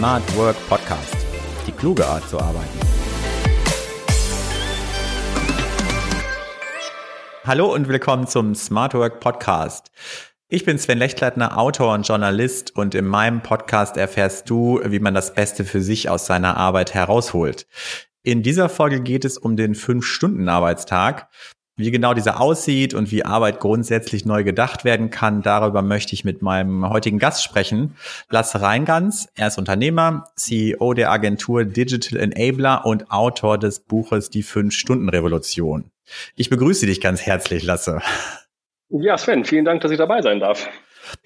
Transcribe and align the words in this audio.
Smart 0.00 0.34
Work 0.34 0.56
Podcast. 0.66 1.14
Die 1.66 1.72
kluge 1.72 2.06
Art 2.06 2.26
zu 2.26 2.40
arbeiten. 2.40 2.80
Hallo 7.44 7.74
und 7.74 7.86
willkommen 7.86 8.26
zum 8.26 8.54
Smart 8.54 8.94
Work 8.94 9.20
Podcast. 9.20 9.90
Ich 10.48 10.64
bin 10.64 10.78
Sven 10.78 10.96
Lechtleitner, 10.96 11.58
Autor 11.58 11.92
und 11.92 12.08
Journalist 12.08 12.74
und 12.74 12.94
in 12.94 13.04
meinem 13.04 13.42
Podcast 13.42 13.98
erfährst 13.98 14.48
du, 14.48 14.80
wie 14.82 15.00
man 15.00 15.12
das 15.12 15.34
Beste 15.34 15.66
für 15.66 15.82
sich 15.82 16.08
aus 16.08 16.24
seiner 16.24 16.56
Arbeit 16.56 16.94
herausholt. 16.94 17.66
In 18.22 18.42
dieser 18.42 18.70
Folge 18.70 19.02
geht 19.02 19.26
es 19.26 19.36
um 19.36 19.54
den 19.54 19.74
5-Stunden-Arbeitstag. 19.74 21.28
Wie 21.80 21.90
genau 21.90 22.12
dieser 22.12 22.40
aussieht 22.40 22.92
und 22.92 23.10
wie 23.10 23.24
Arbeit 23.24 23.58
grundsätzlich 23.58 24.26
neu 24.26 24.44
gedacht 24.44 24.84
werden 24.84 25.08
kann, 25.08 25.40
darüber 25.40 25.80
möchte 25.80 26.12
ich 26.12 26.24
mit 26.24 26.42
meinem 26.42 26.88
heutigen 26.90 27.18
Gast 27.18 27.42
sprechen. 27.42 27.96
Lasse 28.28 28.60
Reingans, 28.60 29.28
er 29.34 29.48
ist 29.48 29.56
Unternehmer, 29.56 30.26
CEO 30.36 30.92
der 30.92 31.10
Agentur 31.10 31.64
Digital 31.64 32.20
Enabler 32.20 32.84
und 32.84 33.10
Autor 33.10 33.56
des 33.56 33.80
Buches 33.80 34.28
Die 34.28 34.44
5-Stunden-Revolution. 34.44 35.90
Ich 36.36 36.50
begrüße 36.50 36.84
dich 36.84 37.00
ganz 37.00 37.22
herzlich, 37.22 37.62
Lasse. 37.62 38.02
Ja, 38.90 39.16
Sven, 39.16 39.46
vielen 39.46 39.64
Dank, 39.64 39.80
dass 39.80 39.90
ich 39.90 39.98
dabei 39.98 40.20
sein 40.20 40.38
darf. 40.40 40.68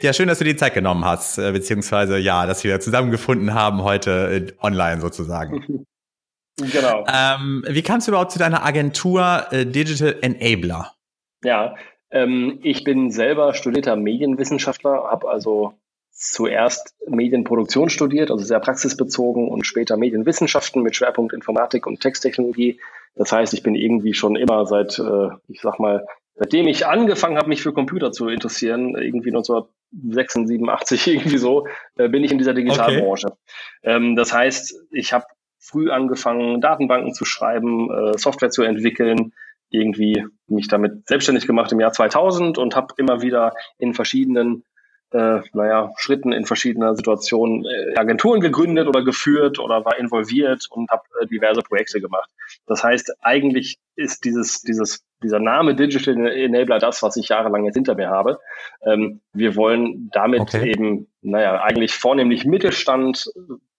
Ja, 0.00 0.12
schön, 0.12 0.28
dass 0.28 0.38
du 0.38 0.44
die 0.44 0.56
Zeit 0.56 0.74
genommen 0.74 1.04
hast, 1.04 1.38
äh, 1.38 1.50
beziehungsweise 1.50 2.16
ja, 2.18 2.46
dass 2.46 2.62
wir 2.62 2.78
zusammengefunden 2.78 3.54
haben 3.54 3.82
heute 3.82 4.52
äh, 4.60 4.64
online 4.64 5.00
sozusagen. 5.00 5.84
Genau. 6.56 7.04
Ähm, 7.12 7.64
wie 7.68 7.82
kamst 7.82 8.06
du 8.06 8.12
überhaupt 8.12 8.32
zu 8.32 8.38
deiner 8.38 8.64
Agentur 8.64 9.46
äh, 9.50 9.66
Digital 9.66 10.16
Enabler? 10.20 10.92
Ja, 11.42 11.74
ähm, 12.10 12.60
ich 12.62 12.84
bin 12.84 13.10
selber 13.10 13.54
studierter 13.54 13.96
Medienwissenschaftler, 13.96 15.10
habe 15.10 15.28
also 15.28 15.74
zuerst 16.12 16.94
Medienproduktion 17.08 17.90
studiert, 17.90 18.30
also 18.30 18.44
sehr 18.44 18.60
praxisbezogen 18.60 19.48
und 19.48 19.66
später 19.66 19.96
Medienwissenschaften 19.96 20.82
mit 20.82 20.94
Schwerpunkt 20.94 21.34
Informatik 21.34 21.86
und 21.86 22.00
Texttechnologie. 22.00 22.80
Das 23.16 23.32
heißt, 23.32 23.52
ich 23.52 23.62
bin 23.62 23.74
irgendwie 23.74 24.14
schon 24.14 24.36
immer 24.36 24.64
seit, 24.66 24.98
äh, 24.98 25.28
ich 25.48 25.60
sag 25.60 25.80
mal, 25.80 26.06
seitdem 26.36 26.68
ich 26.68 26.86
angefangen 26.86 27.36
habe, 27.36 27.48
mich 27.48 27.62
für 27.62 27.72
Computer 27.72 28.12
zu 28.12 28.28
interessieren, 28.28 28.96
irgendwie 28.96 29.30
1986, 29.30 31.06
irgendwie 31.14 31.38
so, 31.38 31.66
äh, 31.96 32.08
bin 32.08 32.22
ich 32.22 32.30
in 32.30 32.38
dieser 32.38 32.54
Digitalbranche. 32.54 33.28
Okay. 33.28 33.36
Ähm, 33.82 34.16
das 34.16 34.32
heißt, 34.32 34.82
ich 34.92 35.12
habe 35.12 35.26
früh 35.64 35.90
angefangen, 35.90 36.60
Datenbanken 36.60 37.14
zu 37.14 37.24
schreiben, 37.24 37.90
äh, 37.90 38.18
Software 38.18 38.50
zu 38.50 38.62
entwickeln, 38.62 39.32
irgendwie 39.70 40.24
mich 40.46 40.68
damit 40.68 41.08
selbstständig 41.08 41.46
gemacht 41.46 41.72
im 41.72 41.80
Jahr 41.80 41.92
2000 41.92 42.58
und 42.58 42.76
habe 42.76 42.94
immer 42.98 43.22
wieder 43.22 43.54
in 43.78 43.94
verschiedenen 43.94 44.64
äh, 45.14 45.42
naja, 45.52 45.92
Schritten 45.96 46.32
in 46.32 46.44
verschiedener 46.44 46.96
Situationen 46.96 47.64
äh, 47.64 47.96
Agenturen 47.96 48.40
gegründet 48.40 48.88
oder 48.88 49.04
geführt 49.04 49.60
oder 49.60 49.84
war 49.84 49.96
involviert 49.96 50.66
und 50.70 50.90
habe 50.90 51.02
äh, 51.20 51.26
diverse 51.26 51.62
Projekte 51.62 52.00
gemacht. 52.00 52.28
Das 52.66 52.82
heißt, 52.82 53.16
eigentlich 53.22 53.78
ist 53.94 54.24
dieses, 54.24 54.62
dieses, 54.62 55.04
dieser 55.22 55.38
Name 55.38 55.76
Digital 55.76 56.26
Enabler 56.26 56.80
das, 56.80 57.00
was 57.02 57.16
ich 57.16 57.28
jahrelang 57.28 57.64
jetzt 57.64 57.76
hinter 57.76 57.94
mir 57.94 58.08
habe. 58.08 58.40
Ähm, 58.84 59.20
wir 59.32 59.54
wollen 59.54 60.10
damit 60.12 60.40
okay. 60.40 60.68
eben, 60.72 61.06
naja, 61.22 61.62
eigentlich 61.62 61.94
vornehmlich 61.94 62.44
Mittelstand, 62.44 63.30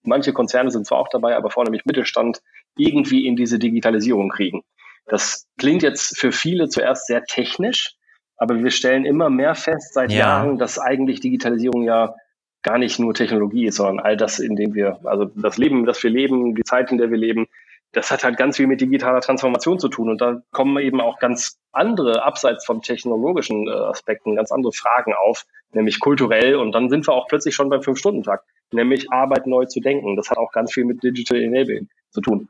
manche 0.06 0.32
Konzerne 0.32 0.70
sind 0.70 0.86
zwar 0.86 0.98
auch 0.98 1.08
dabei, 1.08 1.36
aber 1.36 1.50
vornehmlich 1.50 1.84
Mittelstand 1.84 2.40
irgendwie 2.76 3.26
in 3.26 3.36
diese 3.36 3.58
Digitalisierung 3.58 4.28
kriegen. 4.30 4.62
Das 5.06 5.46
klingt 5.58 5.82
jetzt 5.82 6.18
für 6.18 6.32
viele 6.32 6.68
zuerst 6.68 7.06
sehr 7.06 7.24
technisch, 7.24 7.96
aber 8.36 8.62
wir 8.62 8.70
stellen 8.70 9.04
immer 9.04 9.30
mehr 9.30 9.54
fest 9.54 9.94
seit 9.94 10.12
ja. 10.12 10.18
Jahren, 10.18 10.58
dass 10.58 10.78
eigentlich 10.78 11.20
Digitalisierung 11.20 11.84
ja 11.84 12.14
gar 12.62 12.78
nicht 12.78 12.98
nur 12.98 13.14
Technologie 13.14 13.66
ist, 13.66 13.76
sondern 13.76 14.00
all 14.00 14.16
das, 14.16 14.40
in 14.40 14.56
dem 14.56 14.74
wir, 14.74 14.98
also 15.04 15.26
das 15.26 15.56
Leben, 15.56 15.86
das 15.86 16.02
wir 16.02 16.10
leben, 16.10 16.54
die 16.54 16.64
Zeit, 16.64 16.90
in 16.90 16.98
der 16.98 17.10
wir 17.10 17.16
leben, 17.16 17.46
das 17.92 18.10
hat 18.10 18.24
halt 18.24 18.36
ganz 18.36 18.56
viel 18.56 18.66
mit 18.66 18.80
digitaler 18.80 19.20
Transformation 19.20 19.78
zu 19.78 19.88
tun. 19.88 20.10
Und 20.10 20.20
da 20.20 20.42
kommen 20.50 20.76
eben 20.82 21.00
auch 21.00 21.18
ganz 21.18 21.58
andere, 21.72 22.24
abseits 22.24 22.66
von 22.66 22.82
technologischen 22.82 23.68
äh, 23.68 23.70
Aspekten, 23.70 24.36
ganz 24.36 24.50
andere 24.50 24.72
Fragen 24.72 25.14
auf, 25.14 25.44
nämlich 25.72 26.00
kulturell. 26.00 26.56
Und 26.56 26.72
dann 26.72 26.90
sind 26.90 27.06
wir 27.06 27.14
auch 27.14 27.28
plötzlich 27.28 27.54
schon 27.54 27.70
beim 27.70 27.82
Fünf-Stunden-Tag, 27.82 28.42
nämlich 28.72 29.10
Arbeit 29.12 29.46
neu 29.46 29.64
zu 29.66 29.80
denken. 29.80 30.16
Das 30.16 30.30
hat 30.30 30.38
auch 30.38 30.52
ganz 30.52 30.72
viel 30.72 30.84
mit 30.84 31.02
Digital 31.02 31.42
Enabling 31.42 31.88
zu 32.10 32.20
tun. 32.20 32.48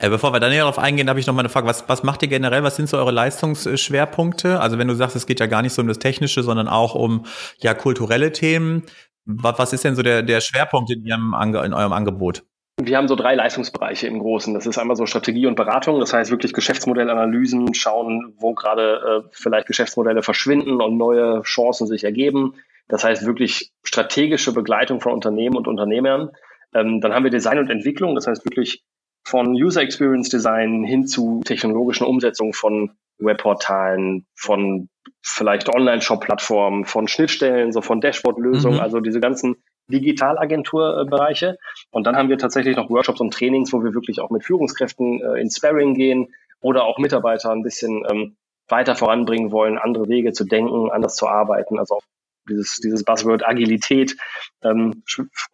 Äh, 0.00 0.08
bevor 0.08 0.32
wir 0.32 0.40
dann 0.40 0.50
näher 0.50 0.62
darauf 0.62 0.78
eingehen, 0.78 1.08
habe 1.08 1.20
ich 1.20 1.26
noch 1.26 1.34
mal 1.34 1.40
eine 1.40 1.48
Frage. 1.48 1.66
Was, 1.66 1.88
was 1.88 2.02
macht 2.02 2.22
ihr 2.22 2.28
generell? 2.28 2.62
Was 2.62 2.76
sind 2.76 2.88
so 2.88 2.96
eure 2.96 3.12
Leistungsschwerpunkte? 3.12 4.60
Also 4.60 4.78
wenn 4.78 4.88
du 4.88 4.94
sagst, 4.94 5.16
es 5.16 5.26
geht 5.26 5.40
ja 5.40 5.46
gar 5.46 5.62
nicht 5.62 5.72
so 5.72 5.82
um 5.82 5.88
das 5.88 5.98
Technische, 5.98 6.42
sondern 6.42 6.68
auch 6.68 6.94
um 6.94 7.26
ja 7.58 7.74
kulturelle 7.74 8.32
Themen. 8.32 8.82
Was, 9.24 9.58
was 9.58 9.72
ist 9.72 9.84
denn 9.84 9.94
so 9.94 10.02
der, 10.02 10.22
der 10.22 10.40
Schwerpunkt 10.40 10.90
in, 10.90 11.04
ihrem, 11.04 11.34
in 11.40 11.74
eurem 11.74 11.92
Angebot? 11.92 12.44
Wir 12.80 12.96
haben 12.96 13.06
so 13.06 13.16
drei 13.16 13.34
Leistungsbereiche 13.34 14.06
im 14.06 14.18
Großen. 14.18 14.54
Das 14.54 14.66
ist 14.66 14.78
einmal 14.78 14.96
so 14.96 15.06
Strategie 15.06 15.46
und 15.46 15.56
Beratung, 15.56 16.00
das 16.00 16.12
heißt 16.12 16.30
wirklich 16.30 16.54
Geschäftsmodellanalysen, 16.54 17.74
schauen, 17.74 18.34
wo 18.38 18.54
gerade 18.54 19.24
äh, 19.24 19.28
vielleicht 19.30 19.66
Geschäftsmodelle 19.66 20.22
verschwinden 20.22 20.80
und 20.80 20.96
neue 20.96 21.42
Chancen 21.42 21.86
sich 21.86 22.02
ergeben. 22.02 22.54
Das 22.92 23.04
heißt 23.04 23.24
wirklich 23.24 23.72
strategische 23.84 24.52
Begleitung 24.52 25.00
von 25.00 25.14
Unternehmen 25.14 25.56
und 25.56 25.66
Unternehmern. 25.66 26.30
Ähm, 26.74 27.00
dann 27.00 27.14
haben 27.14 27.24
wir 27.24 27.30
Design 27.30 27.58
und 27.58 27.70
Entwicklung, 27.70 28.14
das 28.14 28.26
heißt 28.26 28.44
wirklich 28.44 28.84
von 29.24 29.54
User 29.54 29.80
Experience 29.80 30.28
Design 30.28 30.84
hin 30.84 31.06
zu 31.06 31.40
technologischen 31.42 32.06
Umsetzungen 32.06 32.52
von 32.52 32.90
Webportalen, 33.18 34.26
von 34.34 34.90
vielleicht 35.22 35.74
Online-Shop-Plattformen, 35.74 36.84
von 36.84 37.08
Schnittstellen, 37.08 37.72
so 37.72 37.80
von 37.80 38.02
Dashboard-Lösungen, 38.02 38.76
mhm. 38.76 38.82
also 38.82 39.00
diese 39.00 39.20
ganzen 39.20 39.56
Digitalagenturbereiche. 39.86 41.56
Und 41.92 42.06
dann 42.06 42.16
haben 42.16 42.28
wir 42.28 42.36
tatsächlich 42.36 42.76
noch 42.76 42.90
Workshops 42.90 43.22
und 43.22 43.32
Trainings, 43.32 43.72
wo 43.72 43.82
wir 43.82 43.94
wirklich 43.94 44.20
auch 44.20 44.28
mit 44.28 44.44
Führungskräften 44.44 45.22
äh, 45.22 45.40
in 45.40 45.50
Sparring 45.50 45.94
gehen 45.94 46.34
oder 46.60 46.84
auch 46.84 46.98
Mitarbeiter 46.98 47.52
ein 47.52 47.62
bisschen 47.62 48.04
ähm, 48.10 48.36
weiter 48.68 48.96
voranbringen 48.96 49.50
wollen, 49.50 49.78
andere 49.78 50.08
Wege 50.08 50.32
zu 50.32 50.44
denken, 50.44 50.90
anders 50.90 51.16
zu 51.16 51.26
arbeiten, 51.26 51.78
also 51.78 51.94
auch 51.94 52.02
dieses, 52.48 52.76
dieses 52.76 53.04
Buzzword 53.04 53.46
Agilität 53.46 54.16
ähm, 54.62 55.02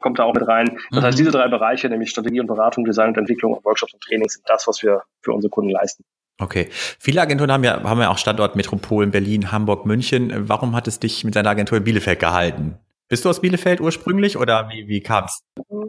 kommt 0.00 0.18
da 0.18 0.24
auch 0.24 0.34
mit 0.34 0.46
rein. 0.46 0.78
Das 0.90 1.00
mhm. 1.00 1.04
heißt, 1.04 1.18
diese 1.18 1.30
drei 1.30 1.48
Bereiche, 1.48 1.88
nämlich 1.88 2.10
Strategie 2.10 2.40
und 2.40 2.46
Beratung, 2.46 2.84
Design 2.84 3.08
und 3.10 3.18
Entwicklung, 3.18 3.58
Workshops 3.64 3.94
und 3.94 4.02
Trainings, 4.02 4.34
sind 4.34 4.48
das, 4.48 4.66
was 4.66 4.82
wir 4.82 5.02
für 5.22 5.32
unsere 5.32 5.50
Kunden 5.50 5.70
leisten. 5.70 6.04
Okay. 6.40 6.68
Viele 6.70 7.20
Agenturen 7.20 7.50
haben 7.50 7.64
ja, 7.64 7.82
haben 7.82 8.00
ja 8.00 8.10
auch 8.10 8.18
Standort 8.18 8.54
Metropolen, 8.54 9.10
Berlin, 9.10 9.50
Hamburg, 9.50 9.86
München. 9.86 10.48
Warum 10.48 10.76
hat 10.76 10.86
es 10.86 11.00
dich 11.00 11.24
mit 11.24 11.34
deiner 11.34 11.50
Agentur 11.50 11.78
in 11.78 11.84
Bielefeld 11.84 12.20
gehalten? 12.20 12.78
Bist 13.08 13.24
du 13.24 13.30
aus 13.30 13.40
Bielefeld 13.40 13.80
ursprünglich 13.80 14.36
oder 14.36 14.68
wie, 14.70 14.86
wie 14.86 15.00
kam's? 15.00 15.42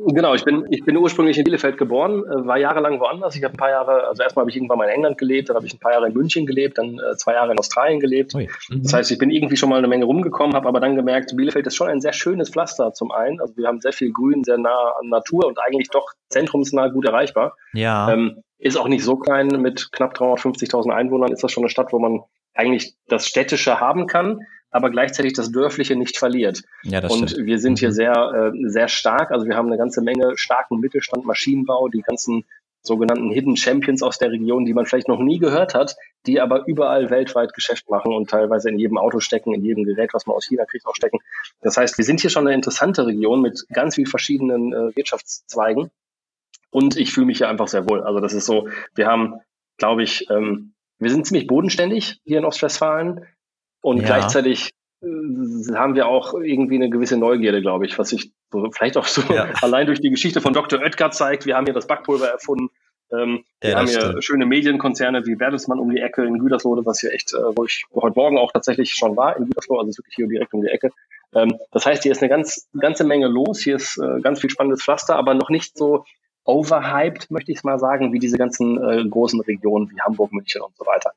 Genau, 0.08 0.34
ich 0.34 0.46
bin, 0.46 0.66
ich 0.70 0.86
bin 0.86 0.96
ursprünglich 0.96 1.38
in 1.38 1.44
Bielefeld 1.44 1.78
geboren, 1.78 2.24
äh, 2.24 2.48
war 2.48 2.58
jahrelang 2.58 3.02
woanders. 3.02 3.36
Ich 3.36 3.44
habe 3.44 3.56
ein 3.56 3.58
paar 3.58 3.70
Jahre, 3.70 4.08
also 4.08 4.24
erstmal 4.24 4.44
habe 4.44 4.52
ich 4.52 4.56
irgendwann 4.56 4.78
mal 4.78 4.86
in 4.86 4.96
England 4.96 5.18
gelebt, 5.18 5.50
dann 5.50 5.58
habe 5.58 5.68
ich 5.68 5.74
ein 5.74 5.80
paar 5.80 5.92
Jahre 5.92 6.08
in 6.08 6.14
München 6.14 6.46
gelebt, 6.46 6.78
dann 6.78 6.98
äh, 6.98 7.18
zwei 7.18 7.34
Jahre 7.34 7.52
in 7.52 7.60
Australien 7.60 8.00
gelebt. 8.00 8.34
Mhm. 8.36 8.48
Das 8.84 8.94
heißt, 8.94 9.12
ich 9.12 9.18
bin 9.18 9.32
irgendwie 9.32 9.58
schon 9.58 9.70
mal 9.70 9.78
eine 9.78 9.90
Menge 9.90 10.06
rumgekommen, 10.06 10.56
habe 10.56 10.68
aber 10.70 10.80
dann 10.80 10.96
gemerkt, 10.96 11.36
Bielefeld 11.36 11.68
ist 11.68 11.76
schon 11.76 11.90
ein 11.90 12.00
sehr 12.00 12.14
schönes 12.14 12.50
Pflaster 12.50 12.94
zum 12.94 13.12
einen. 13.12 13.42
Also 13.42 13.58
wir 13.58 13.68
haben 13.68 13.82
sehr 13.82 13.94
viel 13.94 14.14
Grün, 14.14 14.46
sehr 14.46 14.58
nah 14.58 14.94
an 15.00 15.10
Natur 15.10 15.46
und 15.46 15.60
eigentlich 15.60 15.90
doch 15.90 16.14
zentrumsnah 16.30 16.88
gut 16.88 17.06
erreichbar. 17.06 17.58
Ja. 17.74 18.12
Ähm, 18.14 18.44
ist 18.60 18.78
auch 18.78 18.88
nicht 18.88 19.04
so 19.04 19.18
klein, 19.18 19.48
mit 19.48 19.92
knapp 19.92 20.16
350.000 20.16 20.90
Einwohnern 20.92 21.32
ist 21.32 21.44
das 21.44 21.52
schon 21.52 21.64
eine 21.64 21.70
Stadt, 21.70 21.92
wo 21.92 22.00
man 22.00 22.22
eigentlich 22.54 22.96
das 23.08 23.28
Städtische 23.28 23.80
haben 23.80 24.08
kann 24.08 24.40
aber 24.72 24.90
gleichzeitig 24.90 25.34
das 25.34 25.52
Dörfliche 25.52 25.96
nicht 25.96 26.18
verliert. 26.18 26.64
Ja, 26.84 27.02
das 27.02 27.12
und 27.12 27.32
stimmt. 27.32 27.48
wir 27.48 27.60
sind 27.60 27.80
hier 27.80 27.90
mhm. 27.90 27.94
sehr, 27.94 28.52
äh, 28.54 28.70
sehr 28.70 28.88
stark. 28.88 29.32
Also 29.32 29.48
wir 29.48 29.56
haben 29.56 29.68
eine 29.68 29.78
ganze 29.78 30.02
Menge 30.02 30.38
starken 30.38 30.80
Mittelstand, 30.80 31.26
Maschinenbau, 31.26 31.88
die 31.88 32.02
ganzen 32.02 32.46
sogenannten 32.82 33.32
Hidden 33.32 33.58
Champions 33.58 34.04
aus 34.04 34.18
der 34.18 34.32
Region, 34.32 34.66
die 34.66 34.74
man 34.74 34.86
vielleicht 34.86 35.08
noch 35.08 35.20
nie 35.20 35.40
gehört 35.40 35.74
hat, 35.74 35.96
die 36.26 36.40
aber 36.40 36.66
überall 36.68 37.10
weltweit 37.10 37.54
Geschäft 37.54 37.90
machen 37.90 38.14
und 38.14 38.30
teilweise 38.30 38.70
in 38.70 38.80
jedem 38.80 38.98
Auto 38.98 39.20
stecken, 39.20 39.54
in 39.54 39.64
jedem 39.64 39.84
Gerät, 39.84 40.14
was 40.14 40.26
man 40.26 40.36
aus 40.36 40.46
China 40.48 40.66
kriegt, 40.66 40.86
auch 40.86 40.96
stecken. 40.96 41.20
Das 41.62 41.78
heißt, 41.78 41.98
wir 41.98 42.06
sind 42.06 42.22
hier 42.22 42.30
schon 42.30 42.48
eine 42.48 42.56
interessante 42.56 43.06
Region 43.06 43.42
mit 43.42 43.66
ganz 43.74 43.96
vielen 43.96 44.08
verschiedenen 44.08 44.74
äh, 44.74 44.96
Wirtschaftszweigen. 44.96 45.92
Und 46.72 46.98
ich 46.98 47.12
fühle 47.12 47.26
mich 47.26 47.40
hier 47.40 47.50
einfach 47.50 47.68
sehr 47.68 47.90
wohl. 47.90 48.02
Also 48.02 48.20
das 48.20 48.34
ist 48.34 48.46
so, 48.46 48.70
wir 48.96 49.08
haben, 49.08 49.36
glaube 49.78 50.04
ich, 50.04 50.30
ähm, 50.30 50.74
wir 51.00 51.10
sind 51.10 51.26
ziemlich 51.26 51.48
bodenständig 51.48 52.22
hier 52.26 52.38
in 52.38 52.46
Ostwestfalen. 52.46 53.26
Und 53.82 53.98
ja. 53.98 54.06
gleichzeitig 54.06 54.72
äh, 55.02 55.08
haben 55.76 55.96
wir 55.96 56.08
auch 56.08 56.34
irgendwie 56.34 56.76
eine 56.76 56.90
gewisse 56.90 57.18
Neugierde, 57.18 57.62
glaube 57.62 57.86
ich, 57.86 57.98
was 57.98 58.10
sich 58.10 58.32
vielleicht 58.72 58.98
auch 58.98 59.06
so 59.06 59.22
ja. 59.34 59.48
allein 59.62 59.88
durch 59.88 60.02
die 60.02 60.10
Geschichte 60.10 60.42
von 60.42 60.54
Dr. 60.54 60.80
Oetker 60.82 61.12
zeigt. 61.12 61.46
Wir 61.46 61.56
haben 61.56 61.66
hier 61.66 61.74
das 61.74 61.88
Backpulver 61.88 62.28
erfunden. 62.28 62.70
Ähm, 63.12 63.44
ja, 63.64 63.70
wir 63.70 63.76
haben 63.78 63.88
hier 63.88 64.02
stimmt. 64.02 64.24
schöne 64.24 64.46
Medienkonzerne 64.46 65.26
wie 65.26 65.36
Bertelsmann 65.36 65.80
um 65.80 65.90
die 65.90 66.00
Ecke 66.00 66.24
in 66.26 66.38
Gütersloh, 66.38 66.80
was 66.86 67.00
hier 67.00 67.12
echt, 67.12 67.34
äh, 67.34 67.38
wo 67.56 67.66
ich 67.66 67.86
heute 67.96 68.16
Morgen 68.16 68.38
auch 68.38 68.52
tatsächlich 68.52 68.94
schon 68.94 69.18
war 69.18 69.36
in 69.36 69.46
Gütersloh, 69.46 69.78
also 69.78 69.90
ist 69.90 69.98
wirklich 69.98 70.16
hier 70.16 70.28
direkt 70.28 70.54
um 70.54 70.62
die 70.62 70.68
Ecke. 70.68 70.92
Ähm, 71.34 71.58
das 71.72 71.86
heißt, 71.86 72.04
hier 72.04 72.12
ist 72.12 72.22
eine 72.22 72.30
ganz, 72.30 72.68
ganze 72.80 73.04
Menge 73.04 73.28
los, 73.28 73.62
hier 73.62 73.78
ist 73.78 73.98
äh, 73.98 74.22
ganz 74.22 74.42
viel 74.42 74.50
spannendes 74.50 74.84
Pflaster, 74.84 75.16
aber 75.16 75.34
noch 75.34 75.50
nicht 75.50 75.76
so 75.76 76.06
overhyped, 76.44 77.30
möchte 77.32 77.52
ich 77.52 77.64
mal 77.64 77.80
sagen, 77.80 78.14
wie 78.14 78.20
diese 78.20 78.38
ganzen 78.38 78.82
äh, 78.84 79.08
großen 79.08 79.42
Regionen 79.42 79.90
wie 79.92 80.02
Hamburg, 80.02 80.32
München 80.32 80.62
und 80.62 80.76
so 80.78 80.86
weiter. 80.86 81.12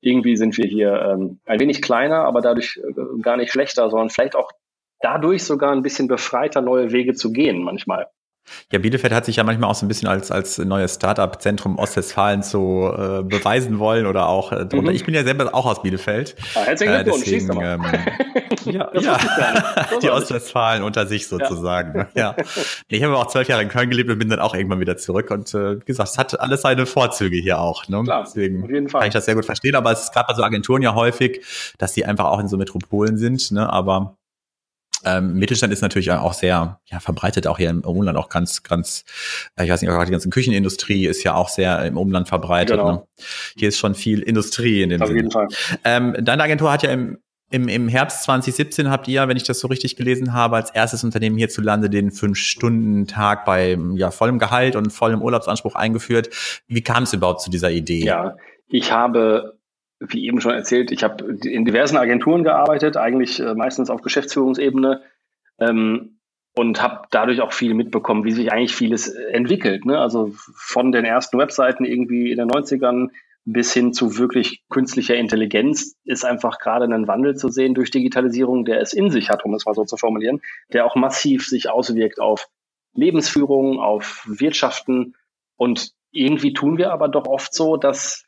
Irgendwie 0.00 0.36
sind 0.36 0.56
wir 0.56 0.66
hier 0.66 0.92
ähm, 1.00 1.40
ein 1.44 1.60
wenig 1.60 1.82
kleiner, 1.82 2.24
aber 2.24 2.40
dadurch 2.40 2.78
äh, 2.78 3.20
gar 3.22 3.36
nicht 3.36 3.50
schlechter, 3.50 3.90
sondern 3.90 4.10
vielleicht 4.10 4.36
auch 4.36 4.52
dadurch 5.00 5.44
sogar 5.44 5.72
ein 5.72 5.82
bisschen 5.82 6.08
befreiter, 6.08 6.60
neue 6.60 6.92
Wege 6.92 7.14
zu 7.14 7.32
gehen 7.32 7.62
manchmal. 7.62 8.08
Ja, 8.72 8.78
Bielefeld 8.78 9.12
hat 9.12 9.24
sich 9.24 9.36
ja 9.36 9.44
manchmal 9.44 9.70
auch 9.70 9.74
so 9.74 9.84
ein 9.84 9.88
bisschen 9.88 10.08
als, 10.08 10.30
als 10.30 10.58
neues 10.58 10.94
Startup-Zentrum 10.94 11.78
Ostwestfalen 11.78 12.42
zu 12.42 12.90
äh, 12.92 13.22
beweisen 13.22 13.78
wollen 13.78 14.06
oder 14.06 14.28
auch 14.28 14.52
äh, 14.52 14.66
drunter. 14.66 14.90
Mhm. 14.90 14.96
Ich 14.96 15.04
bin 15.04 15.14
ja 15.14 15.24
selber 15.24 15.54
auch 15.54 15.66
aus 15.66 15.82
Bielefeld. 15.82 16.36
Ah, 16.54 16.62
herzlichen 16.64 16.94
äh, 16.94 17.04
Glückwunsch, 17.04 17.26
äh, 17.26 17.30
deswegen, 17.32 17.60
ähm, 17.62 17.84
Ja, 18.64 18.90
ja. 18.94 19.18
die 20.02 20.10
Ostwestfalen 20.10 20.82
unter 20.82 21.06
sich 21.06 21.28
sozusagen. 21.28 22.06
Ja. 22.14 22.34
ja. 22.36 22.44
Ich 22.88 23.02
habe 23.02 23.16
auch 23.16 23.26
zwölf 23.28 23.48
Jahre 23.48 23.62
in 23.62 23.68
Köln 23.68 23.90
gelebt 23.90 24.10
und 24.10 24.18
bin 24.18 24.28
dann 24.28 24.40
auch 24.40 24.54
irgendwann 24.54 24.80
wieder 24.80 24.96
zurück. 24.96 25.30
Und 25.30 25.54
äh, 25.54 25.80
wie 25.80 25.84
gesagt, 25.84 26.10
es 26.10 26.18
hat 26.18 26.38
alles 26.40 26.62
seine 26.62 26.86
Vorzüge 26.86 27.36
hier 27.36 27.60
auch. 27.60 27.88
Ne? 27.88 28.02
Klar, 28.02 28.24
Deswegen 28.24 28.64
auf 28.64 28.70
jeden 28.70 28.88
Fall. 28.88 29.00
kann 29.00 29.08
ich 29.08 29.14
das 29.14 29.24
sehr 29.24 29.34
gut 29.34 29.44
verstehen. 29.44 29.74
Aber 29.74 29.92
es 29.92 30.04
ist 30.04 30.12
gerade 30.12 30.26
bei 30.28 30.34
so 30.34 30.42
Agenturen 30.42 30.82
ja 30.82 30.94
häufig, 30.94 31.44
dass 31.78 31.92
die 31.92 32.04
einfach 32.04 32.26
auch 32.26 32.40
in 32.40 32.48
so 32.48 32.56
Metropolen 32.56 33.16
sind. 33.18 33.52
Ne? 33.52 33.70
Aber 33.72 34.16
ähm, 35.06 35.34
Mittelstand 35.34 35.72
ist 35.72 35.80
natürlich 35.80 36.10
auch 36.10 36.34
sehr 36.34 36.80
ja, 36.86 37.00
verbreitet, 37.00 37.46
auch 37.46 37.58
hier 37.58 37.70
im 37.70 37.80
Umland 37.80 38.18
auch 38.18 38.28
ganz, 38.28 38.62
ganz, 38.62 39.04
äh, 39.56 39.64
ich 39.64 39.70
weiß 39.70 39.80
nicht, 39.80 39.90
auch 39.90 40.04
die 40.04 40.10
ganze 40.10 40.28
Küchenindustrie 40.28 41.06
ist 41.06 41.22
ja 41.22 41.34
auch 41.34 41.48
sehr 41.48 41.84
im 41.84 41.96
Umland 41.96 42.28
verbreitet. 42.28 42.76
Genau. 42.76 42.92
Ne? 42.92 43.02
Hier 43.56 43.68
ist 43.68 43.78
schon 43.78 43.94
viel 43.94 44.20
Industrie 44.20 44.82
in 44.82 44.90
dem 44.90 45.00
Auf 45.00 45.08
Sinne. 45.08 45.20
jeden 45.20 45.30
Fall. 45.30 45.48
Ähm, 45.84 46.16
deine 46.20 46.42
Agentur 46.42 46.72
hat 46.72 46.82
ja 46.82 46.90
im 46.90 47.18
im, 47.48 47.68
Im 47.68 47.86
Herbst 47.86 48.24
2017 48.24 48.90
habt 48.90 49.06
ihr, 49.06 49.28
wenn 49.28 49.36
ich 49.36 49.44
das 49.44 49.60
so 49.60 49.68
richtig 49.68 49.94
gelesen 49.94 50.32
habe, 50.32 50.56
als 50.56 50.70
erstes 50.70 51.04
Unternehmen 51.04 51.36
hierzulande 51.38 51.88
den 51.88 52.10
Fünf-Stunden-Tag 52.10 53.44
bei 53.44 53.78
ja, 53.94 54.10
vollem 54.10 54.40
Gehalt 54.40 54.74
und 54.74 54.90
vollem 54.90 55.22
Urlaubsanspruch 55.22 55.76
eingeführt. 55.76 56.30
Wie 56.66 56.82
kam 56.82 57.04
es 57.04 57.12
überhaupt 57.12 57.42
zu 57.42 57.50
dieser 57.50 57.70
Idee? 57.70 58.04
Ja, 58.04 58.36
ich 58.68 58.90
habe, 58.90 59.55
wie 60.00 60.26
eben 60.26 60.40
schon 60.40 60.52
erzählt, 60.52 60.90
ich 60.90 61.02
habe 61.04 61.24
in 61.44 61.64
diversen 61.64 61.96
Agenturen 61.96 62.44
gearbeitet, 62.44 62.96
eigentlich 62.96 63.40
äh, 63.40 63.54
meistens 63.54 63.90
auf 63.90 64.02
Geschäftsführungsebene 64.02 65.02
ähm, 65.58 66.18
und 66.54 66.82
habe 66.82 67.06
dadurch 67.10 67.40
auch 67.40 67.52
viel 67.52 67.74
mitbekommen, 67.74 68.24
wie 68.24 68.32
sich 68.32 68.52
eigentlich 68.52 68.74
vieles 68.74 69.08
entwickelt. 69.08 69.84
Ne? 69.84 69.98
Also 69.98 70.32
von 70.54 70.92
den 70.92 71.04
ersten 71.04 71.38
Webseiten 71.38 71.84
irgendwie 71.84 72.30
in 72.30 72.38
den 72.38 72.50
90ern 72.50 73.10
bis 73.46 73.72
hin 73.72 73.92
zu 73.92 74.18
wirklich 74.18 74.64
künstlicher 74.68 75.14
Intelligenz 75.14 75.96
ist 76.04 76.24
einfach 76.24 76.58
gerade 76.58 76.92
ein 76.92 77.06
Wandel 77.06 77.36
zu 77.36 77.48
sehen 77.48 77.74
durch 77.74 77.92
Digitalisierung, 77.92 78.64
der 78.64 78.80
es 78.80 78.92
in 78.92 79.10
sich 79.10 79.30
hat, 79.30 79.44
um 79.44 79.54
es 79.54 79.64
mal 79.64 79.74
so 79.74 79.84
zu 79.84 79.96
formulieren, 79.96 80.40
der 80.72 80.84
auch 80.84 80.96
massiv 80.96 81.46
sich 81.46 81.70
auswirkt 81.70 82.20
auf 82.20 82.48
Lebensführung, 82.94 83.78
auf 83.78 84.26
Wirtschaften. 84.26 85.14
Und 85.56 85.92
irgendwie 86.10 86.54
tun 86.54 86.76
wir 86.76 86.92
aber 86.92 87.08
doch 87.08 87.26
oft 87.26 87.54
so, 87.54 87.76
dass 87.76 88.25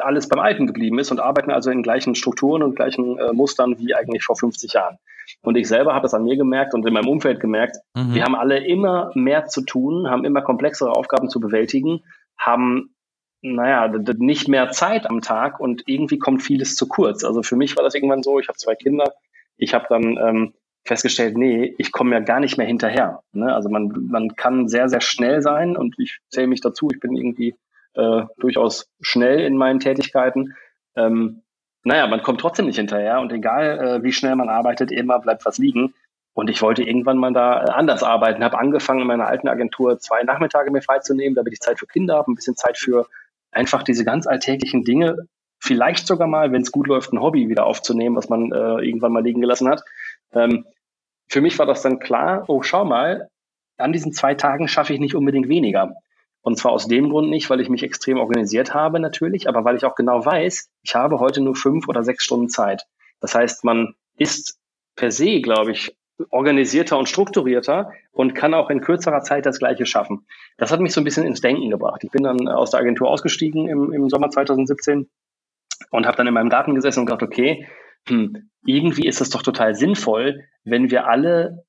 alles 0.00 0.28
beim 0.28 0.40
Alten 0.40 0.66
geblieben 0.66 0.98
ist 0.98 1.10
und 1.10 1.20
arbeiten 1.20 1.50
also 1.50 1.70
in 1.70 1.82
gleichen 1.82 2.14
Strukturen 2.14 2.62
und 2.62 2.76
gleichen 2.76 3.18
äh, 3.18 3.32
Mustern 3.32 3.78
wie 3.78 3.94
eigentlich 3.94 4.24
vor 4.24 4.36
50 4.36 4.72
Jahren. 4.72 4.98
Und 5.42 5.56
ich 5.56 5.68
selber 5.68 5.94
habe 5.94 6.02
das 6.02 6.14
an 6.14 6.24
mir 6.24 6.36
gemerkt 6.36 6.74
und 6.74 6.86
in 6.86 6.92
meinem 6.92 7.08
Umfeld 7.08 7.40
gemerkt, 7.40 7.76
mhm. 7.94 8.14
wir 8.14 8.24
haben 8.24 8.34
alle 8.34 8.64
immer 8.64 9.12
mehr 9.14 9.46
zu 9.46 9.62
tun, 9.62 10.10
haben 10.10 10.24
immer 10.24 10.42
komplexere 10.42 10.90
Aufgaben 10.90 11.28
zu 11.28 11.40
bewältigen, 11.40 12.02
haben 12.38 12.94
naja, 13.42 13.88
nicht 14.18 14.48
mehr 14.48 14.70
Zeit 14.70 15.08
am 15.08 15.22
Tag 15.22 15.60
und 15.60 15.84
irgendwie 15.86 16.18
kommt 16.18 16.42
vieles 16.42 16.76
zu 16.76 16.86
kurz. 16.88 17.24
Also 17.24 17.42
für 17.42 17.56
mich 17.56 17.76
war 17.76 17.84
das 17.84 17.94
irgendwann 17.94 18.22
so, 18.22 18.38
ich 18.38 18.48
habe 18.48 18.58
zwei 18.58 18.74
Kinder, 18.74 19.14
ich 19.56 19.72
habe 19.72 19.86
dann 19.88 20.18
ähm, 20.18 20.54
festgestellt, 20.84 21.36
nee, 21.36 21.74
ich 21.78 21.92
komme 21.92 22.14
ja 22.14 22.20
gar 22.20 22.40
nicht 22.40 22.58
mehr 22.58 22.66
hinterher. 22.66 23.22
Ne? 23.32 23.54
Also 23.54 23.68
man, 23.68 24.08
man 24.10 24.36
kann 24.36 24.68
sehr, 24.68 24.88
sehr 24.88 25.00
schnell 25.00 25.40
sein 25.42 25.76
und 25.76 25.94
ich 25.98 26.18
zähle 26.28 26.48
mich 26.48 26.60
dazu, 26.60 26.88
ich 26.92 27.00
bin 27.00 27.16
irgendwie 27.16 27.54
äh, 27.94 28.22
durchaus 28.38 28.88
schnell 29.00 29.40
in 29.40 29.56
meinen 29.56 29.80
Tätigkeiten. 29.80 30.54
Ähm, 30.96 31.42
naja, 31.84 32.06
man 32.06 32.22
kommt 32.22 32.40
trotzdem 32.40 32.66
nicht 32.66 32.76
hinterher 32.76 33.20
und 33.20 33.32
egal 33.32 33.78
äh, 33.78 34.02
wie 34.02 34.12
schnell 34.12 34.36
man 34.36 34.48
arbeitet, 34.48 34.92
immer 34.92 35.18
bleibt 35.18 35.44
was 35.44 35.58
liegen. 35.58 35.94
Und 36.32 36.48
ich 36.48 36.62
wollte 36.62 36.82
irgendwann 36.82 37.18
mal 37.18 37.32
da 37.32 37.64
äh, 37.64 37.70
anders 37.70 38.02
arbeiten, 38.02 38.44
habe 38.44 38.58
angefangen 38.58 39.00
in 39.00 39.06
meiner 39.06 39.26
alten 39.26 39.48
Agentur 39.48 39.98
zwei 39.98 40.22
Nachmittage 40.22 40.70
mir 40.70 40.82
freizunehmen, 40.82 41.34
damit 41.34 41.52
ich 41.52 41.60
Zeit 41.60 41.78
für 41.78 41.86
Kinder 41.86 42.16
habe, 42.16 42.30
ein 42.30 42.34
bisschen 42.34 42.56
Zeit 42.56 42.78
für 42.78 43.06
einfach 43.50 43.82
diese 43.82 44.04
ganz 44.04 44.26
alltäglichen 44.26 44.84
Dinge, 44.84 45.26
vielleicht 45.58 46.06
sogar 46.06 46.28
mal, 46.28 46.52
wenn 46.52 46.62
es 46.62 46.72
gut 46.72 46.86
läuft, 46.86 47.12
ein 47.12 47.20
Hobby 47.20 47.48
wieder 47.48 47.66
aufzunehmen, 47.66 48.16
was 48.16 48.28
man 48.28 48.52
äh, 48.52 48.84
irgendwann 48.84 49.12
mal 49.12 49.22
liegen 49.22 49.40
gelassen 49.40 49.68
hat. 49.68 49.82
Ähm, 50.32 50.64
für 51.28 51.40
mich 51.40 51.58
war 51.58 51.66
das 51.66 51.82
dann 51.82 51.98
klar, 51.98 52.44
oh, 52.48 52.62
schau 52.62 52.84
mal, 52.84 53.28
an 53.76 53.92
diesen 53.92 54.12
zwei 54.12 54.34
Tagen 54.34 54.68
schaffe 54.68 54.92
ich 54.92 55.00
nicht 55.00 55.14
unbedingt 55.14 55.48
weniger. 55.48 55.94
Und 56.42 56.58
zwar 56.58 56.72
aus 56.72 56.88
dem 56.88 57.10
Grund 57.10 57.28
nicht, 57.28 57.50
weil 57.50 57.60
ich 57.60 57.68
mich 57.68 57.82
extrem 57.82 58.18
organisiert 58.18 58.74
habe 58.74 58.98
natürlich, 58.98 59.48
aber 59.48 59.64
weil 59.64 59.76
ich 59.76 59.84
auch 59.84 59.94
genau 59.94 60.24
weiß, 60.24 60.70
ich 60.82 60.94
habe 60.94 61.18
heute 61.18 61.40
nur 61.40 61.54
fünf 61.54 61.86
oder 61.88 62.02
sechs 62.02 62.24
Stunden 62.24 62.48
Zeit. 62.48 62.86
Das 63.20 63.34
heißt, 63.34 63.64
man 63.64 63.94
ist 64.16 64.58
per 64.96 65.10
se, 65.10 65.40
glaube 65.40 65.72
ich, 65.72 65.96
organisierter 66.30 66.98
und 66.98 67.08
strukturierter 67.08 67.92
und 68.12 68.34
kann 68.34 68.54
auch 68.54 68.70
in 68.70 68.80
kürzerer 68.80 69.22
Zeit 69.22 69.46
das 69.46 69.58
Gleiche 69.58 69.86
schaffen. 69.86 70.26
Das 70.58 70.70
hat 70.70 70.80
mich 70.80 70.92
so 70.92 71.00
ein 71.00 71.04
bisschen 71.04 71.26
ins 71.26 71.40
Denken 71.40 71.70
gebracht. 71.70 72.04
Ich 72.04 72.10
bin 72.10 72.22
dann 72.22 72.48
aus 72.48 72.70
der 72.70 72.80
Agentur 72.80 73.08
ausgestiegen 73.08 73.68
im, 73.68 73.92
im 73.92 74.08
Sommer 74.10 74.30
2017 74.30 75.08
und 75.90 76.06
habe 76.06 76.16
dann 76.16 76.26
in 76.26 76.34
meinem 76.34 76.50
Garten 76.50 76.74
gesessen 76.74 77.00
und 77.00 77.06
gedacht, 77.06 77.22
okay, 77.22 77.66
hm, 78.06 78.50
irgendwie 78.64 79.06
ist 79.06 79.20
es 79.20 79.30
doch 79.30 79.42
total 79.42 79.74
sinnvoll, 79.74 80.44
wenn 80.64 80.90
wir 80.90 81.06
alle 81.06 81.64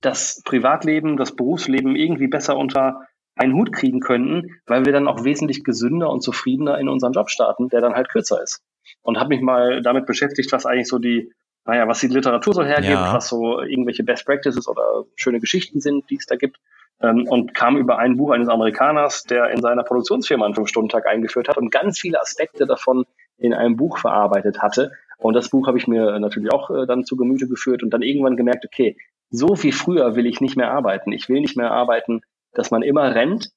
das 0.00 0.42
Privatleben, 0.44 1.16
das 1.16 1.36
Berufsleben 1.36 1.94
irgendwie 1.94 2.26
besser 2.26 2.56
unter 2.56 3.06
einen 3.34 3.54
Hut 3.54 3.72
kriegen 3.72 4.00
könnten, 4.00 4.60
weil 4.66 4.84
wir 4.84 4.92
dann 4.92 5.08
auch 5.08 5.24
wesentlich 5.24 5.64
gesünder 5.64 6.10
und 6.10 6.22
zufriedener 6.22 6.78
in 6.78 6.88
unseren 6.88 7.12
Job 7.12 7.30
starten, 7.30 7.68
der 7.68 7.80
dann 7.80 7.94
halt 7.94 8.08
kürzer 8.08 8.42
ist. 8.42 8.62
Und 9.02 9.18
habe 9.18 9.30
mich 9.30 9.40
mal 9.40 9.82
damit 9.82 10.06
beschäftigt, 10.06 10.52
was 10.52 10.66
eigentlich 10.66 10.88
so 10.88 10.98
die 10.98 11.32
naja, 11.64 11.86
was 11.86 12.00
die 12.00 12.08
Literatur 12.08 12.54
so 12.54 12.64
hergibt, 12.64 12.92
ja. 12.92 13.14
was 13.14 13.28
so 13.28 13.60
irgendwelche 13.60 14.02
Best 14.02 14.26
Practices 14.26 14.68
oder 14.68 15.04
schöne 15.14 15.38
Geschichten 15.38 15.80
sind, 15.80 16.10
die 16.10 16.16
es 16.16 16.26
da 16.26 16.36
gibt. 16.36 16.58
Ähm, 17.00 17.26
und 17.28 17.54
kam 17.54 17.76
über 17.76 17.98
ein 17.98 18.16
Buch 18.16 18.30
eines 18.30 18.48
Amerikaners, 18.48 19.24
der 19.24 19.50
in 19.50 19.60
seiner 19.60 19.84
Produktionsfirma 19.84 20.44
einen 20.44 20.54
Fünf-Stunden-Tag 20.54 21.06
eingeführt 21.06 21.48
hat 21.48 21.58
und 21.58 21.70
ganz 21.70 21.98
viele 21.98 22.20
Aspekte 22.20 22.66
davon 22.66 23.04
in 23.38 23.54
einem 23.54 23.76
Buch 23.76 23.98
verarbeitet 23.98 24.60
hatte. 24.60 24.92
Und 25.18 25.34
das 25.34 25.50
Buch 25.50 25.68
habe 25.68 25.78
ich 25.78 25.86
mir 25.86 26.18
natürlich 26.18 26.52
auch 26.52 26.70
äh, 26.70 26.86
dann 26.86 27.04
zu 27.04 27.16
Gemüte 27.16 27.46
geführt 27.46 27.82
und 27.82 27.90
dann 27.90 28.02
irgendwann 28.02 28.36
gemerkt, 28.36 28.64
okay, 28.64 28.96
so 29.30 29.62
wie 29.62 29.72
früher 29.72 30.16
will 30.16 30.26
ich 30.26 30.40
nicht 30.40 30.56
mehr 30.56 30.72
arbeiten. 30.72 31.12
Ich 31.12 31.28
will 31.28 31.40
nicht 31.40 31.56
mehr 31.56 31.70
arbeiten, 31.70 32.22
dass 32.52 32.70
man 32.70 32.82
immer 32.82 33.14
rennt, 33.14 33.50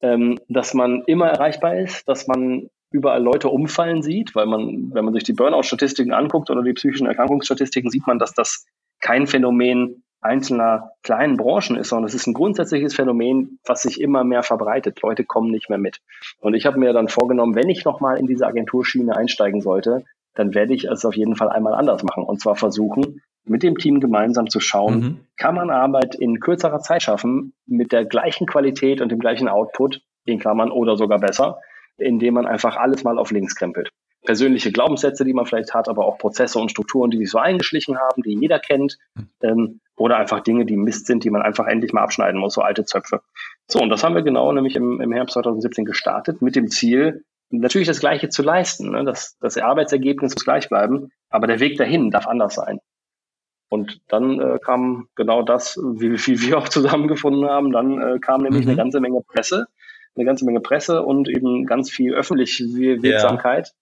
ähm, 0.00 0.38
dass 0.48 0.74
man 0.74 1.02
immer 1.06 1.28
erreichbar 1.28 1.78
ist, 1.78 2.08
dass 2.08 2.26
man 2.26 2.68
überall 2.90 3.22
Leute 3.22 3.48
umfallen 3.48 4.02
sieht, 4.02 4.34
weil 4.34 4.46
man, 4.46 4.92
wenn 4.92 5.04
man 5.04 5.14
sich 5.14 5.22
die 5.22 5.32
Burnout-Statistiken 5.32 6.12
anguckt 6.12 6.50
oder 6.50 6.62
die 6.62 6.72
psychischen 6.72 7.06
Erkrankungsstatistiken, 7.06 7.90
sieht 7.90 8.06
man, 8.06 8.18
dass 8.18 8.34
das 8.34 8.66
kein 9.00 9.26
Phänomen 9.26 10.02
einzelner 10.20 10.92
kleinen 11.02 11.36
Branchen 11.36 11.76
ist, 11.76 11.88
sondern 11.88 12.06
es 12.06 12.14
ist 12.14 12.26
ein 12.26 12.34
grundsätzliches 12.34 12.94
Phänomen, 12.94 13.58
was 13.64 13.82
sich 13.82 14.00
immer 14.00 14.22
mehr 14.22 14.42
verbreitet. 14.42 15.00
Leute 15.02 15.24
kommen 15.24 15.50
nicht 15.50 15.70
mehr 15.70 15.78
mit. 15.78 16.00
Und 16.40 16.54
ich 16.54 16.66
habe 16.66 16.78
mir 16.78 16.92
dann 16.92 17.08
vorgenommen, 17.08 17.54
wenn 17.54 17.70
ich 17.70 17.84
nochmal 17.84 18.18
in 18.18 18.26
diese 18.26 18.46
Agenturschiene 18.46 19.16
einsteigen 19.16 19.62
sollte, 19.62 20.04
dann 20.34 20.54
werde 20.54 20.74
ich 20.74 20.84
es 20.84 21.04
auf 21.04 21.16
jeden 21.16 21.36
Fall 21.36 21.48
einmal 21.48 21.74
anders 21.74 22.02
machen. 22.02 22.24
Und 22.24 22.40
zwar 22.40 22.56
versuchen, 22.56 23.22
mit 23.44 23.62
dem 23.62 23.76
Team 23.78 24.00
gemeinsam 24.00 24.48
zu 24.48 24.60
schauen, 24.60 25.00
mhm. 25.00 25.20
kann 25.36 25.54
man 25.54 25.70
Arbeit 25.70 26.14
in 26.14 26.40
kürzerer 26.40 26.80
Zeit 26.80 27.02
schaffen, 27.02 27.54
mit 27.66 27.92
der 27.92 28.04
gleichen 28.04 28.46
Qualität 28.46 29.00
und 29.00 29.10
dem 29.10 29.18
gleichen 29.18 29.48
Output, 29.48 30.02
in 30.24 30.38
Klammern 30.38 30.70
oder 30.70 30.96
sogar 30.96 31.18
besser, 31.18 31.58
indem 31.96 32.34
man 32.34 32.46
einfach 32.46 32.76
alles 32.76 33.04
mal 33.04 33.18
auf 33.18 33.30
links 33.30 33.54
krempelt. 33.54 33.90
Persönliche 34.22 34.70
Glaubenssätze, 34.70 35.24
die 35.24 35.32
man 35.32 35.46
vielleicht 35.46 35.72
hat, 35.72 35.88
aber 35.88 36.04
auch 36.04 36.18
Prozesse 36.18 36.58
und 36.58 36.70
Strukturen, 36.70 37.10
die 37.10 37.16
sich 37.16 37.30
so 37.30 37.38
eingeschlichen 37.38 37.98
haben, 37.98 38.22
die 38.22 38.38
jeder 38.38 38.58
kennt, 38.58 38.98
ähm, 39.42 39.80
oder 39.96 40.18
einfach 40.18 40.40
Dinge, 40.40 40.66
die 40.66 40.76
Mist 40.76 41.06
sind, 41.06 41.24
die 41.24 41.30
man 41.30 41.42
einfach 41.42 41.66
endlich 41.66 41.92
mal 41.92 42.02
abschneiden 42.02 42.40
muss, 42.40 42.54
so 42.54 42.62
alte 42.62 42.84
Zöpfe. 42.84 43.22
So, 43.66 43.80
und 43.80 43.88
das 43.88 44.04
haben 44.04 44.14
wir 44.14 44.22
genau 44.22 44.52
nämlich 44.52 44.76
im, 44.76 45.00
im 45.00 45.12
Herbst 45.12 45.34
2017 45.34 45.84
gestartet 45.84 46.42
mit 46.42 46.56
dem 46.56 46.68
Ziel, 46.68 47.24
natürlich 47.50 47.88
das 47.88 48.00
Gleiche 48.00 48.28
zu 48.28 48.42
leisten. 48.42 48.90
Ne? 48.90 49.04
Das, 49.04 49.36
das 49.40 49.56
Arbeitsergebnis 49.58 50.34
muss 50.34 50.44
gleich 50.44 50.68
bleiben, 50.68 51.10
aber 51.28 51.46
der 51.46 51.60
Weg 51.60 51.76
dahin 51.76 52.10
darf 52.10 52.26
anders 52.26 52.54
sein. 52.54 52.80
Und 53.70 54.02
dann 54.08 54.38
äh, 54.40 54.58
kam 54.58 55.08
genau 55.14 55.42
das, 55.42 55.78
wie, 55.78 56.12
wie 56.12 56.42
wir 56.42 56.58
auch 56.58 56.68
zusammengefunden 56.68 57.48
haben, 57.48 57.72
dann 57.72 58.02
äh, 58.02 58.18
kam 58.18 58.42
nämlich 58.42 58.64
mhm. 58.64 58.72
eine 58.72 58.76
ganze 58.76 59.00
Menge 59.00 59.22
Presse 59.22 59.66
eine 60.16 60.24
ganze 60.24 60.44
Menge 60.44 60.60
Presse 60.60 61.02
und 61.02 61.28
eben 61.28 61.66
ganz 61.66 61.90
viel 61.90 62.14
öffentliche 62.14 62.64
Wirksamkeit, 62.74 63.72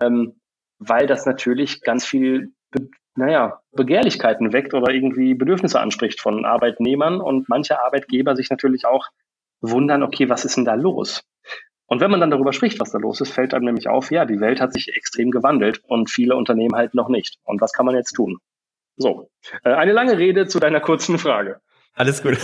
ja. 0.00 0.06
ähm, 0.06 0.34
weil 0.78 1.06
das 1.06 1.26
natürlich 1.26 1.82
ganz 1.82 2.04
viel, 2.04 2.52
be 2.70 2.88
naja, 3.16 3.60
Begehrlichkeiten 3.70 4.52
weckt 4.52 4.74
oder 4.74 4.92
irgendwie 4.92 5.34
Bedürfnisse 5.34 5.78
anspricht 5.78 6.20
von 6.20 6.44
Arbeitnehmern 6.44 7.20
und 7.20 7.48
manche 7.48 7.80
Arbeitgeber 7.80 8.34
sich 8.34 8.50
natürlich 8.50 8.86
auch 8.86 9.06
wundern, 9.60 10.02
okay, 10.02 10.28
was 10.28 10.44
ist 10.44 10.56
denn 10.56 10.64
da 10.64 10.74
los? 10.74 11.22
Und 11.86 12.00
wenn 12.00 12.10
man 12.10 12.18
dann 12.18 12.32
darüber 12.32 12.52
spricht, 12.52 12.80
was 12.80 12.90
da 12.90 12.98
los 12.98 13.20
ist, 13.20 13.30
fällt 13.30 13.54
einem 13.54 13.66
nämlich 13.66 13.88
auf, 13.88 14.10
ja, 14.10 14.24
die 14.24 14.40
Welt 14.40 14.60
hat 14.60 14.72
sich 14.72 14.96
extrem 14.96 15.30
gewandelt 15.30 15.80
und 15.86 16.10
viele 16.10 16.34
Unternehmen 16.34 16.74
halt 16.74 16.94
noch 16.94 17.08
nicht. 17.08 17.38
Und 17.44 17.60
was 17.60 17.72
kann 17.72 17.86
man 17.86 17.94
jetzt 17.94 18.14
tun? 18.14 18.38
So, 18.96 19.30
äh, 19.64 19.70
eine 19.70 19.92
lange 19.92 20.18
Rede 20.18 20.46
zu 20.46 20.60
deiner 20.60 20.80
kurzen 20.80 21.18
Frage. 21.18 21.60
Alles 21.96 22.24
gut. 22.24 22.36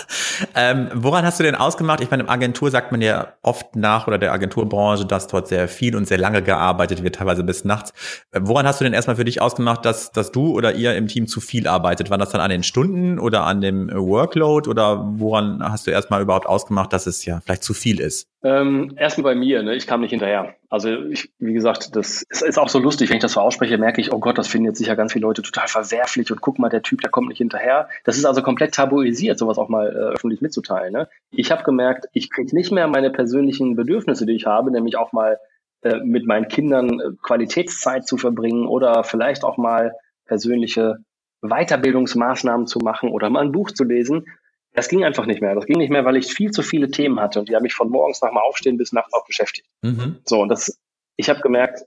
ähm, 0.54 0.88
woran 0.94 1.26
hast 1.26 1.38
du 1.38 1.44
denn 1.44 1.54
ausgemacht? 1.54 2.00
Ich 2.00 2.10
meine, 2.10 2.22
im 2.22 2.28
Agentur 2.30 2.70
sagt 2.70 2.90
man 2.90 3.02
ja 3.02 3.34
oft 3.42 3.76
nach 3.76 4.06
oder 4.06 4.16
der 4.16 4.32
Agenturbranche, 4.32 5.04
dass 5.04 5.26
dort 5.26 5.46
sehr 5.46 5.68
viel 5.68 5.94
und 5.94 6.08
sehr 6.08 6.16
lange 6.16 6.42
gearbeitet 6.42 7.02
wird, 7.02 7.16
teilweise 7.16 7.44
bis 7.44 7.66
nachts. 7.66 7.92
Äh, 8.30 8.40
woran 8.42 8.66
hast 8.66 8.80
du 8.80 8.84
denn 8.84 8.94
erstmal 8.94 9.16
für 9.16 9.26
dich 9.26 9.42
ausgemacht, 9.42 9.84
dass, 9.84 10.10
dass 10.10 10.32
du 10.32 10.54
oder 10.54 10.72
ihr 10.74 10.96
im 10.96 11.06
Team 11.06 11.26
zu 11.26 11.42
viel 11.42 11.68
arbeitet? 11.68 12.08
War 12.08 12.16
das 12.16 12.30
dann 12.30 12.40
an 12.40 12.48
den 12.48 12.62
Stunden 12.62 13.18
oder 13.18 13.44
an 13.44 13.60
dem 13.60 13.90
Workload 13.92 14.70
oder 14.70 15.04
woran 15.18 15.62
hast 15.62 15.86
du 15.86 15.90
erstmal 15.90 16.22
überhaupt 16.22 16.46
ausgemacht, 16.46 16.90
dass 16.94 17.06
es 17.06 17.26
ja 17.26 17.40
vielleicht 17.44 17.62
zu 17.62 17.74
viel 17.74 18.00
ist? 18.00 18.28
Ähm, 18.44 18.92
erstmal 18.98 19.32
bei 19.32 19.40
mir, 19.40 19.62
ne? 19.62 19.74
ich 19.74 19.86
kam 19.86 20.02
nicht 20.02 20.10
hinterher. 20.10 20.54
Also 20.68 20.90
ich, 20.90 21.32
wie 21.38 21.54
gesagt, 21.54 21.96
das 21.96 22.24
ist, 22.28 22.42
ist, 22.42 22.58
auch 22.58 22.68
so 22.68 22.78
lustig, 22.78 23.08
wenn 23.08 23.16
ich 23.16 23.22
das 23.22 23.32
so 23.32 23.40
ausspreche, 23.40 23.78
merke 23.78 24.02
ich, 24.02 24.12
oh 24.12 24.18
Gott, 24.18 24.36
das 24.36 24.48
finden 24.48 24.66
jetzt 24.66 24.76
sicher 24.76 24.96
ganz 24.96 25.14
viele 25.14 25.22
Leute 25.22 25.40
total 25.40 25.66
verwerflich 25.66 26.30
und 26.30 26.42
guck 26.42 26.58
mal, 26.58 26.68
der 26.68 26.82
Typ, 26.82 27.00
der 27.00 27.10
kommt 27.10 27.28
nicht 27.28 27.38
hinterher. 27.38 27.88
Das 28.04 28.18
ist 28.18 28.26
also 28.26 28.42
komplett 28.42 28.74
tabuisiert, 28.74 29.38
sowas 29.38 29.56
auch 29.56 29.70
mal 29.70 29.88
äh, 29.88 30.14
öffentlich 30.14 30.42
mitzuteilen. 30.42 30.92
Ne? 30.92 31.08
Ich 31.30 31.50
habe 31.50 31.62
gemerkt, 31.62 32.04
ich 32.12 32.30
kriege 32.30 32.54
nicht 32.54 32.70
mehr 32.70 32.86
meine 32.86 33.10
persönlichen 33.10 33.76
Bedürfnisse, 33.76 34.26
die 34.26 34.34
ich 34.34 34.44
habe, 34.44 34.70
nämlich 34.70 34.98
auch 34.98 35.12
mal 35.14 35.38
äh, 35.80 36.00
mit 36.04 36.26
meinen 36.26 36.48
Kindern 36.48 37.00
äh, 37.00 37.10
Qualitätszeit 37.22 38.06
zu 38.06 38.18
verbringen 38.18 38.66
oder 38.66 39.04
vielleicht 39.04 39.42
auch 39.44 39.56
mal 39.56 39.94
persönliche 40.26 40.98
Weiterbildungsmaßnahmen 41.40 42.66
zu 42.66 42.78
machen 42.80 43.08
oder 43.08 43.30
mal 43.30 43.42
ein 43.42 43.52
Buch 43.52 43.70
zu 43.70 43.84
lesen, 43.84 44.26
das 44.74 44.88
ging 44.88 45.04
einfach 45.04 45.24
nicht 45.26 45.40
mehr. 45.40 45.54
Das 45.54 45.66
ging 45.66 45.78
nicht 45.78 45.90
mehr, 45.90 46.04
weil 46.04 46.16
ich 46.16 46.26
viel 46.26 46.50
zu 46.50 46.62
viele 46.62 46.90
Themen 46.90 47.20
hatte 47.20 47.38
und 47.40 47.48
die 47.48 47.54
haben 47.54 47.62
mich 47.62 47.74
von 47.74 47.88
morgens 47.88 48.20
nach 48.20 48.32
mal 48.32 48.42
aufstehen 48.42 48.76
bis 48.76 48.92
nachts 48.92 49.14
auch 49.14 49.24
beschäftigt. 49.24 49.68
Mhm. 49.82 50.16
So, 50.24 50.42
und 50.42 50.48
das, 50.48 50.78
ich 51.16 51.30
habe 51.30 51.40
gemerkt, 51.40 51.84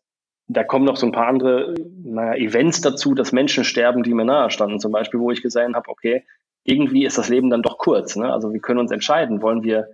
da 0.47 0.63
kommen 0.63 0.85
noch 0.85 0.95
so 0.95 1.05
ein 1.05 1.11
paar 1.11 1.27
andere 1.27 1.75
naja, 2.03 2.35
Events 2.35 2.79
dazu, 2.79 3.13
dass 3.13 3.33
Menschen 3.33 3.65
sterben, 3.65 4.03
die 4.03 4.13
mir 4.13 4.23
nahe 4.23 4.49
standen. 4.49 4.79
Zum 4.79 4.93
Beispiel, 4.93 5.19
wo 5.19 5.31
ich 5.31 5.41
gesehen 5.41 5.75
habe, 5.75 5.89
okay, 5.89 6.25
irgendwie 6.63 7.05
ist 7.05 7.17
das 7.17 7.27
Leben 7.27 7.49
dann 7.49 7.61
doch 7.61 7.77
kurz. 7.77 8.15
Ne? 8.15 8.31
Also 8.31 8.53
wir 8.53 8.61
können 8.61 8.79
uns 8.79 8.91
entscheiden, 8.91 9.41
wollen 9.41 9.63
wir 9.63 9.89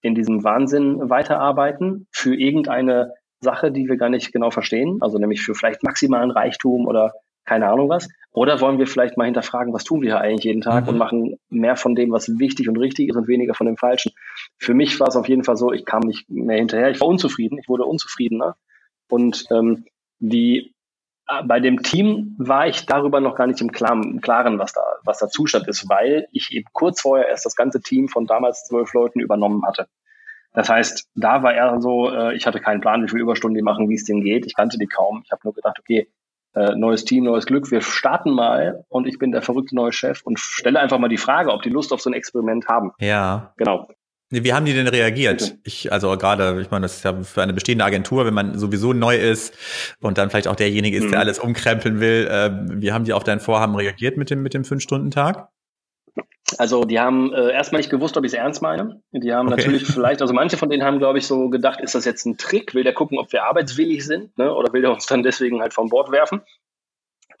in 0.00 0.14
diesem 0.14 0.42
Wahnsinn 0.44 1.10
weiterarbeiten 1.10 2.06
für 2.10 2.34
irgendeine 2.34 3.12
Sache, 3.40 3.70
die 3.70 3.88
wir 3.88 3.98
gar 3.98 4.08
nicht 4.08 4.32
genau 4.32 4.50
verstehen, 4.50 4.98
also 5.00 5.18
nämlich 5.18 5.42
für 5.42 5.54
vielleicht 5.54 5.82
maximalen 5.82 6.30
Reichtum 6.30 6.86
oder 6.86 7.12
keine 7.48 7.68
Ahnung 7.68 7.88
was, 7.88 8.08
oder 8.30 8.60
wollen 8.60 8.78
wir 8.78 8.86
vielleicht 8.86 9.16
mal 9.16 9.24
hinterfragen, 9.24 9.72
was 9.72 9.84
tun 9.84 10.02
wir 10.02 10.10
hier 10.10 10.20
eigentlich 10.20 10.44
jeden 10.44 10.60
Tag 10.60 10.84
mhm. 10.84 10.90
und 10.90 10.98
machen 10.98 11.38
mehr 11.48 11.76
von 11.76 11.94
dem, 11.94 12.12
was 12.12 12.38
wichtig 12.38 12.68
und 12.68 12.76
richtig 12.76 13.08
ist 13.08 13.16
und 13.16 13.26
weniger 13.26 13.54
von 13.54 13.66
dem 13.66 13.76
Falschen. 13.76 14.12
Für 14.58 14.74
mich 14.74 15.00
war 15.00 15.08
es 15.08 15.16
auf 15.16 15.28
jeden 15.28 15.44
Fall 15.44 15.56
so, 15.56 15.72
ich 15.72 15.84
kam 15.84 16.00
nicht 16.00 16.28
mehr 16.28 16.58
hinterher. 16.58 16.90
Ich 16.90 17.00
war 17.00 17.08
unzufrieden, 17.08 17.58
ich 17.58 17.68
wurde 17.68 17.84
unzufriedener. 17.84 18.56
Und 19.08 19.44
ähm, 19.50 19.86
die 20.18 20.74
äh, 21.26 21.42
bei 21.42 21.58
dem 21.58 21.82
Team 21.82 22.36
war 22.38 22.68
ich 22.68 22.84
darüber 22.84 23.20
noch 23.20 23.34
gar 23.34 23.46
nicht 23.46 23.60
im 23.60 23.72
Klaren, 23.72 24.20
Klaren, 24.20 24.58
was 24.58 24.72
da, 24.72 24.82
was 25.04 25.18
der 25.18 25.28
Zustand 25.28 25.66
ist, 25.66 25.88
weil 25.88 26.28
ich 26.32 26.52
eben 26.52 26.66
kurz 26.72 27.00
vorher 27.00 27.28
erst 27.28 27.46
das 27.46 27.56
ganze 27.56 27.80
Team 27.80 28.08
von 28.08 28.26
damals 28.26 28.64
zwölf 28.64 28.92
Leuten 28.92 29.20
übernommen 29.20 29.64
hatte. 29.66 29.88
Das 30.52 30.68
heißt, 30.68 31.08
da 31.14 31.42
war 31.42 31.54
er 31.54 31.80
so, 31.80 32.10
äh, 32.10 32.36
ich 32.36 32.46
hatte 32.46 32.60
keinen 32.60 32.80
Plan, 32.80 33.02
wie 33.02 33.08
viele 33.08 33.22
Überstunden 33.22 33.56
die 33.56 33.62
machen, 33.62 33.88
wie 33.88 33.94
es 33.94 34.04
denen 34.04 34.22
geht. 34.22 34.46
Ich 34.46 34.54
kannte 34.54 34.78
die 34.78 34.86
kaum. 34.86 35.22
Ich 35.24 35.30
habe 35.30 35.40
nur 35.44 35.54
gedacht, 35.54 35.78
okay, 35.78 36.08
äh, 36.54 36.74
neues 36.74 37.04
Team, 37.04 37.24
neues 37.24 37.46
Glück. 37.46 37.70
Wir 37.70 37.80
starten 37.80 38.32
mal 38.32 38.84
und 38.88 39.06
ich 39.06 39.18
bin 39.18 39.32
der 39.32 39.42
verrückte 39.42 39.74
neue 39.74 39.92
Chef 39.92 40.22
und 40.22 40.38
stelle 40.38 40.80
einfach 40.80 40.98
mal 40.98 41.08
die 41.08 41.18
Frage, 41.18 41.52
ob 41.52 41.62
die 41.62 41.70
Lust 41.70 41.92
auf 41.92 42.00
so 42.00 42.10
ein 42.10 42.14
Experiment 42.14 42.68
haben. 42.68 42.92
Ja. 43.00 43.52
Genau. 43.56 43.88
Wie 44.30 44.52
haben 44.52 44.66
die 44.66 44.74
denn 44.74 44.88
reagiert? 44.88 45.56
Ich, 45.64 45.90
also 45.90 46.14
gerade, 46.18 46.60
ich 46.60 46.70
meine, 46.70 46.82
das 46.82 46.96
ist 46.96 47.04
ja 47.04 47.22
für 47.22 47.42
eine 47.42 47.54
bestehende 47.54 47.84
Agentur, 47.84 48.26
wenn 48.26 48.34
man 48.34 48.58
sowieso 48.58 48.92
neu 48.92 49.16
ist 49.16 49.54
und 50.00 50.18
dann 50.18 50.28
vielleicht 50.28 50.48
auch 50.48 50.56
derjenige 50.56 50.98
ist, 50.98 51.04
der 51.04 51.18
mhm. 51.18 51.20
alles 51.20 51.38
umkrempeln 51.38 51.98
will. 52.00 52.28
Äh, 52.30 52.50
wie 52.80 52.92
haben 52.92 53.04
die 53.04 53.14
auf 53.14 53.24
dein 53.24 53.40
Vorhaben 53.40 53.74
reagiert 53.74 54.18
mit 54.18 54.28
dem, 54.28 54.42
mit 54.42 54.52
dem 54.52 54.64
Fünf-Stunden-Tag? 54.64 55.48
Also 56.56 56.84
die 56.84 56.98
haben 56.98 57.32
äh, 57.34 57.52
erstmal 57.52 57.80
nicht 57.80 57.90
gewusst, 57.90 58.16
ob 58.16 58.24
ich 58.24 58.32
es 58.32 58.38
ernst 58.38 58.62
meine. 58.62 59.02
Die 59.12 59.32
haben 59.34 59.48
okay. 59.48 59.56
natürlich 59.56 59.86
vielleicht, 59.86 60.22
also 60.22 60.32
manche 60.32 60.56
von 60.56 60.70
denen 60.70 60.82
haben, 60.82 60.98
glaube 60.98 61.18
ich, 61.18 61.26
so 61.26 61.50
gedacht, 61.50 61.80
ist 61.80 61.94
das 61.94 62.06
jetzt 62.06 62.24
ein 62.24 62.38
Trick? 62.38 62.74
Will 62.74 62.84
der 62.84 62.94
gucken, 62.94 63.18
ob 63.18 63.32
wir 63.32 63.44
arbeitswillig 63.44 64.06
sind? 64.06 64.36
Ne? 64.38 64.54
Oder 64.54 64.72
will 64.72 64.80
der 64.80 64.92
uns 64.92 65.06
dann 65.06 65.22
deswegen 65.22 65.60
halt 65.60 65.74
vom 65.74 65.90
Bord 65.90 66.10
werfen? 66.10 66.40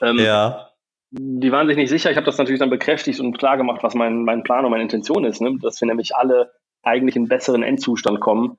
Ähm, 0.00 0.18
ja. 0.18 0.70
Die 1.10 1.50
waren 1.50 1.66
sich 1.68 1.76
nicht 1.76 1.88
sicher. 1.88 2.10
Ich 2.10 2.16
habe 2.16 2.26
das 2.26 2.36
natürlich 2.36 2.60
dann 2.60 2.68
bekräftigt 2.68 3.18
und 3.20 3.38
klar 3.38 3.56
gemacht, 3.56 3.82
was 3.82 3.94
mein, 3.94 4.24
mein 4.24 4.42
Plan 4.42 4.64
und 4.66 4.70
meine 4.70 4.82
Intention 4.82 5.24
ist. 5.24 5.40
Ne? 5.40 5.58
Dass 5.62 5.80
wir 5.80 5.88
nämlich 5.88 6.14
alle 6.14 6.52
eigentlich 6.82 7.16
in 7.16 7.28
besseren 7.28 7.62
Endzustand 7.62 8.20
kommen 8.20 8.58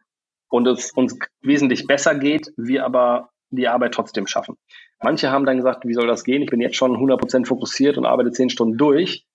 und 0.50 0.68
es 0.68 0.92
uns 0.92 1.18
wesentlich 1.42 1.86
besser 1.86 2.16
geht, 2.16 2.52
wir 2.58 2.86
aber 2.86 3.30
die 3.52 3.68
Arbeit 3.68 3.94
trotzdem 3.94 4.26
schaffen. 4.26 4.58
Manche 5.02 5.32
haben 5.32 5.46
dann 5.46 5.58
gesagt, 5.58 5.86
wie 5.86 5.94
soll 5.94 6.08
das 6.08 6.24
gehen? 6.24 6.42
Ich 6.42 6.50
bin 6.50 6.60
jetzt 6.60 6.76
schon 6.76 6.98
100% 6.98 7.46
fokussiert 7.46 7.98
und 7.98 8.06
arbeite 8.06 8.32
zehn 8.32 8.50
Stunden 8.50 8.78
durch. 8.78 9.26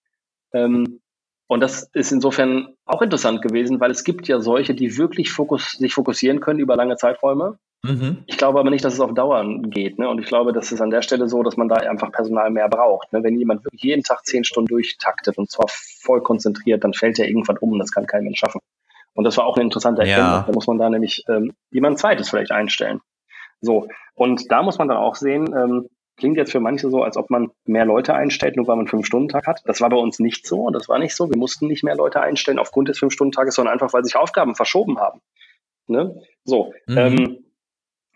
Ähm, 0.52 1.00
und 1.46 1.60
das 1.60 1.90
ist 1.92 2.10
insofern 2.10 2.74
auch 2.86 3.02
interessant 3.02 3.42
gewesen, 3.42 3.80
weil 3.80 3.90
es 3.90 4.04
gibt 4.04 4.28
ja 4.28 4.40
solche, 4.40 4.74
die 4.74 4.96
wirklich 4.96 5.30
fokus 5.30 5.72
sich 5.72 5.92
fokussieren 5.92 6.40
können 6.40 6.58
über 6.58 6.76
lange 6.76 6.96
Zeiträume. 6.96 7.58
Mhm. 7.82 8.24
Ich 8.26 8.38
glaube 8.38 8.58
aber 8.58 8.70
nicht, 8.70 8.84
dass 8.84 8.94
es 8.94 9.00
auf 9.00 9.12
Dauer 9.12 9.44
geht. 9.64 9.98
Ne? 9.98 10.08
Und 10.08 10.18
ich 10.18 10.26
glaube, 10.26 10.54
das 10.54 10.72
ist 10.72 10.80
an 10.80 10.88
der 10.88 11.02
Stelle 11.02 11.28
so, 11.28 11.42
dass 11.42 11.58
man 11.58 11.68
da 11.68 11.76
einfach 11.76 12.10
Personal 12.10 12.50
mehr 12.50 12.68
braucht. 12.68 13.12
Ne? 13.12 13.22
Wenn 13.22 13.38
jemand 13.38 13.62
wirklich 13.64 13.82
jeden 13.82 14.02
Tag 14.02 14.24
zehn 14.24 14.44
Stunden 14.44 14.68
durchtaktet 14.68 15.36
und 15.36 15.50
zwar 15.50 15.66
voll 15.68 16.22
konzentriert, 16.22 16.82
dann 16.82 16.94
fällt 16.94 17.18
er 17.18 17.28
irgendwann 17.28 17.58
um. 17.58 17.78
Das 17.78 17.92
kann 17.92 18.06
kein 18.06 18.24
Mensch 18.24 18.38
schaffen. 18.38 18.60
Und 19.12 19.24
das 19.24 19.36
war 19.36 19.44
auch 19.44 19.56
eine 19.56 19.64
interessante 19.64 20.00
Erkenntnis. 20.00 20.26
Ja. 20.26 20.44
Da 20.46 20.52
muss 20.52 20.66
man 20.66 20.78
da 20.78 20.88
nämlich 20.88 21.24
ähm, 21.28 21.52
jemand 21.70 21.98
zweites 21.98 22.30
vielleicht 22.30 22.52
einstellen. 22.52 23.00
So. 23.60 23.88
Und 24.14 24.50
da 24.50 24.62
muss 24.62 24.78
man 24.78 24.88
dann 24.88 24.96
auch 24.96 25.16
sehen, 25.16 25.54
ähm, 25.54 25.88
Klingt 26.16 26.36
jetzt 26.36 26.52
für 26.52 26.60
manche 26.60 26.90
so, 26.90 27.02
als 27.02 27.16
ob 27.16 27.30
man 27.30 27.50
mehr 27.64 27.84
Leute 27.84 28.14
einstellt, 28.14 28.56
nur 28.56 28.66
weil 28.68 28.76
man 28.76 28.82
einen 28.82 28.88
Fünf-Stunden-Tag 28.88 29.46
hat. 29.46 29.62
Das 29.64 29.80
war 29.80 29.90
bei 29.90 29.96
uns 29.96 30.20
nicht 30.20 30.46
so. 30.46 30.70
Das 30.70 30.88
war 30.88 30.98
nicht 30.98 31.16
so. 31.16 31.28
Wir 31.28 31.36
mussten 31.36 31.66
nicht 31.66 31.82
mehr 31.82 31.96
Leute 31.96 32.20
einstellen 32.20 32.58
aufgrund 32.58 32.88
des 32.88 32.98
Fünf-Stunden-Tages, 32.98 33.56
sondern 33.56 33.72
einfach, 33.72 33.92
weil 33.92 34.04
sich 34.04 34.14
Aufgaben 34.14 34.54
verschoben 34.54 34.98
haben. 34.98 35.20
Ne? 35.88 36.20
So. 36.44 36.72
Mhm. 36.86 36.98
Ähm, 36.98 37.44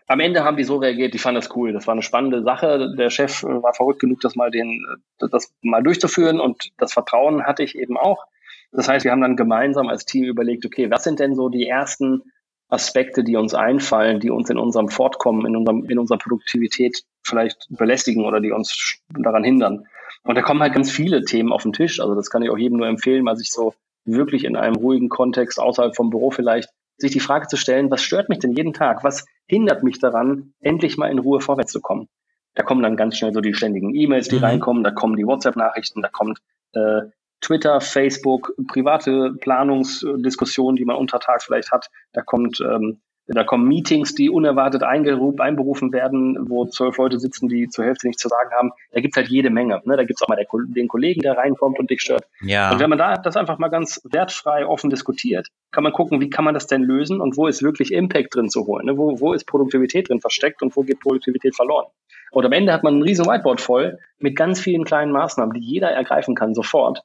am 0.07 0.19
Ende 0.19 0.43
haben 0.43 0.57
die 0.57 0.63
so 0.63 0.77
reagiert, 0.77 1.13
die 1.13 1.19
fanden 1.19 1.41
das 1.41 1.55
cool. 1.55 1.71
Das 1.71 1.85
war 1.85 1.91
eine 1.91 2.01
spannende 2.01 2.41
Sache. 2.41 2.95
Der 2.97 3.09
Chef 3.09 3.43
äh, 3.43 3.61
war 3.61 3.73
verrückt 3.73 3.99
genug, 3.99 4.21
das 4.21 4.35
mal 4.35 4.49
den, 4.49 4.83
äh, 5.21 5.27
das 5.29 5.53
mal 5.61 5.83
durchzuführen 5.83 6.39
und 6.39 6.71
das 6.77 6.93
Vertrauen 6.93 7.45
hatte 7.45 7.63
ich 7.63 7.75
eben 7.75 7.95
auch. 7.95 8.25
Das 8.71 8.87
heißt, 8.87 9.03
wir 9.03 9.11
haben 9.11 9.21
dann 9.21 9.35
gemeinsam 9.35 9.87
als 9.87 10.05
Team 10.05 10.25
überlegt, 10.25 10.65
okay, 10.65 10.89
was 10.89 11.03
sind 11.03 11.19
denn 11.19 11.35
so 11.35 11.49
die 11.49 11.67
ersten 11.67 12.23
Aspekte, 12.69 13.23
die 13.23 13.35
uns 13.35 13.53
einfallen, 13.53 14.19
die 14.19 14.29
uns 14.29 14.49
in 14.49 14.57
unserem 14.57 14.89
Fortkommen, 14.89 15.45
in, 15.45 15.55
unserem, 15.55 15.85
in 15.89 15.99
unserer 15.99 16.19
Produktivität 16.19 17.03
vielleicht 17.23 17.67
belästigen 17.69 18.25
oder 18.25 18.39
die 18.39 18.51
uns 18.51 18.99
daran 19.09 19.43
hindern. 19.43 19.87
Und 20.23 20.35
da 20.35 20.41
kommen 20.41 20.61
halt 20.61 20.73
ganz 20.73 20.91
viele 20.91 21.23
Themen 21.23 21.51
auf 21.51 21.63
den 21.63 21.73
Tisch. 21.73 21.99
Also 21.99 22.15
das 22.15 22.29
kann 22.29 22.43
ich 22.43 22.49
auch 22.49 22.57
jedem 22.57 22.77
nur 22.77 22.87
empfehlen, 22.87 23.23
mal 23.23 23.35
sich 23.35 23.51
so 23.51 23.73
wirklich 24.05 24.45
in 24.45 24.55
einem 24.55 24.75
ruhigen 24.75 25.09
Kontext 25.09 25.59
außerhalb 25.59 25.95
vom 25.95 26.09
Büro 26.09 26.31
vielleicht 26.31 26.69
sich 26.97 27.11
die 27.11 27.19
Frage 27.19 27.47
zu 27.47 27.57
stellen, 27.57 27.89
was 27.89 28.03
stört 28.03 28.29
mich 28.29 28.39
denn 28.39 28.51
jeden 28.51 28.73
Tag? 28.73 29.03
Was 29.03 29.25
hindert 29.47 29.83
mich 29.83 29.99
daran, 29.99 30.53
endlich 30.59 30.97
mal 30.97 31.09
in 31.09 31.19
Ruhe 31.19 31.39
vorwärts 31.39 31.71
zu 31.71 31.81
kommen? 31.81 32.07
Da 32.55 32.63
kommen 32.63 32.83
dann 32.83 32.97
ganz 32.97 33.17
schnell 33.17 33.33
so 33.33 33.41
die 33.41 33.53
ständigen 33.53 33.95
E-Mails, 33.95 34.27
die 34.27 34.37
mhm. 34.37 34.43
reinkommen, 34.43 34.83
da 34.83 34.91
kommen 34.91 35.15
die 35.15 35.25
WhatsApp-Nachrichten, 35.25 36.01
da 36.01 36.09
kommt 36.09 36.39
äh, 36.73 37.03
Twitter, 37.41 37.81
Facebook, 37.81 38.53
private 38.67 39.33
Planungsdiskussionen, 39.39 40.75
die 40.75 40.85
man 40.85 40.97
untertags 40.97 41.45
vielleicht 41.45 41.71
hat. 41.71 41.87
Da 42.13 42.21
kommt, 42.21 42.61
ähm, 42.61 42.99
da 43.27 43.43
kommen 43.43 43.67
Meetings, 43.67 44.15
die 44.15 44.29
unerwartet 44.29 44.81
einberufen 44.83 45.93
werden, 45.93 46.49
wo 46.49 46.65
zwölf 46.65 46.97
Leute 46.97 47.19
sitzen, 47.19 47.47
die 47.47 47.67
zur 47.69 47.85
Hälfte 47.85 48.07
nichts 48.07 48.21
zu 48.21 48.27
sagen 48.27 48.49
haben. 48.51 48.71
Da 48.91 49.01
gibt's 49.01 49.17
halt 49.17 49.29
jede 49.29 49.51
Menge. 49.51 49.81
Ne? 49.85 49.97
Da 49.97 50.03
gibt's 50.03 50.21
auch 50.23 50.27
mal 50.27 50.35
der, 50.35 50.47
den 50.67 50.87
Kollegen, 50.87 51.21
der 51.21 51.37
reinkommt 51.37 51.79
und 51.79 51.89
dich 51.91 52.01
stört. 52.01 52.25
Ja. 52.41 52.71
Und 52.71 52.79
wenn 52.79 52.89
man 52.89 52.97
da 52.97 53.15
das 53.15 53.37
einfach 53.37 53.59
mal 53.59 53.69
ganz 53.69 54.01
wertfrei 54.03 54.65
offen 54.65 54.89
diskutiert, 54.89 55.47
kann 55.71 55.83
man 55.83 55.93
gucken, 55.93 56.19
wie 56.21 56.29
kann 56.29 56.43
man 56.43 56.55
das 56.55 56.65
denn 56.65 56.81
lösen 56.81 57.21
und 57.21 57.37
wo 57.37 57.47
ist 57.47 57.61
wirklich 57.61 57.93
Impact 57.93 58.35
drin 58.35 58.49
zu 58.49 58.65
holen? 58.65 58.87
Ne? 58.87 58.97
Wo, 58.97 59.19
wo 59.19 59.33
ist 59.33 59.45
Produktivität 59.45 60.09
drin 60.09 60.21
versteckt 60.21 60.63
und 60.63 60.75
wo 60.75 60.81
geht 60.81 60.99
Produktivität 60.99 61.55
verloren? 61.55 61.85
Und 62.31 62.45
am 62.45 62.51
Ende 62.51 62.73
hat 62.73 62.83
man 62.83 62.97
ein 62.97 63.03
riesen 63.03 63.25
Whiteboard 63.25 63.61
voll 63.61 63.99
mit 64.17 64.35
ganz 64.35 64.59
vielen 64.59 64.83
kleinen 64.83 65.11
Maßnahmen, 65.11 65.53
die 65.53 65.65
jeder 65.65 65.89
ergreifen 65.89 66.35
kann 66.35 66.53
sofort 66.53 67.03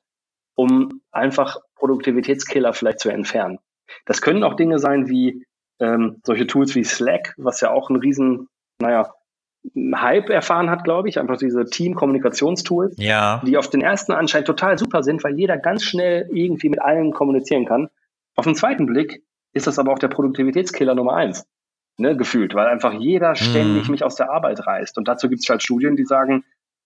um 0.55 1.01
einfach 1.11 1.59
Produktivitätskiller 1.77 2.73
vielleicht 2.73 3.01
zu 3.01 3.11
entfernen. 3.11 3.59
Das 4.07 4.23
können 4.23 4.45
auch 4.45 4.55
Dinge 4.55 4.79
sein 4.79 5.09
wie 5.09 5.45
ähm, 5.81 6.21
solche 6.25 6.47
Tools 6.47 6.75
wie 6.75 6.85
Slack, 6.85 7.35
was 7.37 7.61
ja 7.61 7.71
auch 7.71 7.91
einen 7.91 8.01
riesen, 8.01 8.49
naja, 8.81 9.13
Hype 9.75 10.29
erfahren 10.29 10.69
hat, 10.69 10.85
glaube 10.85 11.09
ich, 11.09 11.19
einfach 11.19 11.39
diese 11.39 11.65
Team-Kommunikationstools, 11.65 12.97
ja. 12.99 13.41
die 13.47 13.57
auf 13.57 13.71
den 13.71 13.81
ersten 13.81 14.13
Anschein 14.13 14.45
total 14.45 14.79
super 14.79 15.03
sind, 15.03 15.25
weil 15.25 15.39
jeder 15.39 15.57
ganz 15.57 15.85
schnell 15.85 16.29
irgendwie 16.33 16.69
mit 16.69 16.83
allen 16.83 17.13
kommunizieren 17.13 17.65
kann. 17.65 17.89
Auf 18.37 18.45
den 18.45 18.55
zweiten 18.55 18.87
Blick 18.87 19.23
ist 19.55 19.67
das 19.67 19.79
aber 19.79 19.93
auch 19.93 19.99
der 19.99 20.09
Produktivitätskiller 20.09 20.95
Nummer 20.95 21.15
eins, 21.15 21.47
ne, 21.97 22.17
gefühlt, 22.17 22.55
weil 22.55 22.67
einfach 22.67 22.93
jeder 22.93 23.35
ständig 23.37 23.87
mhm. 23.87 23.93
mich 23.93 24.05
aus 24.05 24.17
der 24.17 24.31
Arbeit 24.31 24.67
reißt. 24.67 24.99
Und 24.99 25.09
dazu 25.09 25.29
gibt 25.29 25.43
es 25.43 25.49
halt 25.49 25.63
Studien, 25.63 25.97
die 25.97 26.05
sagen, 26.05 26.45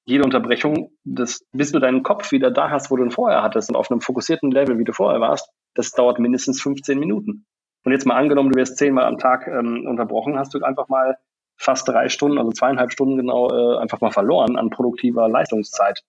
jede 0.09 0.25
Unterbrechung, 0.25 0.91
das, 1.05 1.45
bis 1.53 1.71
du 1.71 1.81
deinen 1.81 2.03
Kopf 2.03 2.33
wieder 2.33 2.51
da 2.51 2.71
hast, 2.71 2.91
wo 2.91 2.97
du 2.97 3.05
ihn 3.05 3.11
vorher 3.11 3.43
hattest 3.43 3.69
und 3.69 3.77
auf 3.77 3.91
einem 3.91 4.01
fokussierten 4.01 4.51
Level, 4.51 4.79
wie 4.79 4.85
du 4.85 4.95
vorher 4.95 5.21
warst, 5.21 5.51
das 5.75 5.91
dauert 5.91 6.19
mindestens 6.19 6.63
15 6.63 6.99
Minuten. 6.99 7.45
Und 7.85 7.93
jetzt 7.93 8.07
mal 8.07 8.17
angenommen, 8.17 8.51
du 8.51 8.59
wirst 8.59 8.79
zehnmal 8.79 9.05
am 9.05 9.19
Tag 9.19 9.47
ähm, 9.47 9.85
unterbrochen, 9.87 10.39
hast 10.39 10.55
du 10.55 10.63
einfach 10.63 10.89
mal 10.89 11.19
fast 11.59 11.87
drei 11.87 12.09
Stunden, 12.09 12.39
also 12.39 12.53
zweieinhalb 12.53 12.91
Stunden 12.91 13.19
genau, 13.19 13.51
äh, 13.51 13.83
einfach 13.83 14.01
mal 14.01 14.11
verloren 14.11 14.57
an 14.57 14.71
produktiver 14.71 15.29
Leistungszeit. 15.29 16.01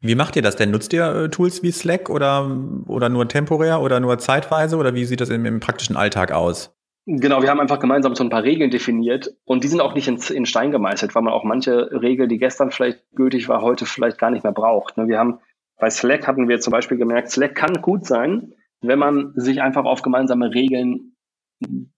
Wie 0.00 0.16
macht 0.16 0.36
ihr 0.36 0.42
das 0.42 0.56
denn? 0.56 0.70
Nutzt 0.70 0.92
ihr 0.92 1.06
äh, 1.06 1.28
Tools 1.30 1.62
wie 1.62 1.72
Slack 1.72 2.10
oder, 2.10 2.58
oder 2.88 3.08
nur 3.08 3.26
temporär 3.26 3.80
oder 3.80 4.00
nur 4.00 4.18
zeitweise 4.18 4.76
oder 4.76 4.94
wie 4.94 5.06
sieht 5.06 5.22
das 5.22 5.30
im, 5.30 5.46
im 5.46 5.60
praktischen 5.60 5.96
Alltag 5.96 6.32
aus? 6.32 6.76
Genau, 7.06 7.42
wir 7.42 7.50
haben 7.50 7.60
einfach 7.60 7.80
gemeinsam 7.80 8.14
so 8.14 8.22
ein 8.22 8.30
paar 8.30 8.42
Regeln 8.42 8.70
definiert 8.70 9.34
und 9.44 9.64
die 9.64 9.68
sind 9.68 9.80
auch 9.80 9.94
nicht 9.94 10.06
in, 10.06 10.18
in 10.34 10.46
Stein 10.46 10.70
gemeißelt, 10.70 11.14
weil 11.14 11.22
man 11.22 11.32
auch 11.32 11.44
manche 11.44 11.90
Regel, 11.92 12.28
die 12.28 12.38
gestern 12.38 12.70
vielleicht 12.70 13.02
gültig 13.12 13.48
war, 13.48 13.62
heute 13.62 13.86
vielleicht 13.86 14.18
gar 14.18 14.30
nicht 14.30 14.44
mehr 14.44 14.52
braucht. 14.52 14.96
Ne? 14.96 15.08
Wir 15.08 15.18
haben 15.18 15.40
bei 15.78 15.88
Slack 15.88 16.28
hatten 16.28 16.48
wir 16.48 16.60
zum 16.60 16.72
Beispiel 16.72 16.98
gemerkt, 16.98 17.30
Slack 17.30 17.54
kann 17.54 17.80
gut 17.80 18.04
sein, 18.04 18.52
wenn 18.82 18.98
man 18.98 19.32
sich 19.34 19.62
einfach 19.62 19.84
auf 19.84 20.02
gemeinsame 20.02 20.52
Regeln 20.52 21.16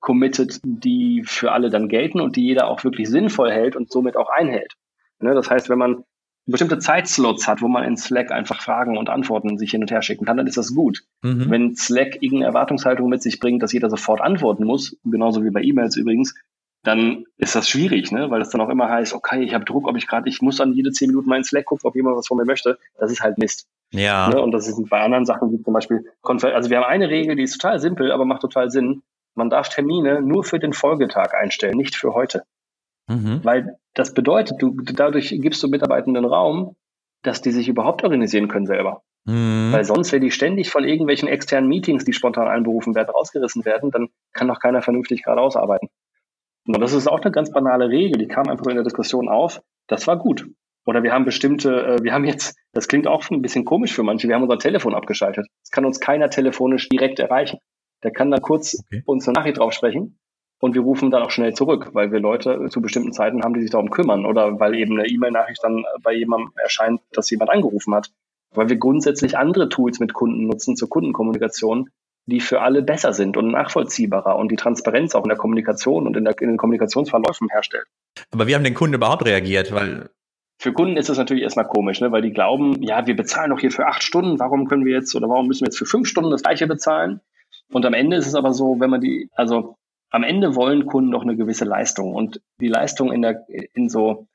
committet, 0.00 0.60
die 0.64 1.22
für 1.24 1.52
alle 1.52 1.68
dann 1.68 1.88
gelten 1.88 2.20
und 2.20 2.36
die 2.36 2.44
jeder 2.44 2.68
auch 2.68 2.84
wirklich 2.84 3.08
sinnvoll 3.08 3.50
hält 3.50 3.76
und 3.76 3.90
somit 3.90 4.16
auch 4.16 4.30
einhält. 4.30 4.74
Ne? 5.20 5.34
Das 5.34 5.50
heißt, 5.50 5.68
wenn 5.68 5.78
man 5.78 6.04
bestimmte 6.46 6.78
Zeitslots 6.78 7.46
hat, 7.46 7.62
wo 7.62 7.68
man 7.68 7.84
in 7.84 7.96
Slack 7.96 8.32
einfach 8.32 8.60
Fragen 8.60 8.98
und 8.98 9.08
Antworten 9.08 9.58
sich 9.58 9.70
hin 9.70 9.82
und 9.82 9.90
her 9.90 10.02
schicken 10.02 10.24
kann, 10.24 10.36
dann 10.36 10.46
ist 10.46 10.56
das 10.56 10.74
gut. 10.74 11.04
Mhm. 11.22 11.50
Wenn 11.50 11.76
Slack 11.76 12.16
irgendeine 12.16 12.46
Erwartungshaltung 12.46 13.08
mit 13.08 13.22
sich 13.22 13.38
bringt, 13.38 13.62
dass 13.62 13.72
jeder 13.72 13.90
sofort 13.90 14.20
antworten 14.20 14.64
muss, 14.64 14.96
genauso 15.04 15.44
wie 15.44 15.50
bei 15.50 15.62
E-Mails 15.62 15.96
übrigens, 15.96 16.34
dann 16.82 17.26
ist 17.36 17.54
das 17.54 17.68
schwierig, 17.68 18.10
ne? 18.10 18.30
weil 18.30 18.40
es 18.40 18.50
dann 18.50 18.60
auch 18.60 18.68
immer 18.68 18.88
heißt, 18.88 19.14
okay, 19.14 19.42
ich 19.42 19.54
habe 19.54 19.64
Druck, 19.64 19.86
ob 19.86 19.96
ich 19.96 20.08
gerade, 20.08 20.28
ich 20.28 20.42
muss 20.42 20.56
dann 20.56 20.72
jede 20.72 20.90
zehn 20.90 21.08
Minuten 21.08 21.28
mal 21.28 21.36
in 21.36 21.44
Slack 21.44 21.66
gucken, 21.66 21.86
ob 21.86 21.94
jemand 21.94 22.16
was 22.16 22.26
von 22.26 22.36
mir 22.36 22.44
möchte. 22.44 22.76
Das 22.98 23.12
ist 23.12 23.22
halt 23.22 23.38
Mist. 23.38 23.68
Ja. 23.92 24.28
Ne? 24.28 24.40
Und 24.40 24.50
das 24.50 24.66
ist 24.66 24.88
bei 24.88 25.00
anderen 25.00 25.24
Sachen 25.24 25.52
wie 25.52 25.62
zum 25.62 25.72
Beispiel, 25.72 26.04
Konfer 26.22 26.54
also 26.54 26.70
wir 26.70 26.78
haben 26.78 26.86
eine 26.86 27.08
Regel, 27.08 27.36
die 27.36 27.44
ist 27.44 27.58
total 27.60 27.78
simpel, 27.78 28.10
aber 28.10 28.24
macht 28.24 28.40
total 28.40 28.70
Sinn. 28.70 29.02
Man 29.34 29.48
darf 29.48 29.68
Termine 29.68 30.20
nur 30.22 30.42
für 30.42 30.58
den 30.58 30.72
Folgetag 30.72 31.34
einstellen, 31.34 31.76
nicht 31.76 31.94
für 31.94 32.14
heute. 32.14 32.42
Mhm. 33.08 33.40
Weil 33.42 33.78
das 33.94 34.14
bedeutet, 34.14 34.60
du 34.60 34.74
dadurch 34.74 35.34
gibst 35.40 35.62
du 35.62 35.68
Mitarbeitenden 35.68 36.24
Raum, 36.24 36.76
dass 37.22 37.42
die 37.42 37.50
sich 37.50 37.68
überhaupt 37.68 38.04
organisieren 38.04 38.48
können 38.48 38.66
selber. 38.66 39.02
Mhm. 39.24 39.70
Weil 39.72 39.84
sonst, 39.84 40.12
wenn 40.12 40.22
die 40.22 40.30
ständig 40.30 40.70
von 40.70 40.84
irgendwelchen 40.84 41.28
externen 41.28 41.68
Meetings, 41.68 42.04
die 42.04 42.12
spontan 42.12 42.48
einberufen 42.48 42.94
werden, 42.94 43.10
rausgerissen 43.10 43.64
werden, 43.64 43.90
dann 43.90 44.08
kann 44.32 44.48
doch 44.48 44.60
keiner 44.60 44.82
vernünftig 44.82 45.22
gerade 45.22 45.40
ausarbeiten. 45.40 45.88
Und 46.66 46.80
das 46.80 46.92
ist 46.92 47.08
auch 47.08 47.20
eine 47.20 47.32
ganz 47.32 47.50
banale 47.50 47.88
Regel, 47.88 48.18
die 48.18 48.28
kam 48.28 48.48
einfach 48.48 48.66
in 48.66 48.76
der 48.76 48.84
Diskussion 48.84 49.28
auf. 49.28 49.60
Das 49.88 50.06
war 50.06 50.16
gut. 50.16 50.48
Oder 50.84 51.02
wir 51.02 51.12
haben 51.12 51.24
bestimmte, 51.24 51.70
äh, 51.70 52.02
wir 52.02 52.12
haben 52.12 52.24
jetzt, 52.24 52.56
das 52.72 52.88
klingt 52.88 53.06
auch 53.06 53.28
ein 53.30 53.42
bisschen 53.42 53.64
komisch 53.64 53.92
für 53.92 54.02
manche, 54.02 54.26
wir 54.26 54.34
haben 54.34 54.42
unser 54.42 54.58
Telefon 54.58 54.94
abgeschaltet. 54.94 55.46
Es 55.62 55.70
kann 55.70 55.84
uns 55.84 56.00
keiner 56.00 56.30
telefonisch 56.30 56.88
direkt 56.88 57.20
erreichen. 57.20 57.58
Der 58.02 58.10
kann 58.10 58.32
da 58.32 58.38
kurz 58.38 58.76
okay. 58.80 59.02
uns 59.06 59.28
eine 59.28 59.34
Nachricht 59.34 59.58
drauf 59.58 59.72
sprechen 59.72 60.18
und 60.62 60.74
wir 60.76 60.82
rufen 60.82 61.10
dann 61.10 61.24
auch 61.24 61.32
schnell 61.32 61.54
zurück, 61.54 61.88
weil 61.92 62.12
wir 62.12 62.20
Leute 62.20 62.68
zu 62.70 62.80
bestimmten 62.80 63.12
Zeiten 63.12 63.42
haben, 63.42 63.52
die 63.52 63.62
sich 63.62 63.72
darum 63.72 63.90
kümmern 63.90 64.24
oder 64.24 64.60
weil 64.60 64.76
eben 64.76 64.96
eine 64.96 65.08
E-Mail-Nachricht 65.08 65.58
dann 65.64 65.84
bei 66.04 66.14
jemandem 66.14 66.52
erscheint, 66.54 67.00
dass 67.10 67.28
jemand 67.30 67.50
angerufen 67.50 67.92
hat. 67.96 68.12
Weil 68.54 68.68
wir 68.68 68.76
grundsätzlich 68.76 69.36
andere 69.36 69.68
Tools 69.68 69.98
mit 69.98 70.12
Kunden 70.12 70.46
nutzen 70.46 70.76
zur 70.76 70.88
Kundenkommunikation, 70.88 71.90
die 72.26 72.38
für 72.38 72.60
alle 72.60 72.82
besser 72.82 73.12
sind 73.12 73.36
und 73.36 73.48
nachvollziehbarer 73.48 74.36
und 74.36 74.52
die 74.52 74.56
Transparenz 74.56 75.16
auch 75.16 75.24
in 75.24 75.30
der 75.30 75.36
Kommunikation 75.36 76.06
und 76.06 76.16
in, 76.16 76.24
der, 76.24 76.40
in 76.40 76.50
den 76.50 76.58
Kommunikationsverläufen 76.58 77.48
herstellt. 77.50 77.86
Aber 78.30 78.46
wie 78.46 78.54
haben 78.54 78.62
den 78.62 78.74
Kunden 78.74 78.94
überhaupt 78.94 79.24
reagiert? 79.24 79.72
Weil 79.72 80.10
für 80.60 80.72
Kunden 80.72 80.96
ist 80.96 81.08
das 81.08 81.18
natürlich 81.18 81.42
erstmal 81.42 81.66
komisch, 81.66 82.00
ne? 82.00 82.12
weil 82.12 82.22
die 82.22 82.32
glauben, 82.32 82.80
ja, 82.84 83.04
wir 83.08 83.16
bezahlen 83.16 83.50
doch 83.50 83.58
hier 83.58 83.72
für 83.72 83.88
acht 83.88 84.04
Stunden, 84.04 84.38
warum 84.38 84.68
können 84.68 84.84
wir 84.84 84.92
jetzt 84.94 85.12
oder 85.16 85.28
warum 85.28 85.48
müssen 85.48 85.62
wir 85.62 85.70
jetzt 85.70 85.78
für 85.78 85.86
fünf 85.86 86.06
Stunden 86.06 86.30
das 86.30 86.44
gleiche 86.44 86.68
bezahlen? 86.68 87.20
Und 87.72 87.84
am 87.84 87.94
Ende 87.94 88.16
ist 88.16 88.28
es 88.28 88.36
aber 88.36 88.52
so, 88.52 88.78
wenn 88.78 88.90
man 88.90 89.00
die, 89.00 89.28
also 89.34 89.76
am 90.12 90.22
Ende 90.22 90.54
wollen 90.54 90.86
Kunden 90.86 91.10
doch 91.10 91.22
eine 91.22 91.36
gewisse 91.36 91.64
Leistung 91.64 92.14
und 92.14 92.40
die 92.60 92.68
Leistung 92.68 93.12
in 93.12 93.22
der, 93.22 93.46
in 93.74 93.88
so 93.88 94.28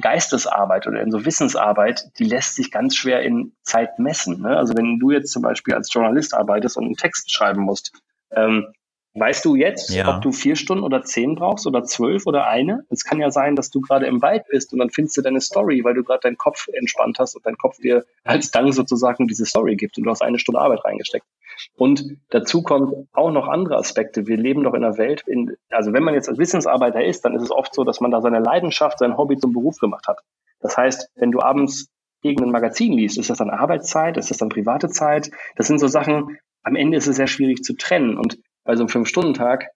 Geistesarbeit 0.00 0.86
oder 0.86 1.02
in 1.02 1.10
so 1.10 1.24
Wissensarbeit, 1.24 2.10
die 2.18 2.24
lässt 2.24 2.54
sich 2.54 2.70
ganz 2.70 2.96
schwer 2.96 3.22
in 3.22 3.52
Zeit 3.62 3.98
messen. 3.98 4.42
Ne? 4.42 4.56
Also 4.56 4.76
wenn 4.76 4.98
du 4.98 5.10
jetzt 5.10 5.32
zum 5.32 5.42
Beispiel 5.42 5.74
als 5.74 5.92
Journalist 5.92 6.34
arbeitest 6.34 6.76
und 6.76 6.84
einen 6.84 6.96
Text 6.96 7.32
schreiben 7.32 7.62
musst, 7.62 7.92
ähm, 8.30 8.68
Weißt 9.14 9.44
du 9.44 9.56
jetzt, 9.56 9.90
ja. 9.90 10.08
ob 10.08 10.22
du 10.22 10.32
vier 10.32 10.56
Stunden 10.56 10.84
oder 10.84 11.02
zehn 11.04 11.34
brauchst 11.34 11.66
oder 11.66 11.84
zwölf 11.84 12.26
oder 12.26 12.46
eine? 12.46 12.86
Es 12.88 13.04
kann 13.04 13.20
ja 13.20 13.30
sein, 13.30 13.56
dass 13.56 13.68
du 13.68 13.82
gerade 13.82 14.06
im 14.06 14.22
Wald 14.22 14.44
bist 14.48 14.72
und 14.72 14.78
dann 14.78 14.88
findest 14.88 15.18
du 15.18 15.20
deine 15.20 15.42
Story, 15.42 15.84
weil 15.84 15.92
du 15.92 16.02
gerade 16.02 16.20
deinen 16.20 16.38
Kopf 16.38 16.66
entspannt 16.72 17.18
hast 17.18 17.36
und 17.36 17.44
dein 17.44 17.58
Kopf 17.58 17.76
dir 17.76 18.06
als 18.24 18.50
Dank 18.52 18.72
sozusagen 18.72 19.28
diese 19.28 19.44
Story 19.44 19.76
gibt 19.76 19.98
und 19.98 20.04
du 20.04 20.10
hast 20.10 20.22
eine 20.22 20.38
Stunde 20.38 20.62
Arbeit 20.62 20.82
reingesteckt. 20.86 21.26
Und 21.76 22.16
dazu 22.30 22.62
kommt 22.62 23.08
auch 23.12 23.30
noch 23.30 23.48
andere 23.48 23.76
Aspekte. 23.76 24.26
Wir 24.26 24.36
leben 24.36 24.62
doch 24.64 24.74
in 24.74 24.84
einer 24.84 24.98
Welt, 24.98 25.22
in, 25.26 25.56
also 25.70 25.92
wenn 25.92 26.02
man 26.02 26.14
jetzt 26.14 26.28
als 26.28 26.38
Wissensarbeiter 26.38 27.04
ist, 27.04 27.24
dann 27.24 27.34
ist 27.34 27.42
es 27.42 27.50
oft 27.50 27.74
so, 27.74 27.84
dass 27.84 28.00
man 28.00 28.10
da 28.10 28.20
seine 28.20 28.40
Leidenschaft, 28.40 28.98
sein 28.98 29.16
Hobby 29.16 29.36
zum 29.36 29.52
Beruf 29.52 29.78
gemacht 29.78 30.06
hat. 30.08 30.20
Das 30.60 30.76
heißt, 30.76 31.10
wenn 31.16 31.32
du 31.32 31.40
abends 31.40 31.88
irgendein 32.22 32.52
Magazin 32.52 32.92
liest, 32.92 33.18
ist 33.18 33.30
das 33.30 33.38
dann 33.38 33.50
Arbeitszeit, 33.50 34.16
ist 34.16 34.30
das 34.30 34.38
dann 34.38 34.48
private 34.48 34.88
Zeit? 34.88 35.30
Das 35.56 35.66
sind 35.66 35.78
so 35.78 35.88
Sachen, 35.88 36.38
am 36.62 36.76
Ende 36.76 36.96
ist 36.96 37.08
es 37.08 37.16
sehr 37.16 37.26
schwierig 37.26 37.64
zu 37.64 37.74
trennen. 37.74 38.16
Und 38.16 38.38
bei 38.64 38.76
so 38.76 38.82
einem 38.82 38.88
Fünf-Stunden-Tag, 38.88 39.68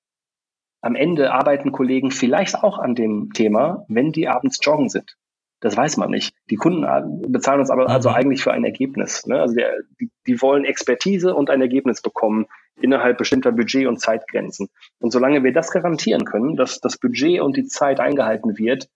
am 0.80 0.94
Ende 0.94 1.32
arbeiten 1.32 1.72
Kollegen 1.72 2.10
vielleicht 2.12 2.62
auch 2.62 2.78
an 2.78 2.94
dem 2.94 3.32
Thema, 3.32 3.84
wenn 3.88 4.12
die 4.12 4.28
abends 4.28 4.58
joggen 4.62 4.88
sind. 4.88 5.16
Das 5.60 5.76
weiß 5.76 5.96
man 5.96 6.10
nicht. 6.10 6.34
Die 6.50 6.56
Kunden 6.56 6.86
bezahlen 7.28 7.60
uns 7.60 7.70
aber 7.70 7.84
mhm. 7.84 7.90
also 7.90 8.10
eigentlich 8.10 8.42
für 8.42 8.52
ein 8.52 8.64
Ergebnis. 8.64 9.26
Ne? 9.26 9.40
Also 9.40 9.54
der, 9.54 9.72
die, 10.00 10.10
die 10.26 10.42
wollen 10.42 10.64
Expertise 10.64 11.34
und 11.34 11.50
ein 11.50 11.60
Ergebnis 11.60 12.02
bekommen 12.02 12.46
innerhalb 12.80 13.16
bestimmter 13.16 13.52
Budget- 13.52 13.86
und 13.86 14.00
Zeitgrenzen. 14.00 14.68
Und 15.00 15.12
solange 15.12 15.42
wir 15.42 15.52
das 15.52 15.70
garantieren 15.70 16.24
können, 16.24 16.56
dass 16.56 16.80
das 16.80 16.98
Budget 16.98 17.40
und 17.40 17.56
die 17.56 17.66
Zeit 17.66 18.00
eingehalten 18.00 18.58
wird, 18.58 18.88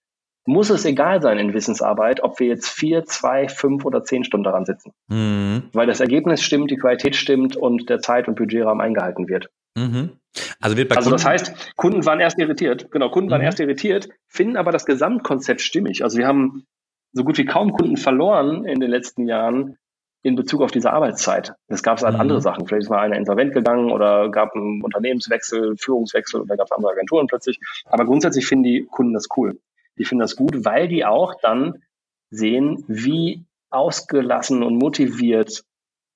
muss 0.45 0.69
es 0.69 0.85
egal 0.85 1.21
sein 1.21 1.37
in 1.37 1.53
Wissensarbeit, 1.53 2.23
ob 2.23 2.39
wir 2.39 2.47
jetzt 2.47 2.69
vier, 2.69 3.05
zwei, 3.05 3.47
fünf 3.47 3.85
oder 3.85 4.03
zehn 4.03 4.23
Stunden 4.23 4.43
daran 4.43 4.65
sitzen. 4.65 4.91
Mhm. 5.07 5.63
Weil 5.73 5.87
das 5.87 5.99
Ergebnis 5.99 6.41
stimmt, 6.41 6.71
die 6.71 6.77
Qualität 6.77 7.15
stimmt 7.15 7.55
und 7.55 7.89
der 7.89 7.99
Zeit- 7.99 8.27
und 8.27 8.35
Budgetrahmen 8.35 8.81
eingehalten 8.81 9.27
wird. 9.27 9.49
Mhm. 9.77 10.11
Also, 10.59 10.77
wird 10.77 10.89
bei 10.89 10.95
also 10.95 11.09
das 11.09 11.25
heißt, 11.25 11.75
Kunden 11.75 12.05
waren 12.05 12.19
erst 12.19 12.39
irritiert, 12.39 12.91
genau, 12.91 13.09
Kunden 13.09 13.27
mhm. 13.27 13.31
waren 13.33 13.41
erst 13.41 13.59
irritiert, 13.59 14.09
finden 14.27 14.57
aber 14.57 14.71
das 14.71 14.85
Gesamtkonzept 14.85 15.61
stimmig. 15.61 16.03
Also 16.03 16.17
wir 16.17 16.27
haben 16.27 16.65
so 17.13 17.23
gut 17.23 17.37
wie 17.37 17.45
kaum 17.45 17.73
Kunden 17.73 17.97
verloren 17.97 18.65
in 18.65 18.79
den 18.79 18.89
letzten 18.89 19.27
Jahren 19.27 19.77
in 20.23 20.35
Bezug 20.35 20.61
auf 20.61 20.71
diese 20.71 20.93
Arbeitszeit. 20.93 21.53
Es 21.67 21.83
gab 21.83 22.01
halt 22.01 22.13
mhm. 22.13 22.21
andere 22.21 22.41
Sachen. 22.41 22.67
Vielleicht 22.67 22.83
ist 22.83 22.89
mal 22.89 22.99
einer 22.99 23.17
insolvent 23.17 23.53
gegangen 23.53 23.91
oder 23.91 24.29
gab 24.29 24.53
einen 24.55 24.81
Unternehmenswechsel, 24.83 25.75
Führungswechsel 25.77 26.41
oder 26.41 26.57
gab 26.57 26.67
es 26.67 26.71
andere 26.71 26.91
Agenturen 26.91 27.27
plötzlich. 27.27 27.59
Aber 27.85 28.05
grundsätzlich 28.05 28.45
finden 28.45 28.63
die 28.63 28.87
Kunden 28.89 29.13
das 29.13 29.27
cool. 29.35 29.59
Die 29.97 30.05
finden 30.05 30.21
das 30.21 30.35
gut, 30.35 30.63
weil 30.63 30.87
die 30.87 31.05
auch 31.05 31.35
dann 31.41 31.81
sehen, 32.29 32.83
wie 32.87 33.45
ausgelassen 33.71 34.63
und 34.63 34.77
motiviert 34.77 35.63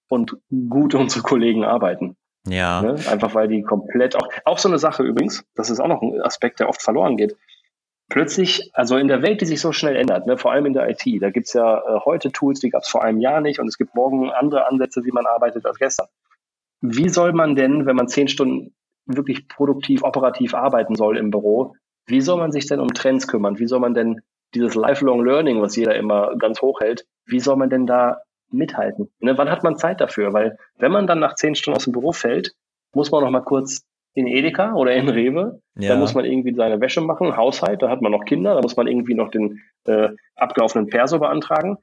und 0.08 0.38
gut 0.70 0.94
unsere 0.94 1.24
Kollegen 1.24 1.64
arbeiten. 1.64 2.16
Ja. 2.48 2.82
Ne? 2.82 2.96
Einfach 3.10 3.34
weil 3.36 3.48
die 3.48 3.62
komplett 3.64 4.16
auch, 4.16 4.28
auch 4.46 4.58
so 4.58 4.70
eine 4.70 4.78
Sache 4.78 5.04
übrigens, 5.04 5.44
das 5.56 5.70
ist 5.70 5.80
auch 5.80 5.88
noch 5.88 6.02
ein 6.02 6.22
Aspekt, 6.22 6.60
der 6.60 6.70
oft 6.70 6.82
verloren 6.82 7.18
geht. 7.18 7.36
Plötzlich, 8.08 8.70
also 8.74 8.98
in 8.98 9.08
der 9.08 9.24
Welt, 9.24 9.42
die 9.42 9.46
sich 9.46 9.60
so 9.60 9.72
schnell 9.72 9.96
ändert, 9.96 10.28
ne, 10.28 10.38
vor 10.38 10.52
allem 10.52 10.68
in 10.68 10.74
der 10.74 10.88
IT, 10.90 11.04
da 11.22 11.32
gibt's 11.32 11.54
ja 11.54 11.80
äh, 11.80 12.00
heute 12.06 12.32
Tools, 12.32 12.60
die 12.60 12.70
gab's 12.70 12.88
vor 12.88 13.04
einem 13.04 13.20
Jahr 13.20 13.42
nicht 13.42 13.60
und 13.60 13.68
es 13.68 13.78
gibt 13.78 13.96
morgen 13.96 14.30
andere 14.30 14.68
Ansätze, 14.68 15.04
wie 15.06 15.12
man 15.12 15.26
arbeitet 15.26 15.66
als 15.66 15.80
gestern. 15.80 16.08
Wie 16.82 17.10
soll 17.10 17.34
man 17.34 17.56
denn, 17.56 17.88
wenn 17.88 17.96
man 17.96 18.08
zehn 18.08 18.28
Stunden 18.28 18.76
wirklich 19.08 19.48
produktiv, 19.48 20.04
operativ 20.04 20.54
arbeiten 20.54 20.96
soll 20.96 21.18
im 21.18 21.32
Büro, 21.32 21.74
wie 22.06 22.22
soll 22.22 22.38
man 22.38 22.52
sich 22.52 22.68
denn 22.68 22.80
um 22.80 22.94
Trends 22.94 23.28
kümmern? 23.28 23.58
Wie 23.58 23.68
soll 23.68 23.80
man 23.80 23.96
denn 23.96 24.22
dieses 24.54 24.76
Lifelong 24.76 25.24
Learning, 25.24 25.62
was 25.62 25.76
jeder 25.76 25.96
immer 25.96 26.36
ganz 26.38 26.62
hoch 26.62 26.80
hält, 26.82 27.08
wie 27.26 27.40
soll 27.40 27.56
man 27.56 27.72
denn 27.72 27.88
da 27.88 28.22
mithalten? 28.50 29.10
Ne? 29.20 29.38
Wann 29.38 29.50
hat 29.50 29.64
man 29.64 29.78
Zeit 29.78 30.02
dafür? 30.02 30.34
Weil 30.34 30.58
wenn 30.78 30.92
man 30.92 31.08
dann 31.08 31.20
nach 31.20 31.36
zehn 31.36 31.56
Stunden 31.56 31.78
aus 31.78 31.86
dem 31.86 31.94
Büro 31.94 32.12
fällt, 32.12 32.54
muss 32.94 33.12
man 33.12 33.24
noch 33.24 33.32
mal 33.32 33.42
kurz 33.42 33.86
in 34.16 34.28
Edeka 34.28 34.74
oder 34.74 34.94
in 34.96 35.10
Rewe. 35.10 35.62
Ja. 35.76 35.90
Da 35.90 35.96
muss 35.98 36.16
man 36.16 36.26
irgendwie 36.26 36.56
seine 36.56 36.80
Wäsche 36.80 37.02
machen, 37.02 37.36
Haushalt, 37.36 37.82
da 37.82 37.90
hat 37.90 38.02
man 38.02 38.12
noch 38.12 38.24
Kinder, 38.24 38.56
da 38.56 38.62
muss 38.62 38.78
man 38.78 38.88
irgendwie 38.88 39.14
noch 39.14 39.30
den 39.30 39.62
äh, 39.84 40.10
abgelaufenen 40.36 40.88
Perso 40.88 41.20
beantragen. 41.20 41.78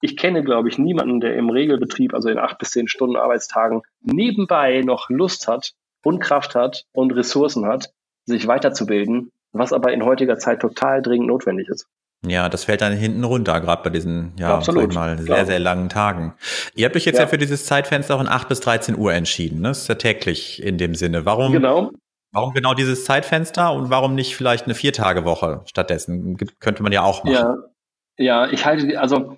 Ich 0.00 0.16
kenne, 0.16 0.42
glaube 0.42 0.68
ich, 0.68 0.78
niemanden, 0.78 1.20
der 1.20 1.36
im 1.36 1.48
Regelbetrieb, 1.48 2.12
also 2.12 2.28
in 2.28 2.38
acht 2.38 2.58
bis 2.58 2.70
zehn 2.70 2.88
Stunden 2.88 3.16
Arbeitstagen, 3.16 3.82
nebenbei 4.00 4.80
noch 4.80 5.08
Lust 5.08 5.46
hat 5.46 5.72
und 6.02 6.18
Kraft 6.18 6.56
hat 6.56 6.84
und 6.92 7.12
Ressourcen 7.12 7.66
hat, 7.66 7.92
sich 8.24 8.48
weiterzubilden, 8.48 9.30
was 9.52 9.72
aber 9.72 9.92
in 9.92 10.04
heutiger 10.04 10.38
Zeit 10.38 10.60
total 10.60 11.00
dringend 11.00 11.28
notwendig 11.28 11.68
ist. 11.68 11.86
Ja, 12.24 12.48
das 12.48 12.64
fällt 12.64 12.80
dann 12.80 12.92
hinten 12.92 13.24
runter, 13.24 13.60
gerade 13.60 13.82
bei 13.82 13.90
diesen, 13.90 14.32
ja, 14.38 14.54
Absolut, 14.54 14.94
mal, 14.94 15.18
sehr, 15.18 15.44
sehr 15.44 15.58
langen 15.58 15.88
Tagen. 15.88 16.34
Ihr 16.74 16.86
habt 16.86 16.94
euch 16.94 17.04
jetzt 17.04 17.16
ja. 17.16 17.22
ja. 17.22 17.28
für 17.28 17.38
dieses 17.38 17.66
Zeitfenster 17.66 18.20
in 18.20 18.28
8 18.28 18.48
bis 18.48 18.60
13 18.60 18.96
Uhr 18.96 19.12
entschieden, 19.12 19.60
ne? 19.60 19.68
Das 19.68 19.82
ist 19.82 19.88
ja 19.88 19.96
täglich 19.96 20.62
in 20.62 20.78
dem 20.78 20.94
Sinne. 20.94 21.24
Warum, 21.24 21.52
genau. 21.52 21.90
warum 22.30 22.54
genau 22.54 22.74
dieses 22.74 23.04
Zeitfenster 23.04 23.72
und 23.72 23.90
warum 23.90 24.14
nicht 24.14 24.36
vielleicht 24.36 24.66
eine 24.66 24.76
Viertagewoche 24.76 25.62
stattdessen? 25.66 26.36
Könnte 26.60 26.84
man 26.84 26.92
ja 26.92 27.02
auch 27.02 27.24
machen. 27.24 27.34
Ja, 27.34 28.44
ja 28.44 28.52
ich 28.52 28.64
halte, 28.64 29.00
also 29.00 29.36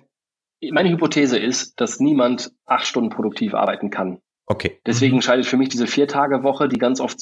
meine 0.71 0.89
Hypothese 0.89 1.39
ist, 1.39 1.81
dass 1.81 1.99
niemand 1.99 2.51
acht 2.65 2.85
Stunden 2.85 3.09
produktiv 3.09 3.55
arbeiten 3.55 3.89
kann. 3.89 4.19
Okay. 4.45 4.79
Deswegen 4.85 5.17
mhm. 5.17 5.21
scheidet 5.21 5.47
für 5.47 5.57
mich 5.57 5.69
diese 5.69 5.87
Viertagewoche, 5.87 6.67
die 6.67 6.77
ganz 6.77 6.99
oft 6.99 7.19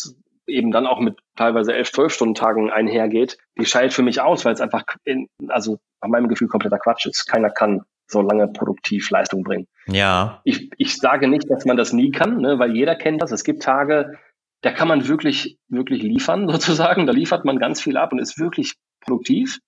eben 0.47 0.71
dann 0.71 0.87
auch 0.87 0.99
mit 0.99 1.19
teilweise 1.35 1.73
elf, 1.73 1.91
zwölf 1.91 2.13
Stunden 2.13 2.35
Tagen 2.35 2.69
einhergeht, 2.69 3.37
die 3.57 3.65
scheidet 3.65 3.93
für 3.93 4.03
mich 4.03 4.21
aus, 4.21 4.45
weil 4.45 4.53
es 4.53 4.61
einfach, 4.61 4.83
in, 5.03 5.27
also 5.47 5.79
nach 6.01 6.09
meinem 6.09 6.27
Gefühl 6.27 6.47
kompletter 6.47 6.79
Quatsch 6.79 7.05
ist. 7.05 7.25
Keiner 7.25 7.49
kann 7.49 7.83
so 8.07 8.21
lange 8.21 8.47
produktiv 8.47 9.09
Leistung 9.09 9.43
bringen. 9.43 9.67
Ja. 9.87 10.41
Ich, 10.43 10.69
ich 10.77 10.97
sage 10.97 11.27
nicht, 11.27 11.49
dass 11.49 11.65
man 11.65 11.77
das 11.77 11.93
nie 11.93 12.11
kann, 12.11 12.37
ne, 12.37 12.59
weil 12.59 12.75
jeder 12.75 12.95
kennt 12.95 13.21
das. 13.21 13.31
Es 13.31 13.43
gibt 13.43 13.63
Tage, 13.63 14.19
da 14.61 14.71
kann 14.71 14.87
man 14.87 15.07
wirklich, 15.07 15.57
wirklich 15.67 16.03
liefern, 16.03 16.47
sozusagen. 16.49 17.07
Da 17.07 17.13
liefert 17.13 17.45
man 17.45 17.59
ganz 17.59 17.81
viel 17.81 17.97
ab 17.97 18.11
und 18.11 18.19
ist 18.19 18.39
wirklich 18.39 18.75
produktiv. 19.01 19.59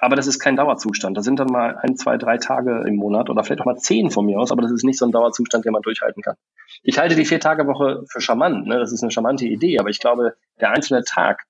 Aber 0.00 0.16
das 0.16 0.26
ist 0.26 0.38
kein 0.38 0.56
Dauerzustand. 0.56 1.16
Da 1.16 1.22
sind 1.22 1.38
dann 1.38 1.48
mal 1.48 1.76
ein, 1.76 1.94
zwei, 1.96 2.16
drei 2.16 2.38
Tage 2.38 2.84
im 2.86 2.96
Monat 2.96 3.28
oder 3.28 3.44
vielleicht 3.44 3.60
auch 3.60 3.66
mal 3.66 3.76
zehn 3.76 4.10
von 4.10 4.24
mir 4.24 4.38
aus, 4.38 4.50
aber 4.50 4.62
das 4.62 4.72
ist 4.72 4.82
nicht 4.82 4.98
so 4.98 5.04
ein 5.04 5.12
Dauerzustand, 5.12 5.66
den 5.66 5.72
man 5.72 5.82
durchhalten 5.82 6.22
kann. 6.22 6.36
Ich 6.82 6.98
halte 6.98 7.14
die 7.14 7.26
Vier-Tage-Woche 7.26 8.04
für 8.10 8.20
charmant. 8.20 8.66
Ne? 8.66 8.78
Das 8.78 8.92
ist 8.92 9.02
eine 9.02 9.10
charmante 9.10 9.44
Idee, 9.44 9.78
aber 9.78 9.90
ich 9.90 10.00
glaube, 10.00 10.34
der 10.58 10.70
einzelne 10.70 11.04
Tag, 11.04 11.44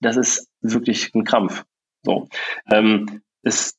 das 0.00 0.16
ist 0.16 0.48
wirklich 0.60 1.14
ein 1.14 1.24
Krampf. 1.24 1.64
So. 2.02 2.28
Ähm, 2.68 3.22
es 3.42 3.78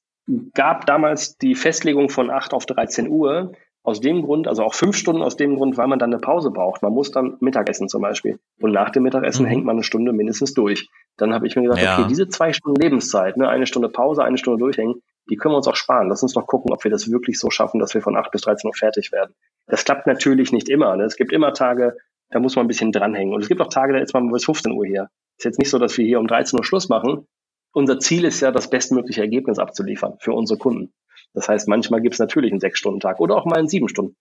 gab 0.54 0.86
damals 0.86 1.38
die 1.38 1.56
Festlegung 1.56 2.10
von 2.10 2.30
8 2.30 2.54
auf 2.54 2.66
13 2.66 3.10
Uhr, 3.10 3.52
aus 3.84 4.00
dem 4.00 4.24
Grund, 4.24 4.48
also 4.48 4.64
auch 4.64 4.74
fünf 4.74 4.96
Stunden 4.96 5.22
aus 5.22 5.36
dem 5.36 5.58
Grund, 5.58 5.78
weil 5.78 5.88
man 5.88 6.00
dann 6.00 6.14
eine 6.14 6.22
Pause 6.22 6.52
braucht. 6.52 6.82
Man 6.82 6.94
muss 6.94 7.12
dann 7.12 7.36
Mittagessen 7.42 7.90
zum 7.90 8.02
Beispiel. 8.02 8.40
Und 8.62 8.72
nach 8.72 8.90
dem 8.90 9.04
Mittagessen 9.04 9.44
mhm. 9.44 9.50
hängt 9.50 9.66
man 9.66 9.76
eine 9.76 9.84
Stunde 9.84 10.14
mindestens 10.14 10.54
durch. 10.54 10.90
Dann 11.18 11.34
habe 11.34 11.48
ich 11.48 11.56
mir 11.58 11.64
gesagt, 11.64 11.82
ja. 11.82 12.00
okay, 12.00 12.08
diese 12.08 12.30
zwei 12.30 12.54
Stunden 12.54 12.80
Lebenszeit, 12.82 13.36
ne, 13.36 13.50
eine 13.50 13.68
Stunde 13.68 13.90
Pause, 13.90 14.24
eine 14.24 14.38
Stunde 14.38 14.60
durchhängen, 14.60 15.02
die 15.30 15.36
können 15.36 15.54
wir 15.54 15.58
uns 15.58 15.68
auch 15.68 15.76
sparen. 15.76 16.08
Lass 16.08 16.24
uns 16.24 16.34
doch 16.34 16.48
gucken, 16.48 16.72
ob 16.72 16.84
wir 16.86 16.92
das 16.92 17.12
wirklich 17.12 17.38
so 17.38 17.50
schaffen, 17.50 17.80
dass 17.80 17.94
wir 17.94 18.02
von 18.02 18.16
acht 18.16 18.32
bis 18.32 18.42
13 18.42 18.70
Uhr 18.70 18.74
fertig 18.74 19.12
werden. 19.12 19.36
Das 19.68 19.84
klappt 19.84 20.08
natürlich 20.08 20.54
nicht 20.54 20.70
immer. 20.70 20.96
Ne? 20.96 21.04
Es 21.04 21.18
gibt 21.18 21.34
immer 21.34 21.54
Tage, 21.54 21.98
da 22.30 22.40
muss 22.40 22.56
man 22.56 22.66
ein 22.66 22.70
bisschen 22.70 22.94
dranhängen. 22.94 23.34
Und 23.34 23.42
es 23.42 23.50
gibt 23.50 23.62
auch 23.62 23.68
Tage, 23.68 23.94
da 23.94 24.00
ist 24.00 24.14
man 24.14 24.32
bis 24.32 24.46
15 24.46 24.72
Uhr 24.72 24.86
hier. 24.86 25.10
Ist 25.38 25.46
jetzt 25.46 25.60
nicht 25.60 25.70
so, 25.70 25.78
dass 25.78 25.98
wir 25.98 26.06
hier 26.06 26.20
um 26.20 26.28
13 26.28 26.58
Uhr 26.58 26.64
Schluss 26.64 26.88
machen. 26.88 27.28
Unser 27.74 28.00
Ziel 28.00 28.24
ist 28.24 28.40
ja, 28.40 28.52
das 28.52 28.70
bestmögliche 28.70 29.22
Ergebnis 29.22 29.60
abzuliefern 29.60 30.16
für 30.20 30.34
unsere 30.34 30.58
Kunden. 30.58 30.94
Das 31.34 31.50
heißt, 31.50 31.68
manchmal 31.68 32.02
gibt 32.02 32.14
es 32.14 32.20
natürlich 32.20 32.52
einen 32.52 32.60
Sechs-Stunden-Tag 32.60 33.20
oder 33.20 33.36
auch 33.36 33.46
mal 33.46 33.58
einen 33.58 33.68
Sieben-Stunden. 33.68 34.16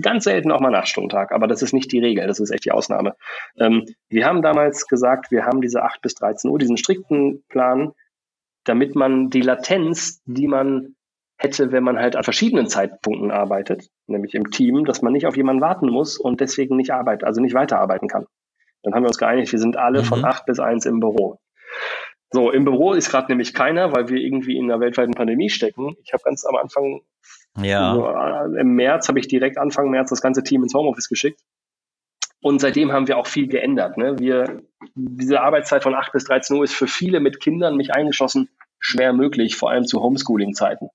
Ganz 0.00 0.24
selten 0.24 0.50
auch 0.50 0.60
mal 0.60 0.68
einen 0.68 0.76
Acht-Stunden-Tag, 0.76 1.32
aber 1.32 1.46
das 1.46 1.62
ist 1.62 1.72
nicht 1.72 1.90
die 1.90 2.00
Regel, 2.00 2.26
das 2.26 2.38
ist 2.38 2.50
echt 2.50 2.66
die 2.66 2.72
Ausnahme. 2.72 3.14
Ähm, 3.58 3.86
wir 4.08 4.26
haben 4.26 4.42
damals 4.42 4.86
gesagt, 4.86 5.30
wir 5.30 5.46
haben 5.46 5.60
diese 5.60 5.82
acht 5.82 6.02
bis 6.02 6.14
13 6.14 6.50
Uhr, 6.50 6.58
diesen 6.58 6.76
strikten 6.76 7.42
Plan, 7.48 7.92
damit 8.64 8.94
man 8.94 9.30
die 9.30 9.40
Latenz, 9.40 10.22
die 10.26 10.48
man 10.48 10.96
hätte, 11.36 11.72
wenn 11.72 11.84
man 11.84 11.98
halt 11.98 12.16
an 12.16 12.24
verschiedenen 12.24 12.68
Zeitpunkten 12.68 13.30
arbeitet, 13.30 13.88
nämlich 14.06 14.34
im 14.34 14.50
Team, 14.50 14.84
dass 14.84 15.02
man 15.02 15.12
nicht 15.12 15.26
auf 15.26 15.36
jemanden 15.36 15.62
warten 15.62 15.90
muss 15.90 16.18
und 16.18 16.40
deswegen 16.40 16.76
nicht 16.76 16.92
arbeitet, 16.92 17.24
also 17.24 17.40
nicht 17.40 17.54
weiterarbeiten 17.54 18.08
kann. 18.08 18.26
Dann 18.82 18.94
haben 18.94 19.02
wir 19.02 19.08
uns 19.08 19.18
geeinigt, 19.18 19.50
wir 19.50 19.58
sind 19.58 19.76
alle 19.76 20.00
mhm. 20.00 20.04
von 20.04 20.24
acht 20.24 20.46
bis 20.46 20.60
eins 20.60 20.86
im 20.86 21.00
Büro. 21.00 21.38
So, 22.32 22.50
im 22.50 22.64
Büro 22.64 22.92
ist 22.92 23.10
gerade 23.10 23.28
nämlich 23.28 23.54
keiner, 23.54 23.92
weil 23.92 24.08
wir 24.08 24.18
irgendwie 24.18 24.56
in 24.56 24.70
einer 24.70 24.80
weltweiten 24.80 25.12
Pandemie 25.12 25.50
stecken. 25.50 25.96
Ich 26.02 26.12
habe 26.12 26.22
ganz 26.24 26.44
am 26.44 26.56
Anfang, 26.56 27.02
ja. 27.60 27.92
Also, 27.92 28.56
äh, 28.56 28.60
im 28.60 28.74
März, 28.74 29.08
habe 29.08 29.20
ich 29.20 29.28
direkt 29.28 29.58
Anfang 29.58 29.90
März 29.90 30.10
das 30.10 30.20
ganze 30.20 30.42
Team 30.42 30.62
ins 30.62 30.74
Homeoffice 30.74 31.08
geschickt. 31.08 31.40
Und 32.40 32.60
seitdem 32.60 32.92
haben 32.92 33.08
wir 33.08 33.16
auch 33.16 33.26
viel 33.26 33.48
geändert. 33.48 33.96
Ne? 33.96 34.18
Wir, 34.18 34.62
diese 34.94 35.40
Arbeitszeit 35.40 35.82
von 35.82 35.94
8 35.94 36.12
bis 36.12 36.24
13 36.24 36.56
Uhr 36.56 36.64
ist 36.64 36.74
für 36.74 36.86
viele 36.86 37.20
mit 37.20 37.40
Kindern, 37.40 37.76
mich 37.76 37.94
eingeschlossen, 37.94 38.50
schwer 38.78 39.14
möglich, 39.14 39.56
vor 39.56 39.70
allem 39.70 39.86
zu 39.86 40.02
Homeschooling-Zeiten. 40.02 40.90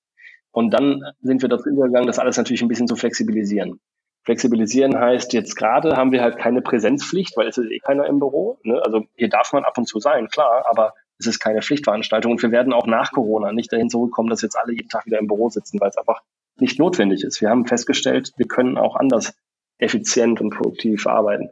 Und 0.52 0.72
dann 0.72 1.02
sind 1.22 1.42
wir 1.42 1.50
dazu 1.50 1.70
übergegangen, 1.70 2.06
das 2.06 2.20
alles 2.20 2.38
natürlich 2.38 2.62
ein 2.62 2.68
bisschen 2.68 2.88
zu 2.88 2.96
flexibilisieren. 2.96 3.80
Flexibilisieren 4.26 5.00
heißt, 5.00 5.34
jetzt 5.34 5.56
gerade 5.56 5.96
haben 5.96 6.12
wir 6.12 6.22
halt 6.22 6.38
keine 6.38 6.62
Präsenzpflicht, 6.62 7.36
weil 7.36 7.48
es 7.48 7.58
ist 7.58 7.72
eh 7.72 7.80
keiner 7.80 8.06
im 8.06 8.20
Büro. 8.20 8.60
Ne? 8.62 8.80
Also 8.84 9.06
hier 9.16 9.30
darf 9.30 9.52
man 9.52 9.64
ab 9.64 9.76
und 9.78 9.88
zu 9.88 10.00
sein, 10.00 10.28
klar, 10.28 10.66
aber 10.70 10.94
es 11.20 11.28
ist 11.28 11.40
keine 11.40 11.62
Pflichtveranstaltung 11.62 12.32
und 12.32 12.42
wir 12.42 12.52
werden 12.52 12.74
auch 12.74 12.88
nach 12.88 13.12
Corona 13.12 13.52
nicht 13.52 13.72
dahin 13.72 13.90
zurückkommen, 13.90 14.30
dass 14.30 14.42
jetzt 14.42 14.58
alle 14.58 14.74
jeden 14.74 14.90
Tag 14.90 15.06
wieder 15.06 15.20
im 15.20 15.28
Büro 15.28 15.50
sitzen, 15.50 15.80
weil 15.80 15.90
es 15.90 15.98
einfach 15.98 16.22
nicht 16.58 16.80
notwendig 16.80 17.24
ist. 17.24 17.42
Wir 17.42 17.50
haben 17.50 17.66
festgestellt, 17.66 18.32
wir 18.38 18.48
können 18.48 18.78
auch 18.78 18.96
anders 18.96 19.34
effizient 19.78 20.42
und 20.42 20.52
produktiv 20.52 21.08
arbeiten. 21.08 21.50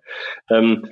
Ähm, 0.49 0.91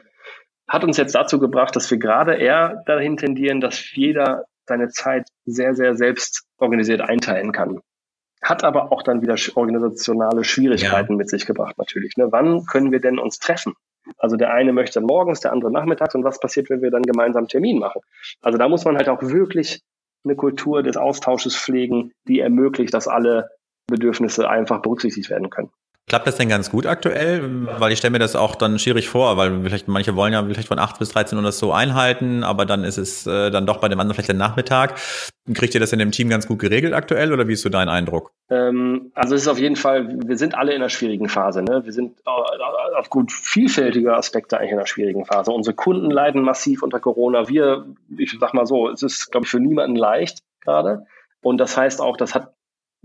hat 0.68 0.84
uns 0.84 0.98
jetzt 0.98 1.16
dazu 1.16 1.40
gebracht, 1.40 1.76
dass 1.76 1.90
wir 1.92 1.98
gerade 1.98 2.36
eher 2.36 2.84
dahin 2.86 3.18
tendieren, 3.18 3.62
dass 3.62 3.94
jeder 3.94 4.46
seine 4.68 4.90
Zeit 4.90 5.28
sehr, 5.46 5.76
sehr 5.76 5.96
selbst 5.96 6.44
organisiert 6.58 7.02
einteilen 7.02 7.52
kann. 7.52 7.82
Hat 8.42 8.64
aber 8.64 8.92
auch 8.92 9.04
dann 9.04 9.22
wieder 9.22 9.36
organisationale 9.56 10.44
Schwierigkeiten 10.44 11.14
ja. 11.14 11.18
mit 11.18 11.30
sich 11.30 11.46
gebracht, 11.46 11.78
natürlich. 11.78 12.18
Ne? 12.18 12.32
Wann 12.32 12.66
können 12.66 12.92
wir 12.92 13.00
denn 13.00 13.20
uns 13.20 13.40
treffen? 13.40 13.74
Also 14.18 14.36
der 14.36 14.54
eine 14.54 14.74
möchte 14.74 15.02
morgens, 15.02 15.40
der 15.40 15.52
andere 15.52 15.72
nachmittags 15.72 16.16
und 16.16 16.24
was 16.24 16.40
passiert, 16.40 16.70
wenn 16.70 16.82
wir 16.82 16.92
dann 16.92 17.04
gemeinsam 17.04 17.48
Termin 17.48 17.80
machen? 17.80 18.02
Also 18.42 18.58
da 18.58 18.68
muss 18.70 18.86
man 18.86 18.98
halt 18.98 19.10
auch 19.10 19.22
wirklich 19.22 19.82
eine 20.24 20.36
Kultur 20.36 20.84
des 20.84 20.98
Austausches 20.98 21.56
pflegen, 21.56 22.12
die 22.28 22.40
ermöglicht, 22.40 22.94
dass 22.94 23.08
alle 23.08 23.50
Bedürfnisse 23.88 24.50
einfach 24.50 24.82
berücksichtigt 24.82 25.30
werden 25.30 25.50
können. 25.50 25.72
Klappt 26.08 26.28
das 26.28 26.38
denn 26.38 26.50
ganz 26.50 26.70
gut 26.70 26.86
aktuell? 26.86 27.68
Weil 27.80 27.92
ich 27.92 27.98
stelle 27.98 28.12
mir 28.12 28.20
das 28.20 28.36
auch 28.36 28.54
dann 28.54 28.78
schwierig 28.78 29.10
vor, 29.10 29.38
weil 29.38 29.64
vielleicht 29.64 29.88
manche 29.88 30.16
wollen 30.16 30.34
ja 30.34 30.44
vielleicht 30.44 30.68
von 30.68 30.78
8 30.78 31.00
bis 31.00 31.10
13 31.10 31.36
Uhr 31.36 31.44
das 31.44 31.58
so 31.58 31.74
einhalten, 31.74 32.44
aber 32.44 32.68
dann 32.68 32.84
ist 32.84 32.98
es 32.98 33.26
äh, 33.26 33.50
dann 33.50 33.66
doch 33.66 33.78
bei 33.78 33.90
dem 33.90 34.00
anderen 34.00 34.14
vielleicht 34.14 34.30
der 34.30 34.36
Nachmittag. 34.36 35.00
Kriegt 35.52 35.74
ihr 35.74 35.80
das 35.80 35.94
in 35.94 36.00
dem 36.00 36.12
Team 36.12 36.30
ganz 36.30 36.48
gut 36.48 36.60
geregelt 36.60 36.94
aktuell 36.94 37.34
oder 37.34 37.48
wie 37.48 37.54
ist 37.54 37.64
so 37.64 37.70
dein 37.70 37.90
Eindruck? 37.90 38.32
Ähm, 38.52 39.12
also 39.16 39.34
es 39.34 39.42
ist 39.42 39.48
auf 39.48 39.58
jeden 39.58 39.76
Fall, 39.76 40.08
wir 40.28 40.38
sind 40.38 40.54
alle 40.54 40.74
in 40.74 40.82
einer 40.82 40.90
schwierigen 40.90 41.28
Phase. 41.28 41.64
Ne? 41.64 41.84
Wir 41.86 41.94
sind 41.94 42.20
äh, 42.20 42.30
aufgrund 43.00 43.32
vielfältiger 43.32 44.16
Aspekte 44.16 44.60
eigentlich 44.60 44.74
in 44.74 44.78
einer 44.78 44.88
schwierigen 44.88 45.26
Phase. 45.26 45.52
Unsere 45.52 45.76
Kunden 45.76 46.12
leiden 46.12 46.44
massiv 46.44 46.84
unter 46.84 47.00
Corona. 47.00 47.50
Wir, 47.50 47.86
ich 48.16 48.38
sag 48.40 48.54
mal 48.54 48.68
so, 48.68 48.90
es 48.90 49.02
ist, 49.02 49.32
glaube 49.32 49.46
ich, 49.46 49.50
für 49.50 49.60
niemanden 49.60 49.96
leicht 49.96 50.44
gerade. 50.62 51.08
Und 51.42 51.58
das 51.58 51.78
heißt 51.78 52.00
auch, 52.00 52.18
das 52.18 52.36
hat 52.36 52.55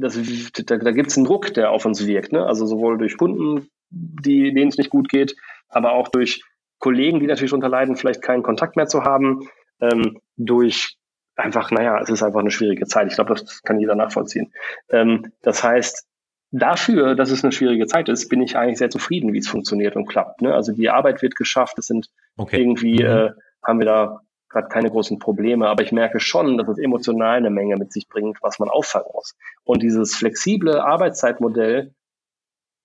das, 0.00 0.18
da, 0.66 0.76
da 0.78 0.90
gibt 0.92 1.10
es 1.10 1.16
einen 1.16 1.26
Druck, 1.26 1.54
der 1.54 1.70
auf 1.70 1.84
uns 1.84 2.06
wirkt. 2.06 2.32
Ne? 2.32 2.44
Also 2.44 2.66
sowohl 2.66 2.98
durch 2.98 3.16
Kunden, 3.16 3.68
die, 3.90 4.52
denen 4.52 4.68
es 4.68 4.78
nicht 4.78 4.90
gut 4.90 5.08
geht, 5.08 5.36
aber 5.68 5.92
auch 5.92 6.08
durch 6.08 6.42
Kollegen, 6.78 7.20
die 7.20 7.26
natürlich 7.26 7.50
darunter 7.50 7.68
leiden, 7.68 7.96
vielleicht 7.96 8.22
keinen 8.22 8.42
Kontakt 8.42 8.76
mehr 8.76 8.86
zu 8.86 9.04
haben, 9.04 9.48
ähm, 9.80 10.18
durch 10.36 10.96
einfach, 11.36 11.70
naja, 11.70 12.00
es 12.00 12.10
ist 12.10 12.22
einfach 12.22 12.40
eine 12.40 12.50
schwierige 12.50 12.86
Zeit. 12.86 13.08
Ich 13.08 13.14
glaube, 13.14 13.34
das 13.34 13.62
kann 13.62 13.80
jeder 13.80 13.94
nachvollziehen. 13.94 14.52
Ähm, 14.90 15.32
das 15.42 15.62
heißt, 15.62 16.06
dafür, 16.50 17.14
dass 17.14 17.30
es 17.30 17.44
eine 17.44 17.52
schwierige 17.52 17.86
Zeit 17.86 18.08
ist, 18.08 18.28
bin 18.28 18.42
ich 18.42 18.56
eigentlich 18.56 18.78
sehr 18.78 18.90
zufrieden, 18.90 19.32
wie 19.32 19.38
es 19.38 19.48
funktioniert 19.48 19.96
und 19.96 20.06
klappt. 20.06 20.42
Ne? 20.42 20.54
Also 20.54 20.72
die 20.72 20.90
Arbeit 20.90 21.22
wird 21.22 21.36
geschafft, 21.36 21.78
es 21.78 21.86
sind 21.86 22.08
okay. 22.36 22.60
irgendwie, 22.60 23.02
mhm. 23.02 23.08
äh, 23.08 23.30
haben 23.62 23.78
wir 23.78 23.86
da 23.86 24.20
gerade 24.50 24.68
keine 24.68 24.90
großen 24.90 25.18
Probleme, 25.18 25.68
aber 25.68 25.82
ich 25.82 25.92
merke 25.92 26.20
schon, 26.20 26.58
dass 26.58 26.68
es 26.68 26.78
emotional 26.78 27.36
eine 27.36 27.50
Menge 27.50 27.76
mit 27.76 27.92
sich 27.92 28.08
bringt, 28.08 28.38
was 28.42 28.58
man 28.58 28.68
auffangen 28.68 29.08
muss. 29.14 29.36
Und 29.64 29.82
dieses 29.82 30.14
flexible 30.14 30.80
Arbeitszeitmodell, 30.80 31.94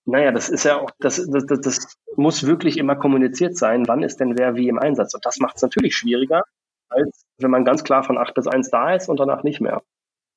naja, 0.04 0.30
das 0.30 0.48
ist 0.48 0.64
ja 0.64 0.80
auch, 0.80 0.90
das, 1.00 1.16
das, 1.28 1.46
das, 1.46 1.60
das 1.60 1.98
muss 2.16 2.46
wirklich 2.46 2.78
immer 2.78 2.94
kommuniziert 2.94 3.56
sein, 3.56 3.88
wann 3.88 4.04
ist 4.04 4.20
denn 4.20 4.38
wer 4.38 4.54
wie 4.54 4.68
im 4.68 4.78
Einsatz. 4.78 5.14
Und 5.14 5.26
das 5.26 5.38
macht 5.38 5.56
es 5.56 5.62
natürlich 5.62 5.96
schwieriger, 5.96 6.42
als 6.88 7.26
wenn 7.38 7.50
man 7.50 7.64
ganz 7.64 7.82
klar 7.82 8.04
von 8.04 8.16
acht 8.16 8.34
bis 8.34 8.46
eins 8.46 8.70
da 8.70 8.94
ist 8.94 9.08
und 9.08 9.18
danach 9.18 9.42
nicht 9.42 9.60
mehr. 9.60 9.82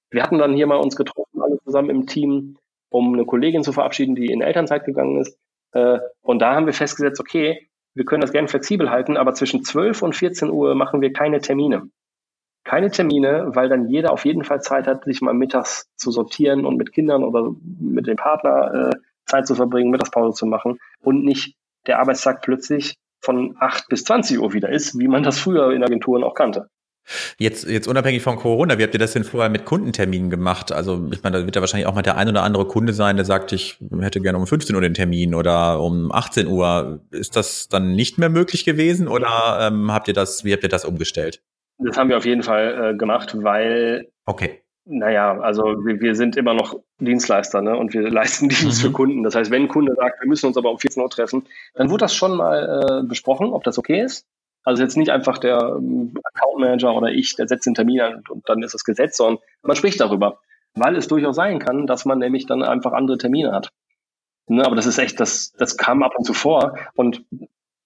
Wir 0.09 0.23
hatten 0.23 0.39
dann 0.39 0.55
hier 0.55 0.65
mal 0.65 0.77
uns 0.77 0.95
getroffen, 0.95 1.41
alle 1.41 1.59
zusammen 1.63 1.91
im 1.91 2.07
Team, 2.07 2.57
um 2.89 3.13
eine 3.13 3.25
Kollegin 3.25 3.63
zu 3.63 3.71
verabschieden, 3.71 4.15
die 4.15 4.31
in 4.31 4.41
Elternzeit 4.41 4.83
gegangen 4.85 5.21
ist. 5.21 5.37
Äh, 5.73 5.99
und 6.21 6.39
da 6.39 6.55
haben 6.55 6.65
wir 6.65 6.73
festgesetzt, 6.73 7.19
okay, 7.19 7.68
wir 7.99 8.05
können 8.05 8.21
das 8.21 8.31
gerne 8.31 8.47
flexibel 8.47 8.89
halten, 8.89 9.17
aber 9.17 9.33
zwischen 9.33 9.61
12 9.61 10.03
und 10.03 10.15
14 10.15 10.49
Uhr 10.49 10.73
machen 10.73 11.01
wir 11.01 11.11
keine 11.11 11.41
Termine. 11.41 11.89
Keine 12.63 12.91
Termine, 12.91 13.49
weil 13.55 13.67
dann 13.67 13.89
jeder 13.89 14.13
auf 14.13 14.23
jeden 14.23 14.45
Fall 14.45 14.61
Zeit 14.61 14.87
hat, 14.87 15.03
sich 15.03 15.19
mal 15.19 15.33
mittags 15.33 15.89
zu 15.97 16.09
sortieren 16.09 16.65
und 16.65 16.77
mit 16.77 16.93
Kindern 16.93 17.25
oder 17.25 17.51
mit 17.61 18.07
dem 18.07 18.15
Partner 18.15 18.91
äh, 18.93 18.95
Zeit 19.25 19.47
zu 19.47 19.53
verbringen, 19.53 19.91
Mittagspause 19.91 20.33
zu 20.33 20.45
machen 20.45 20.79
und 21.01 21.25
nicht 21.25 21.57
der 21.87 21.99
Arbeitstag 21.99 22.41
plötzlich 22.41 22.95
von 23.19 23.57
8 23.59 23.89
bis 23.89 24.05
20 24.05 24.39
Uhr 24.39 24.53
wieder 24.53 24.69
ist, 24.69 24.97
wie 24.97 25.09
man 25.09 25.23
das 25.23 25.37
früher 25.37 25.73
in 25.73 25.83
Agenturen 25.83 26.23
auch 26.23 26.35
kannte. 26.35 26.69
Jetzt, 27.37 27.67
jetzt 27.67 27.87
unabhängig 27.87 28.21
von 28.21 28.35
Corona, 28.37 28.77
wie 28.77 28.83
habt 28.83 28.93
ihr 28.93 28.99
das 28.99 29.13
denn 29.13 29.23
vorher 29.23 29.49
mit 29.49 29.65
Kundenterminen 29.65 30.29
gemacht? 30.29 30.71
Also 30.71 31.07
ich 31.11 31.23
meine, 31.23 31.39
da 31.39 31.45
wird 31.45 31.55
ja 31.55 31.61
wahrscheinlich 31.61 31.87
auch 31.87 31.95
mal 31.95 32.01
der 32.01 32.17
ein 32.17 32.29
oder 32.29 32.43
andere 32.43 32.65
Kunde 32.65 32.93
sein, 32.93 33.15
der 33.15 33.25
sagt, 33.25 33.51
ich 33.51 33.77
hätte 33.99 34.21
gerne 34.21 34.37
um 34.37 34.47
15 34.47 34.75
Uhr 34.75 34.81
den 34.81 34.93
Termin 34.93 35.35
oder 35.35 35.81
um 35.81 36.11
18 36.11 36.47
Uhr. 36.47 37.01
Ist 37.11 37.35
das 37.35 37.67
dann 37.67 37.93
nicht 37.93 38.17
mehr 38.17 38.29
möglich 38.29 38.65
gewesen 38.65 39.07
oder 39.07 39.59
ähm, 39.61 39.91
habt 39.91 40.07
ihr 40.07 40.13
das, 40.13 40.43
wie 40.43 40.53
habt 40.53 40.63
ihr 40.63 40.69
das 40.69 40.85
umgestellt? 40.85 41.41
Das 41.79 41.97
haben 41.97 42.09
wir 42.09 42.17
auf 42.17 42.25
jeden 42.25 42.43
Fall 42.43 42.93
äh, 42.93 42.97
gemacht, 42.97 43.35
weil 43.41 44.09
okay. 44.25 44.61
Naja, 44.91 45.39
also 45.39 45.63
wir, 45.85 46.01
wir 46.01 46.15
sind 46.15 46.35
immer 46.35 46.55
noch 46.55 46.79
Dienstleister 46.99 47.61
ne? 47.61 47.77
und 47.77 47.93
wir 47.93 48.09
leisten 48.09 48.49
Dienst 48.49 48.83
mhm. 48.83 48.87
für 48.87 48.91
Kunden. 48.91 49.23
Das 49.23 49.35
heißt, 49.35 49.51
wenn 49.51 49.63
ein 49.63 49.67
Kunde 49.67 49.93
sagt, 49.95 50.19
wir 50.21 50.27
müssen 50.27 50.47
uns 50.47 50.57
aber 50.57 50.71
um 50.71 50.79
14 50.79 51.01
Uhr 51.03 51.09
treffen, 51.09 51.45
dann 51.75 51.91
wurde 51.91 52.01
das 52.01 52.15
schon 52.15 52.35
mal 52.35 53.01
äh, 53.03 53.07
besprochen, 53.07 53.53
ob 53.53 53.63
das 53.63 53.77
okay 53.77 54.01
ist. 54.01 54.25
Also 54.63 54.83
jetzt 54.83 54.97
nicht 54.97 55.09
einfach 55.09 55.37
der 55.37 55.57
ähm, 55.77 56.13
Account 56.23 56.59
Manager 56.59 56.95
oder 56.95 57.09
ich, 57.09 57.35
der 57.35 57.47
setzt 57.47 57.65
den 57.65 57.75
Termin 57.75 58.01
an 58.01 58.15
und, 58.15 58.29
und 58.29 58.49
dann 58.49 58.61
ist 58.61 58.73
das 58.73 58.83
Gesetz, 58.83 59.17
sondern 59.17 59.41
man 59.63 59.75
spricht 59.75 59.99
darüber. 59.99 60.39
Weil 60.75 60.95
es 60.95 61.07
durchaus 61.07 61.35
sein 61.35 61.59
kann, 61.59 61.87
dass 61.87 62.05
man 62.05 62.19
nämlich 62.19 62.45
dann 62.45 62.61
einfach 62.61 62.93
andere 62.93 63.17
Termine 63.17 63.51
hat. 63.51 63.71
Ne, 64.47 64.65
aber 64.65 64.75
das 64.75 64.85
ist 64.85 64.97
echt, 64.97 65.19
das, 65.19 65.51
das 65.53 65.77
kam 65.77 66.03
ab 66.03 66.13
und 66.17 66.25
zu 66.25 66.33
vor. 66.33 66.77
Und 66.95 67.23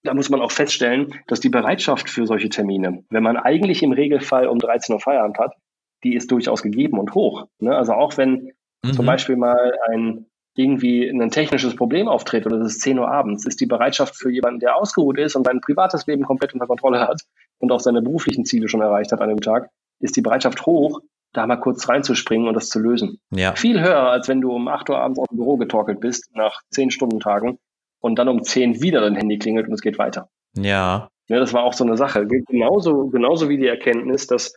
da 0.04 0.14
muss 0.14 0.30
man 0.30 0.42
auch 0.42 0.52
feststellen, 0.52 1.14
dass 1.28 1.40
die 1.40 1.50
Bereitschaft 1.50 2.10
für 2.10 2.26
solche 2.26 2.50
Termine, 2.50 3.04
wenn 3.10 3.24
man 3.24 3.38
eigentlich 3.38 3.84
im 3.84 3.92
Regelfall 3.92 4.48
um 4.48 4.60
13 4.60 4.94
Uhr 4.94 5.00
Feierabend 5.00 5.40
hat, 5.40 5.56
die 6.04 6.16
ist 6.16 6.32
durchaus 6.32 6.62
gegeben 6.62 7.00
und 7.00 7.16
hoch. 7.16 7.48
Ne? 7.60 7.76
Also 7.76 7.94
auch 7.94 8.18
wenn 8.18 8.54
mhm. 8.84 8.94
zum 8.94 9.06
Beispiel 9.06 9.38
mal 9.38 9.74
ein 9.90 10.26
irgendwie 10.56 11.10
ein 11.10 11.32
technisches 11.32 11.76
Problem 11.76 12.08
auftritt 12.08 12.46
oder 12.46 12.58
es 12.58 12.76
ist 12.76 12.82
10 12.82 13.00
Uhr 13.00 13.10
abends, 13.10 13.46
ist 13.46 13.60
die 13.60 13.66
Bereitschaft 13.66 14.16
für 14.16 14.32
jemanden, 14.32 14.60
der 14.60 14.76
ausgeruht 14.76 15.18
ist 15.18 15.36
und 15.36 15.46
sein 15.46 15.62
privates 15.62 16.06
Leben 16.06 16.24
komplett 16.24 16.54
unter 16.54 16.68
Kontrolle 16.68 17.00
hat 17.00 17.22
und 17.60 17.72
auch 17.72 17.80
seine 17.80 18.02
beruflichen 18.02 18.46
Ziele 18.46 18.68
schon 18.68 18.82
erreicht 18.82 19.12
hat 19.12 19.22
an 19.22 19.30
dem 19.30 19.42
Tag, 19.42 19.70
ist 20.00 20.16
die 20.16 20.22
Bereitschaft 20.22 20.66
hoch, 20.66 21.02
da 21.34 21.48
mal 21.48 21.58
kurz 21.58 21.90
reinzuspringen 21.90 22.48
und 22.48 22.54
das 22.54 22.70
zu 22.70 22.80
lösen. 22.80 23.20
Ja. 23.32 23.56
Viel 23.56 23.82
höher, 23.82 24.10
als 24.12 24.28
wenn 24.28 24.42
du 24.42 24.52
um 24.52 24.68
8 24.68 24.90
Uhr 24.92 25.00
abends 25.00 25.20
aus 25.20 25.28
dem 25.30 25.38
Büro 25.38 25.58
getorkelt 25.58 26.00
bist, 26.00 26.30
nach 26.36 26.62
10 26.70 26.92
Stunden 26.92 27.20
Tagen 27.20 27.58
und 28.00 28.20
dann 28.20 28.28
um 28.28 28.44
10 28.44 28.82
wieder 28.82 29.02
dein 29.02 29.16
Handy 29.16 29.40
klingelt 29.40 29.68
und 29.68 29.74
es 29.74 29.82
geht 29.82 29.98
weiter. 29.98 30.30
Ja. 30.56 31.10
Ja, 31.30 31.40
das 31.40 31.54
war 31.54 31.64
auch 31.64 31.74
so 31.74 31.86
eine 31.86 31.98
Sache. 31.98 32.28
Genauso, 32.28 33.08
genauso 33.08 33.50
wie 33.50 33.58
die 33.58 33.68
Erkenntnis, 33.68 34.28
dass 34.28 34.54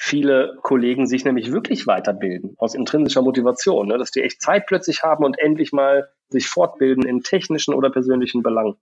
viele 0.00 0.56
Kollegen 0.62 1.08
sich 1.08 1.24
nämlich 1.24 1.50
wirklich 1.50 1.88
weiterbilden, 1.88 2.54
aus 2.56 2.76
intrinsischer 2.76 3.20
Motivation, 3.20 3.88
ne? 3.88 3.98
dass 3.98 4.12
die 4.12 4.22
echt 4.22 4.40
Zeit 4.40 4.66
plötzlich 4.66 5.02
haben 5.02 5.24
und 5.24 5.36
endlich 5.40 5.72
mal 5.72 6.08
sich 6.28 6.46
fortbilden 6.46 7.04
in 7.04 7.22
technischen 7.22 7.74
oder 7.74 7.90
persönlichen 7.90 8.44
Belangen. 8.44 8.76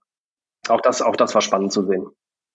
Auch 0.69 0.79
das, 0.79 1.01
auch 1.01 1.15
das 1.15 1.33
war 1.33 1.41
spannend 1.41 1.73
zu 1.73 1.87
sehen. 1.87 2.05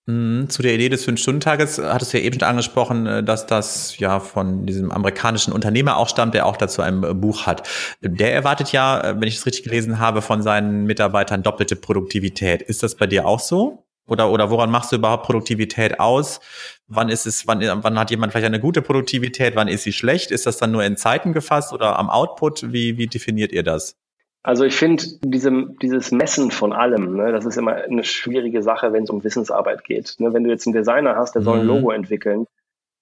Mhm, 0.07 0.49
zu 0.49 0.63
der 0.63 0.75
Idee 0.75 0.89
des 0.89 1.05
Fünf-Stunden-Tages 1.05 1.79
hattest 1.79 2.13
du 2.13 2.19
ja 2.19 2.25
eben 2.25 2.39
schon 2.39 2.49
angesprochen, 2.49 3.07
äh, 3.07 3.25
dass 3.25 3.47
das 3.47 3.99
ja 3.99 4.21
von 4.21 4.65
diesem 4.65 4.93
amerikanischen 4.93 5.53
Unternehmer 5.53 5.97
auch 5.97 6.09
stammt, 6.09 6.35
der 6.35 6.47
auch 6.47 6.57
dazu 6.57 6.83
ein 6.83 7.03
äh, 7.03 7.15
Buch 7.15 7.47
hat. 7.47 7.69
Der 8.01 8.33
erwartet 8.33 8.71
ja, 8.71 9.01
äh, 9.01 9.21
wenn 9.21 9.27
ich 9.27 9.37
es 9.37 9.47
richtig 9.47 9.65
gelesen 9.65 9.99
habe, 9.99 10.23
von 10.23 10.41
seinen 10.41 10.85
Mitarbeitern 10.85 11.43
doppelte 11.43 11.75
Produktivität. 11.75 12.63
Ist 12.63 12.85
das 12.85 12.97
bei 12.97 13.09
dir 13.09 13.27
auch 13.27 13.41
so? 13.41 13.82
Oder, 14.07 14.31
oder 14.31 14.51
woran 14.51 14.71
machst 14.71 14.93
du 14.93 14.97
überhaupt 14.97 15.27
Produktivität 15.27 16.01
aus? 16.01 16.41
Wann 16.89 17.09
ist 17.09 17.25
es, 17.27 17.47
wann, 17.47 17.61
wann 17.61 17.99
hat 17.99 18.11
jemand 18.11 18.33
vielleicht 18.33 18.47
eine 18.47 18.61
gute 18.61 18.83
Produktivität? 18.83 19.55
Wann 19.55 19.69
ist 19.69 19.85
sie 19.85 19.93
schlecht? 19.93 20.31
Ist 20.31 20.47
das 20.47 20.59
dann 20.59 20.73
nur 20.73 20.85
in 20.85 20.97
Zeiten 20.97 21.33
gefasst 21.33 21.73
oder 21.73 21.99
am 21.99 22.11
Output? 22.11 22.73
Wie, 22.73 22.99
wie 22.99 23.07
definiert 23.07 23.53
ihr 23.53 23.63
das? 23.63 23.97
Also 24.43 24.65
ich 24.65 24.75
finde 24.75 25.05
diese, 25.23 25.53
dieses 25.81 26.11
Messen 26.11 26.51
von 26.51 26.73
allem, 26.73 27.17
ne, 27.17 27.31
das 27.31 27.45
ist 27.47 27.57
immer 27.57 27.75
eine 27.75 28.03
schwierige 28.03 28.61
Sache, 28.63 28.93
wenn 28.93 29.05
es 29.05 29.11
um 29.11 29.23
Wissensarbeit 29.23 29.85
geht. 29.85 30.17
Ne, 30.19 30.33
wenn 30.35 30.43
du 30.43 30.51
jetzt 30.51 30.67
einen 30.67 30.75
Designer 30.75 31.15
hast, 31.15 31.37
der 31.37 31.43
soll 31.43 31.61
ein 31.61 31.67
mhm. 31.67 31.69
Logo 31.69 31.91
entwickeln, 31.93 32.47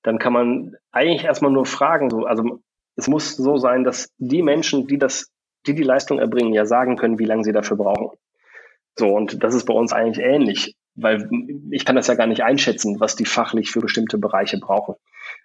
dann 0.02 0.18
kann 0.18 0.34
man 0.34 0.76
eigentlich 0.92 1.24
erstmal 1.24 1.50
nur 1.50 1.64
fragen. 1.64 2.10
So, 2.10 2.26
also 2.26 2.60
es 2.96 3.08
muss 3.08 3.36
so 3.36 3.56
sein, 3.56 3.84
dass 3.84 4.10
die 4.18 4.42
Menschen, 4.42 4.86
die 4.86 4.98
das, 4.98 5.30
die 5.66 5.74
die 5.74 5.82
Leistung 5.82 6.18
erbringen, 6.18 6.52
ja 6.52 6.66
sagen 6.66 6.96
können, 6.96 7.18
wie 7.18 7.24
lange 7.24 7.44
sie 7.44 7.52
dafür 7.52 7.78
brauchen. 7.78 8.18
So, 8.98 9.08
und 9.08 9.42
das 9.42 9.54
ist 9.54 9.64
bei 9.64 9.72
uns 9.72 9.94
eigentlich 9.94 10.22
ähnlich 10.22 10.74
weil 11.02 11.28
ich 11.70 11.84
kann 11.84 11.96
das 11.96 12.06
ja 12.06 12.14
gar 12.14 12.26
nicht 12.26 12.42
einschätzen, 12.42 13.00
was 13.00 13.16
die 13.16 13.24
fachlich 13.24 13.70
für 13.70 13.80
bestimmte 13.80 14.18
Bereiche 14.18 14.58
brauchen. 14.58 14.94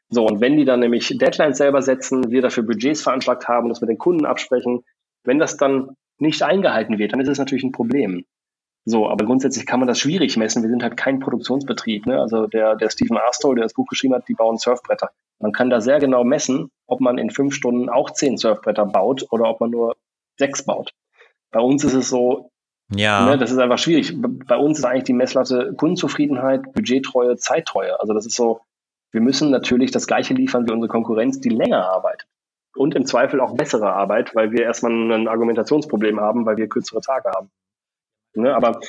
So, 0.10 0.26
und 0.26 0.42
wenn 0.42 0.58
die 0.58 0.66
dann 0.66 0.80
nämlich 0.80 1.18
Deadlines 1.18 1.58
selber 1.58 1.82
setzen, 1.82 2.32
wir 2.32 2.42
dafür 2.42 2.64
Budgets 2.64 3.02
veranschlagt 3.02 3.48
haben, 3.48 3.70
das 3.70 3.82
mit 3.82 3.90
den 3.90 3.98
Kunden 3.98 4.26
absprechen, 4.26 4.84
wenn 5.24 5.40
das 5.40 5.58
dann 5.58 5.96
nicht 6.20 6.44
eingehalten 6.44 6.98
wird, 6.98 7.14
dann 7.14 7.20
ist 7.20 7.28
es 7.28 7.40
natürlich 7.40 7.64
ein 7.64 7.72
Problem. 7.72 8.26
So, 8.88 9.10
aber 9.10 9.26
grundsätzlich 9.26 9.66
kann 9.66 9.80
man 9.80 9.88
das 9.88 10.00
schwierig 10.00 10.38
messen. 10.38 10.62
Wir 10.62 10.70
sind 10.70 10.84
halt 10.84 10.96
kein 10.96 11.20
Produktionsbetrieb. 11.20 12.06
Ne? 12.06 12.22
Also 12.22 12.46
der, 12.46 12.76
der 12.76 12.92
Stephen 12.92 13.18
Arstoll, 13.18 13.56
der 13.56 13.64
das 13.64 13.74
Buch 13.74 13.88
geschrieben 13.88 14.14
hat, 14.14 14.28
die 14.28 14.36
bauen 14.36 14.58
Surfbretter. 14.58 15.10
Man 15.40 15.52
kann 15.52 15.72
da 15.72 15.82
sehr 15.82 16.00
genau 16.00 16.24
messen, 16.24 16.70
ob 16.86 17.02
man 17.02 17.18
in 17.18 17.32
fünf 17.32 17.56
Stunden 17.56 17.90
auch 17.90 18.12
zehn 18.12 18.38
Surfbretter 18.38 18.86
baut 18.86 19.26
oder 19.32 19.50
ob 19.50 19.60
man 19.60 19.72
nur 19.72 19.96
sechs 20.38 20.64
baut. 20.64 20.92
Bei 21.52 21.60
uns 21.60 21.84
ist 21.84 21.96
es 21.96 22.10
so, 22.10 22.52
ja. 22.94 23.26
Ne, 23.26 23.38
das 23.38 23.52
ist 23.52 23.58
einfach 23.58 23.80
schwierig. 23.80 24.14
Bei 24.18 24.58
uns 24.58 24.80
ist 24.80 24.86
eigentlich 24.86 25.06
die 25.06 25.14
Messlatte 25.14 25.74
Kundenzufriedenheit, 25.76 26.74
Budgettreue, 26.74 27.36
Zeittreue. 27.38 28.00
Also 28.00 28.14
das 28.14 28.26
ist 28.26 28.36
so, 28.36 28.62
wir 29.12 29.22
müssen 29.22 29.50
natürlich 29.50 29.92
das 29.92 30.08
Gleiche 30.08 30.34
liefern 30.34 30.68
wie 30.68 30.72
unsere 30.72 30.90
Konkurrenz, 30.90 31.40
die 31.40 31.50
länger 31.50 31.86
arbeitet. 31.86 32.28
Und 32.76 32.94
im 32.94 33.06
Zweifel 33.06 33.40
auch 33.40 33.56
bessere 33.56 33.94
Arbeit, 33.94 34.36
weil 34.36 34.52
wir 34.52 34.64
erstmal 34.64 34.92
ein 34.92 35.28
Argumentationsproblem 35.28 36.20
haben, 36.20 36.46
weil 36.46 36.58
wir 36.58 36.68
kürzere 36.68 37.02
Tage 37.02 37.30
haben. 37.30 37.50
Ne, 38.36 38.54
aber 38.54 38.82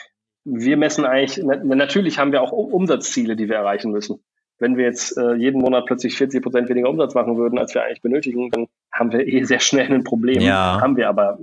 wir 0.45 0.77
messen 0.77 1.05
eigentlich, 1.05 1.45
natürlich 1.45 2.19
haben 2.19 2.33
wir 2.33 2.43
auch 2.43 2.53
Umsatzziele, 2.53 3.37
die 3.37 3.49
wir 3.49 3.57
erreichen 3.57 3.93
müssen. 3.93 4.23
Wenn 4.59 4.77
wir 4.77 4.85
jetzt 4.85 5.17
äh, 5.19 5.35
jeden 5.35 5.61
Monat 5.61 5.85
plötzlich 5.87 6.17
40 6.17 6.43
Prozent 6.43 6.69
weniger 6.69 6.89
Umsatz 6.89 7.15
machen 7.15 7.37
würden, 7.37 7.59
als 7.59 7.75
wir 7.75 7.83
eigentlich 7.83 8.01
benötigen, 8.01 8.51
dann 8.51 8.67
haben 8.91 9.13
wir 9.13 9.27
eh 9.27 9.43
sehr 9.45 9.61
schnell 9.61 9.93
ein 9.93 10.05
Problem. 10.05 10.41
Ja. 10.41 10.81
Haben 10.81 10.97
wir 10.97 11.09
aber 11.09 11.39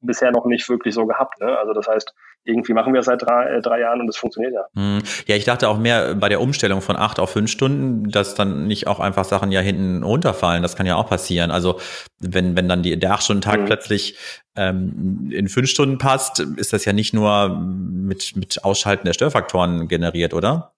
bisher 0.00 0.30
noch 0.30 0.46
nicht 0.46 0.68
wirklich 0.68 0.94
so 0.94 1.06
gehabt. 1.06 1.40
Ne? 1.40 1.58
Also 1.58 1.72
das 1.72 1.88
heißt, 1.88 2.14
irgendwie 2.44 2.72
machen 2.72 2.92
wir 2.92 3.00
es 3.00 3.06
seit 3.06 3.22
drei, 3.22 3.56
äh, 3.56 3.60
drei 3.60 3.80
Jahren 3.80 4.00
und 4.00 4.08
es 4.08 4.16
funktioniert 4.16 4.54
ja. 4.54 4.66
Hm. 4.74 5.02
Ja, 5.26 5.36
ich 5.36 5.44
dachte 5.44 5.68
auch 5.68 5.78
mehr 5.78 6.14
bei 6.14 6.28
der 6.28 6.40
Umstellung 6.40 6.80
von 6.80 6.96
acht 6.96 7.18
auf 7.18 7.30
fünf 7.30 7.50
Stunden, 7.50 8.08
dass 8.10 8.34
dann 8.34 8.66
nicht 8.66 8.86
auch 8.86 9.00
einfach 9.00 9.24
Sachen 9.24 9.50
ja 9.50 9.60
hinten 9.60 10.02
runterfallen. 10.02 10.62
Das 10.62 10.76
kann 10.76 10.86
ja 10.86 10.96
auch 10.96 11.08
passieren. 11.08 11.50
Also 11.50 11.80
wenn, 12.20 12.56
wenn 12.56 12.68
dann 12.68 12.82
die, 12.82 12.98
der 12.98 13.14
acht-Stunden-Tag 13.14 13.60
mhm. 13.60 13.64
plötzlich 13.64 14.16
ähm, 14.56 15.30
in 15.32 15.48
fünf 15.48 15.68
Stunden 15.68 15.98
passt, 15.98 16.40
ist 16.40 16.72
das 16.72 16.84
ja 16.84 16.92
nicht 16.92 17.12
nur 17.12 17.48
mit, 17.48 18.36
mit 18.36 18.64
Ausschalten 18.64 19.06
der 19.06 19.12
Störfaktoren 19.12 19.88
generiert, 19.88 20.32
oder? 20.32 20.75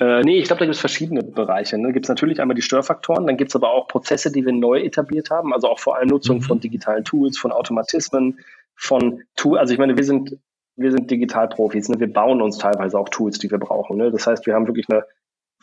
Äh, 0.00 0.22
nee, 0.22 0.38
ich 0.38 0.46
glaube, 0.46 0.60
da 0.60 0.66
gibt 0.66 0.76
es 0.76 0.80
verschiedene 0.80 1.22
Bereiche. 1.22 1.78
Ne? 1.78 1.92
Gibt 1.92 2.06
es 2.06 2.08
natürlich 2.08 2.40
einmal 2.40 2.54
die 2.54 2.62
Störfaktoren, 2.62 3.26
dann 3.26 3.36
gibt 3.36 3.50
es 3.50 3.56
aber 3.56 3.70
auch 3.70 3.88
Prozesse, 3.88 4.30
die 4.30 4.44
wir 4.44 4.52
neu 4.52 4.80
etabliert 4.80 5.30
haben, 5.30 5.52
also 5.52 5.68
auch 5.68 5.80
vor 5.80 5.96
allem 5.96 6.08
Nutzung 6.08 6.38
mhm. 6.38 6.42
von 6.42 6.60
digitalen 6.60 7.04
Tools, 7.04 7.38
von 7.38 7.52
Automatismen, 7.52 8.38
von 8.76 9.22
Tool. 9.34 9.58
Also 9.58 9.72
ich 9.72 9.78
meine, 9.78 9.96
wir 9.96 10.04
sind 10.04 10.38
wir 10.76 10.92
sind 10.92 11.10
Digitalprofis, 11.10 11.88
ne? 11.88 11.98
wir 11.98 12.12
bauen 12.12 12.40
uns 12.40 12.56
teilweise 12.56 12.96
auch 12.96 13.08
Tools, 13.08 13.40
die 13.40 13.50
wir 13.50 13.58
brauchen. 13.58 13.96
Ne? 13.96 14.12
Das 14.12 14.28
heißt, 14.28 14.46
wir 14.46 14.54
haben 14.54 14.68
wirklich 14.68 14.86
eine 14.88 15.04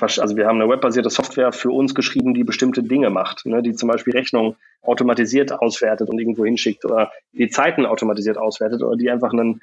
also 0.02 0.36
wir 0.36 0.46
haben 0.46 0.62
eine 0.62 0.70
webbasierte 0.70 1.10
Software 1.10 1.54
für 1.54 1.72
uns 1.72 1.96
geschrieben, 1.96 2.34
die 2.34 2.44
bestimmte 2.44 2.84
Dinge 2.84 3.10
macht, 3.10 3.46
ne, 3.46 3.62
die 3.64 3.74
zum 3.74 3.88
Beispiel 3.88 4.12
Rechnungen 4.12 4.58
automatisiert 4.82 5.54
auswertet 5.54 6.10
und 6.10 6.20
irgendwo 6.20 6.44
hinschickt 6.44 6.84
oder 6.84 7.12
die 7.32 7.48
Zeiten 7.48 7.86
automatisiert 7.86 8.38
auswertet 8.38 8.84
oder 8.84 8.98
die 8.98 9.10
einfach 9.10 9.32
einen 9.32 9.62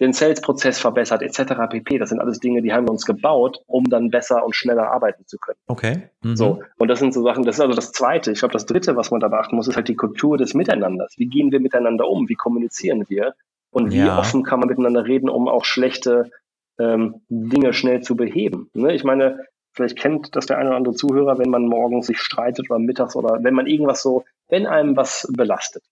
den 0.00 0.14
Sales-Prozess 0.14 0.80
verbessert, 0.80 1.22
etc. 1.22 1.68
pp. 1.68 1.98
Das 1.98 2.08
sind 2.08 2.20
alles 2.20 2.40
Dinge, 2.40 2.62
die 2.62 2.72
haben 2.72 2.86
wir 2.86 2.90
uns 2.90 3.04
gebaut, 3.04 3.58
um 3.66 3.84
dann 3.84 4.10
besser 4.10 4.44
und 4.44 4.56
schneller 4.56 4.90
arbeiten 4.90 5.26
zu 5.26 5.36
können. 5.38 5.58
Okay. 5.66 6.08
Mhm. 6.22 6.36
So. 6.36 6.62
Und 6.78 6.88
das 6.88 6.98
sind 6.98 7.12
so 7.12 7.22
Sachen, 7.22 7.44
das 7.44 7.56
ist 7.56 7.60
also 7.60 7.74
das 7.74 7.92
Zweite. 7.92 8.32
Ich 8.32 8.38
glaube, 8.38 8.52
das 8.52 8.66
Dritte, 8.66 8.96
was 8.96 9.10
man 9.10 9.20
da 9.20 9.28
beachten 9.28 9.56
muss, 9.56 9.68
ist 9.68 9.76
halt 9.76 9.88
die 9.88 9.96
Kultur 9.96 10.38
des 10.38 10.54
Miteinanders. 10.54 11.14
Wie 11.18 11.26
gehen 11.26 11.52
wir 11.52 11.60
miteinander 11.60 12.08
um? 12.08 12.28
Wie 12.28 12.34
kommunizieren 12.34 13.04
wir? 13.08 13.34
Und 13.70 13.92
wie 13.92 13.98
ja. 13.98 14.18
offen 14.18 14.42
kann 14.42 14.58
man 14.60 14.68
miteinander 14.68 15.04
reden, 15.04 15.28
um 15.28 15.48
auch 15.48 15.64
schlechte 15.64 16.30
ähm, 16.78 17.20
Dinge 17.28 17.74
schnell 17.74 18.00
zu 18.00 18.16
beheben? 18.16 18.70
Ne? 18.72 18.94
Ich 18.94 19.04
meine, 19.04 19.44
vielleicht 19.72 19.98
kennt 19.98 20.34
das 20.34 20.46
der 20.46 20.58
eine 20.58 20.70
oder 20.70 20.76
andere 20.78 20.94
Zuhörer, 20.94 21.38
wenn 21.38 21.50
man 21.50 21.66
morgens 21.66 22.06
sich 22.06 22.18
streitet 22.18 22.70
oder 22.70 22.80
mittags 22.80 23.14
oder 23.16 23.44
wenn 23.44 23.54
man 23.54 23.66
irgendwas 23.66 24.02
so, 24.02 24.24
wenn 24.48 24.66
einem 24.66 24.96
was 24.96 25.28
belastet 25.36 25.84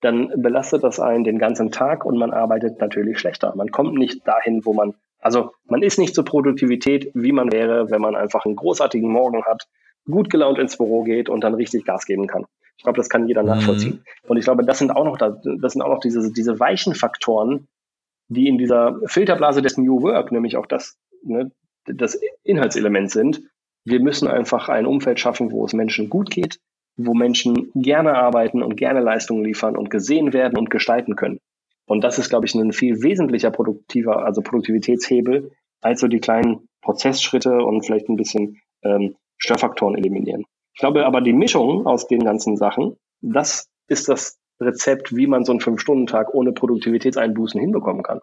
dann 0.00 0.32
belastet 0.36 0.84
das 0.84 1.00
einen 1.00 1.24
den 1.24 1.38
ganzen 1.38 1.70
Tag 1.70 2.04
und 2.04 2.18
man 2.18 2.32
arbeitet 2.32 2.80
natürlich 2.80 3.18
schlechter. 3.18 3.54
Man 3.56 3.70
kommt 3.70 3.94
nicht 3.94 4.26
dahin, 4.26 4.64
wo 4.64 4.72
man, 4.72 4.94
also 5.18 5.52
man 5.64 5.82
ist 5.82 5.98
nicht 5.98 6.14
zur 6.14 6.24
Produktivität, 6.24 7.10
wie 7.14 7.32
man 7.32 7.52
wäre, 7.52 7.90
wenn 7.90 8.00
man 8.00 8.14
einfach 8.14 8.44
einen 8.44 8.56
großartigen 8.56 9.10
Morgen 9.10 9.44
hat, 9.44 9.66
gut 10.04 10.30
gelaunt 10.30 10.58
ins 10.58 10.76
Büro 10.76 11.02
geht 11.02 11.28
und 11.28 11.42
dann 11.42 11.54
richtig 11.54 11.84
Gas 11.84 12.06
geben 12.06 12.26
kann. 12.26 12.46
Ich 12.76 12.84
glaube, 12.84 12.96
das 12.96 13.08
kann 13.08 13.26
jeder 13.26 13.42
mhm. 13.42 13.48
nachvollziehen. 13.48 14.04
Und 14.26 14.36
ich 14.36 14.44
glaube, 14.44 14.64
das 14.64 14.78
sind 14.78 14.92
auch 14.92 15.04
noch, 15.04 15.18
das 15.18 15.72
sind 15.72 15.82
auch 15.82 15.90
noch 15.90 16.00
diese, 16.00 16.32
diese 16.32 16.60
weichen 16.60 16.94
Faktoren, 16.94 17.66
die 18.28 18.46
in 18.46 18.58
dieser 18.58 19.00
Filterblase 19.06 19.62
des 19.62 19.78
New 19.78 20.02
Work, 20.02 20.30
nämlich 20.30 20.56
auch 20.56 20.66
das, 20.66 20.96
ne, 21.22 21.50
das 21.86 22.20
Inhaltselement 22.44 23.10
sind. 23.10 23.42
Wir 23.84 24.00
müssen 24.00 24.28
einfach 24.28 24.68
ein 24.68 24.86
Umfeld 24.86 25.18
schaffen, 25.18 25.50
wo 25.50 25.64
es 25.64 25.72
Menschen 25.72 26.08
gut 26.08 26.30
geht, 26.30 26.60
wo 26.98 27.14
Menschen 27.14 27.70
gerne 27.74 28.14
arbeiten 28.14 28.62
und 28.62 28.76
gerne 28.76 29.00
Leistungen 29.00 29.44
liefern 29.44 29.76
und 29.76 29.88
gesehen 29.88 30.32
werden 30.32 30.58
und 30.58 30.68
gestalten 30.68 31.16
können. 31.16 31.38
Und 31.86 32.02
das 32.04 32.18
ist, 32.18 32.28
glaube 32.28 32.44
ich, 32.44 32.54
ein 32.54 32.72
viel 32.72 33.02
wesentlicher 33.02 33.50
produktiver, 33.50 34.24
also 34.24 34.42
Produktivitätshebel, 34.42 35.52
als 35.80 36.00
so 36.00 36.08
die 36.08 36.20
kleinen 36.20 36.68
Prozessschritte 36.82 37.56
und 37.56 37.86
vielleicht 37.86 38.08
ein 38.08 38.16
bisschen 38.16 38.60
ähm, 38.82 39.16
Störfaktoren 39.38 39.96
eliminieren. 39.96 40.44
Ich 40.74 40.80
glaube 40.80 41.06
aber, 41.06 41.20
die 41.20 41.32
Mischung 41.32 41.86
aus 41.86 42.06
den 42.06 42.24
ganzen 42.24 42.56
Sachen, 42.56 42.96
das 43.20 43.68
ist 43.86 44.08
das 44.08 44.38
Rezept, 44.60 45.14
wie 45.16 45.26
man 45.26 45.44
so 45.44 45.52
einen 45.52 45.60
Fünf-Stunden-Tag 45.60 46.34
ohne 46.34 46.52
Produktivitätseinbußen 46.52 47.60
hinbekommen 47.60 48.02
kann. 48.02 48.20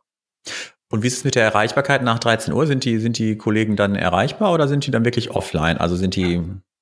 Und 0.91 1.01
wie 1.01 1.07
ist 1.07 1.17
es 1.17 1.23
mit 1.23 1.35
der 1.35 1.43
Erreichbarkeit 1.43 2.03
nach 2.03 2.19
13 2.19 2.53
Uhr? 2.53 2.67
Sind 2.67 2.85
die, 2.85 2.99
sind 2.99 3.17
die 3.17 3.37
Kollegen 3.37 3.75
dann 3.75 3.95
erreichbar 3.95 4.53
oder 4.53 4.67
sind 4.67 4.85
die 4.85 4.91
dann 4.91 5.05
wirklich 5.05 5.31
offline? 5.31 5.77
Also 5.77 5.95
sind 5.95 6.15
die 6.15 6.41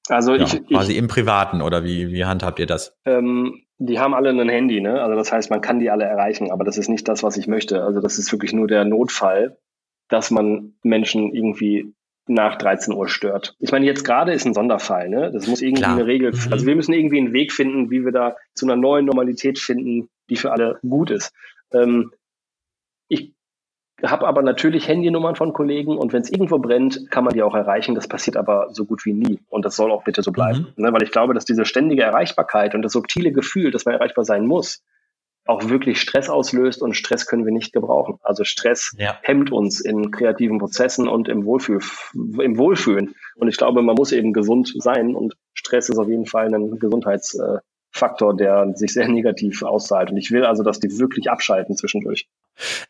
also 0.09 0.35
ja, 0.35 0.43
ich, 0.43 0.67
quasi 0.67 0.93
ich, 0.93 0.97
im 0.97 1.07
Privaten 1.07 1.61
oder 1.61 1.83
wie, 1.83 2.09
wie 2.11 2.25
handhabt 2.25 2.59
ihr 2.59 2.65
das? 2.65 2.95
Ähm, 3.05 3.63
die 3.77 3.99
haben 3.99 4.13
alle 4.13 4.29
ein 4.29 4.49
Handy, 4.49 4.81
ne? 4.81 5.01
Also 5.01 5.15
das 5.15 5.31
heißt, 5.31 5.49
man 5.49 5.61
kann 5.61 5.79
die 5.79 5.89
alle 5.89 6.05
erreichen, 6.05 6.51
aber 6.51 6.63
das 6.63 6.77
ist 6.77 6.89
nicht 6.89 7.07
das, 7.07 7.23
was 7.23 7.37
ich 7.37 7.47
möchte. 7.47 7.83
Also 7.83 8.01
das 8.01 8.17
ist 8.17 8.31
wirklich 8.31 8.53
nur 8.53 8.67
der 8.67 8.85
Notfall, 8.85 9.57
dass 10.09 10.31
man 10.31 10.73
Menschen 10.83 11.33
irgendwie 11.33 11.93
nach 12.27 12.57
13 12.57 12.93
Uhr 12.93 13.09
stört. 13.09 13.55
Ich 13.59 13.71
meine, 13.71 13.85
jetzt 13.85 14.05
gerade 14.05 14.33
ist 14.33 14.45
ein 14.45 14.53
Sonderfall, 14.53 15.09
ne? 15.09 15.31
Das 15.31 15.47
muss 15.47 15.61
irgendwie 15.61 15.81
Klar. 15.81 15.95
eine 15.95 16.05
Regel, 16.05 16.31
mhm. 16.31 16.53
also 16.53 16.65
wir 16.65 16.75
müssen 16.75 16.93
irgendwie 16.93 17.19
einen 17.19 17.33
Weg 17.33 17.51
finden, 17.51 17.89
wie 17.91 18.05
wir 18.05 18.11
da 18.11 18.35
zu 18.53 18.65
einer 18.65 18.75
neuen 18.75 19.05
Normalität 19.05 19.59
finden, 19.59 20.09
die 20.29 20.37
für 20.37 20.51
alle 20.51 20.79
gut 20.87 21.11
ist. 21.11 21.33
Ähm, 21.73 22.11
habe 24.03 24.27
aber 24.27 24.41
natürlich 24.41 24.87
Handynummern 24.87 25.35
von 25.35 25.53
Kollegen 25.53 25.97
und 25.97 26.13
wenn 26.13 26.21
es 26.21 26.31
irgendwo 26.31 26.59
brennt, 26.59 27.09
kann 27.09 27.23
man 27.23 27.33
die 27.33 27.41
auch 27.41 27.55
erreichen. 27.55 27.95
Das 27.95 28.07
passiert 28.07 28.37
aber 28.37 28.67
so 28.71 28.85
gut 28.85 29.05
wie 29.05 29.13
nie 29.13 29.39
und 29.49 29.65
das 29.65 29.75
soll 29.75 29.91
auch 29.91 30.03
bitte 30.03 30.21
so 30.21 30.31
bleiben, 30.31 30.73
mhm. 30.75 30.83
ne? 30.83 30.93
weil 30.93 31.03
ich 31.03 31.11
glaube, 31.11 31.33
dass 31.33 31.45
diese 31.45 31.65
ständige 31.65 32.03
Erreichbarkeit 32.03 32.75
und 32.75 32.81
das 32.81 32.93
subtile 32.93 33.31
Gefühl, 33.31 33.71
dass 33.71 33.85
man 33.85 33.95
erreichbar 33.95 34.25
sein 34.25 34.45
muss, 34.45 34.83
auch 35.45 35.69
wirklich 35.69 35.99
Stress 35.99 36.29
auslöst 36.29 36.81
und 36.81 36.95
Stress 36.95 37.25
können 37.27 37.45
wir 37.45 37.51
nicht 37.51 37.73
gebrauchen. 37.73 38.17
Also 38.21 38.43
Stress 38.43 38.95
ja. 38.97 39.17
hemmt 39.21 39.51
uns 39.51 39.81
in 39.81 40.11
kreativen 40.11 40.57
Prozessen 40.57 41.07
und 41.07 41.27
im, 41.27 41.45
Wohlfühl, 41.45 41.79
im 42.13 42.57
Wohlfühlen. 42.57 43.15
Und 43.35 43.49
ich 43.49 43.57
glaube, 43.57 43.81
man 43.81 43.95
muss 43.95 44.11
eben 44.11 44.31
gesund 44.31 44.73
sein 44.77 45.15
und 45.15 45.35
Stress 45.53 45.89
ist 45.89 45.97
auf 45.97 46.07
jeden 46.07 46.25
Fall 46.25 46.53
ein 46.53 46.79
Gesundheitsfaktor, 47.93 48.35
der 48.35 48.73
sich 48.75 48.93
sehr 48.93 49.07
negativ 49.09 49.63
auszahlt. 49.63 50.11
Und 50.11 50.17
ich 50.17 50.31
will 50.31 50.45
also, 50.45 50.63
dass 50.63 50.79
die 50.79 50.97
wirklich 50.99 51.29
abschalten 51.29 51.77
zwischendurch. 51.77 52.27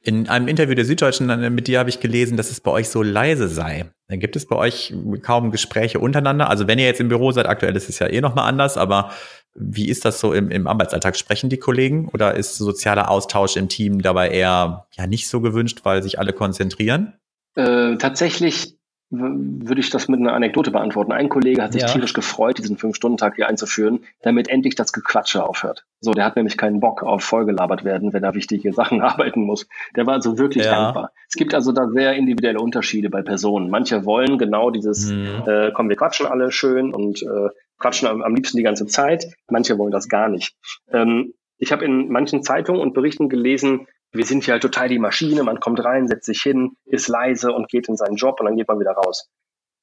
In 0.02 0.28
einem 0.28 0.48
Interview 0.48 0.76
der 0.76 0.86
Süddeutschen 0.86 1.30
äh, 1.30 1.50
mit 1.50 1.68
dir 1.68 1.80
habe 1.80 1.90
ich 1.90 2.00
gelesen, 2.00 2.38
dass 2.38 2.52
es 2.52 2.60
bei 2.60 2.72
euch 2.72 2.90
so 2.90 3.02
leise 3.02 3.48
sei. 3.48 3.86
Dann 4.08 4.20
gibt 4.20 4.36
es 4.36 4.46
bei 4.46 4.56
euch 4.56 4.94
kaum 5.22 5.52
Gespräche 5.52 6.00
untereinander. 6.00 6.50
Also 6.50 6.68
wenn 6.68 6.80
ihr 6.80 6.86
jetzt 6.86 7.00
im 7.00 7.10
Büro 7.10 7.32
seid, 7.32 7.46
aktuell 7.46 7.76
ist 7.76 7.90
es 7.90 8.00
ja 8.00 8.08
eh 8.08 8.22
nochmal 8.22 8.48
anders, 8.48 8.78
aber 8.78 9.12
wie 9.56 9.88
ist 9.88 10.04
das 10.04 10.20
so 10.20 10.34
im, 10.34 10.50
im 10.50 10.68
Arbeitsalltag? 10.68 11.16
Sprechen 11.16 11.50
die 11.50 11.58
Kollegen 11.58 12.10
oder 12.10 12.34
ist 12.36 12.58
sozialer 12.58 13.10
Austausch 13.10 13.56
im 13.56 13.70
Team 13.70 14.02
dabei 14.02 14.30
eher 14.30 14.88
ja 14.94 15.08
nicht 15.08 15.28
so 15.28 15.42
gewünscht, 15.42 15.82
weil 15.84 16.02
sich 16.02 16.20
alle 16.20 16.34
konzentrieren? 16.34 17.14
Äh, 17.56 17.98
tatsächlich 17.98 18.76
würde 19.16 19.80
ich 19.80 19.92
das 19.92 20.08
mit 20.08 20.20
einer 20.20 20.34
Anekdote 20.34 20.72
beantworten. 20.72 21.12
Ein 21.12 21.30
Kollege 21.30 21.62
hat 21.62 21.74
sich 21.74 21.84
ja. 21.84 21.88
tierisch 21.88 22.14
gefreut, 22.14 22.58
diesen 22.58 22.78
Fünf-Stunden-Tag 22.78 23.36
hier 23.36 23.48
einzuführen, 23.48 24.00
damit 24.24 24.48
endlich 24.48 24.74
das 24.74 24.92
Gequatsche 24.92 25.46
aufhört. 25.46 25.86
So, 26.02 26.14
der 26.14 26.26
hat 26.26 26.36
nämlich 26.36 26.58
keinen 26.58 26.80
Bock 26.80 27.04
auf 27.04 27.24
vollgelabert 27.24 27.84
werden, 27.84 28.12
wenn 28.12 28.24
er 28.24 28.34
wichtige 28.34 28.74
Sachen 28.74 29.02
arbeiten 29.04 29.44
muss. 29.44 29.68
Der 29.96 30.08
war 30.08 30.16
also 30.16 30.40
wirklich 30.40 30.66
ja. 30.66 30.72
dankbar. 30.72 31.12
Es 31.30 31.36
gibt 31.36 31.54
also 31.54 31.72
da 31.72 31.88
sehr 31.90 32.14
individuelle 32.14 32.60
Unterschiede 32.60 33.12
bei 33.12 33.22
Personen. 33.22 33.70
Manche 33.70 34.04
wollen 34.06 34.40
genau 34.40 34.72
dieses, 34.72 35.12
mhm. 35.12 35.44
äh, 35.46 35.72
komm, 35.74 35.90
wir 35.90 35.96
quatschen 35.96 36.26
alle 36.26 36.52
schön 36.52 36.92
und 36.92 37.22
äh, 37.22 37.50
quatschen 37.78 38.08
am, 38.08 38.24
am 38.24 38.34
liebsten 38.34 38.58
die 38.58 38.64
ganze 38.64 38.88
Zeit. 38.88 39.28
Manche 39.48 39.78
wollen 39.78 39.92
das 39.92 40.10
gar 40.10 40.28
nicht. 40.28 40.56
Ähm, 40.92 41.34
ich 41.60 41.72
habe 41.72 41.86
in 41.86 42.10
manchen 42.10 42.42
Zeitungen 42.42 42.82
und 42.82 42.94
Berichten 42.94 43.30
gelesen, 43.30 43.88
wir 44.14 44.26
sind 44.26 44.44
hier 44.44 44.54
halt 44.54 44.62
total 44.62 44.88
die 44.88 45.00
Maschine, 45.00 45.44
man 45.44 45.60
kommt 45.60 45.84
rein, 45.84 46.08
setzt 46.08 46.28
sich 46.28 46.42
hin, 46.42 46.78
ist 46.86 47.08
leise 47.08 47.52
und 47.52 47.68
geht 47.68 47.90
in 47.90 47.98
seinen 47.98 48.16
Job 48.16 48.40
und 48.40 48.46
dann 48.46 48.56
geht 48.56 48.68
man 48.68 48.80
wieder 48.80 48.92
raus. 48.92 49.30